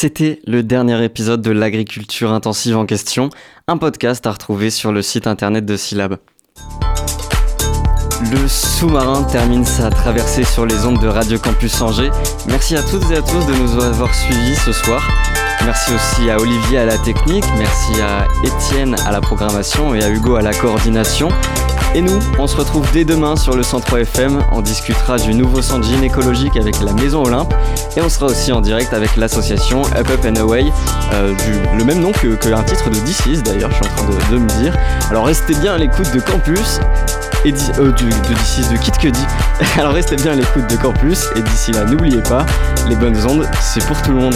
C'était 0.01 0.39
le 0.47 0.63
dernier 0.63 1.03
épisode 1.03 1.41
de 1.41 1.51
l'agriculture 1.51 2.31
intensive 2.31 2.77
en 2.77 2.85
question, 2.85 3.29
un 3.67 3.75
podcast 3.75 4.25
à 4.27 4.31
retrouver 4.31 4.69
sur 4.69 4.93
le 4.93 5.01
site 5.01 5.27
internet 5.27 5.65
de 5.65 5.75
Syllab. 5.75 6.15
Le 8.31 8.47
sous-marin 8.47 9.23
termine 9.23 9.65
sa 9.65 9.89
traversée 9.89 10.45
sur 10.45 10.65
les 10.65 10.85
ondes 10.85 11.01
de 11.01 11.07
Radio 11.09 11.37
Campus 11.37 11.81
Angers. 11.81 12.11
Merci 12.47 12.77
à 12.77 12.81
toutes 12.81 13.11
et 13.11 13.17
à 13.17 13.21
tous 13.21 13.45
de 13.45 13.61
nous 13.61 13.83
avoir 13.83 14.15
suivis 14.15 14.55
ce 14.55 14.71
soir. 14.71 15.05
Merci 15.65 15.91
aussi 15.93 16.29
à 16.29 16.37
Olivier 16.37 16.77
à 16.77 16.85
la 16.85 16.97
technique, 16.97 17.43
merci 17.57 18.01
à 18.01 18.25
Étienne 18.45 18.95
à 19.05 19.11
la 19.11 19.19
programmation 19.19 19.93
et 19.95 20.01
à 20.01 20.09
Hugo 20.09 20.37
à 20.37 20.41
la 20.41 20.53
coordination. 20.53 21.27
Et 21.95 22.01
nous, 22.01 22.19
on 22.37 22.45
se 22.45 22.55
retrouve 22.55 22.87
dès 22.93 23.03
demain 23.03 23.35
sur 23.35 23.55
le 23.55 23.63
103 23.63 24.01
FM. 24.01 24.43
On 24.51 24.61
discutera 24.61 25.17
du 25.17 25.33
nouveau 25.33 25.61
centre 25.61 25.87
gynécologique 25.87 26.55
avec 26.55 26.79
la 26.81 26.93
Maison 26.93 27.23
Olympe. 27.23 27.53
Et 27.97 28.01
on 28.01 28.09
sera 28.09 28.27
aussi 28.27 28.51
en 28.51 28.61
direct 28.61 28.93
avec 28.93 29.15
l'association 29.15 29.81
Up 29.97 30.07
Up 30.09 30.25
and 30.25 30.39
Away, 30.39 30.65
euh, 31.13 31.33
du, 31.33 31.77
le 31.77 31.83
même 31.83 31.99
nom 31.99 32.11
que, 32.11 32.35
que 32.35 32.63
titre 32.63 32.89
de 32.89 32.99
DC's 32.99 33.41
d'ailleurs, 33.41 33.71
je 33.71 33.75
suis 33.75 33.85
en 33.85 33.95
train 33.95 34.07
de, 34.07 34.35
de 34.35 34.39
me 34.39 34.47
dire. 34.61 34.73
Alors 35.09 35.25
restez 35.25 35.55
bien 35.55 35.73
à 35.73 35.77
l'écoute 35.77 36.13
de 36.13 36.19
Campus. 36.19 36.79
Et 37.45 37.53
euh, 37.79 37.91
de 37.93 38.73
de 38.73 38.77
Kid 38.81 38.97
Cudi. 38.97 39.25
Alors 39.77 39.93
restez 39.93 40.17
bien 40.17 40.33
à 40.33 40.35
l'écoute 40.35 40.69
de 40.69 40.75
Campus. 40.75 41.25
Et 41.35 41.41
d'ici 41.41 41.71
là, 41.71 41.85
n'oubliez 41.85 42.21
pas, 42.21 42.45
les 42.87 42.95
bonnes 42.95 43.17
ondes, 43.25 43.49
c'est 43.61 43.83
pour 43.85 43.99
tout 44.01 44.11
le 44.11 44.17
monde. 44.17 44.35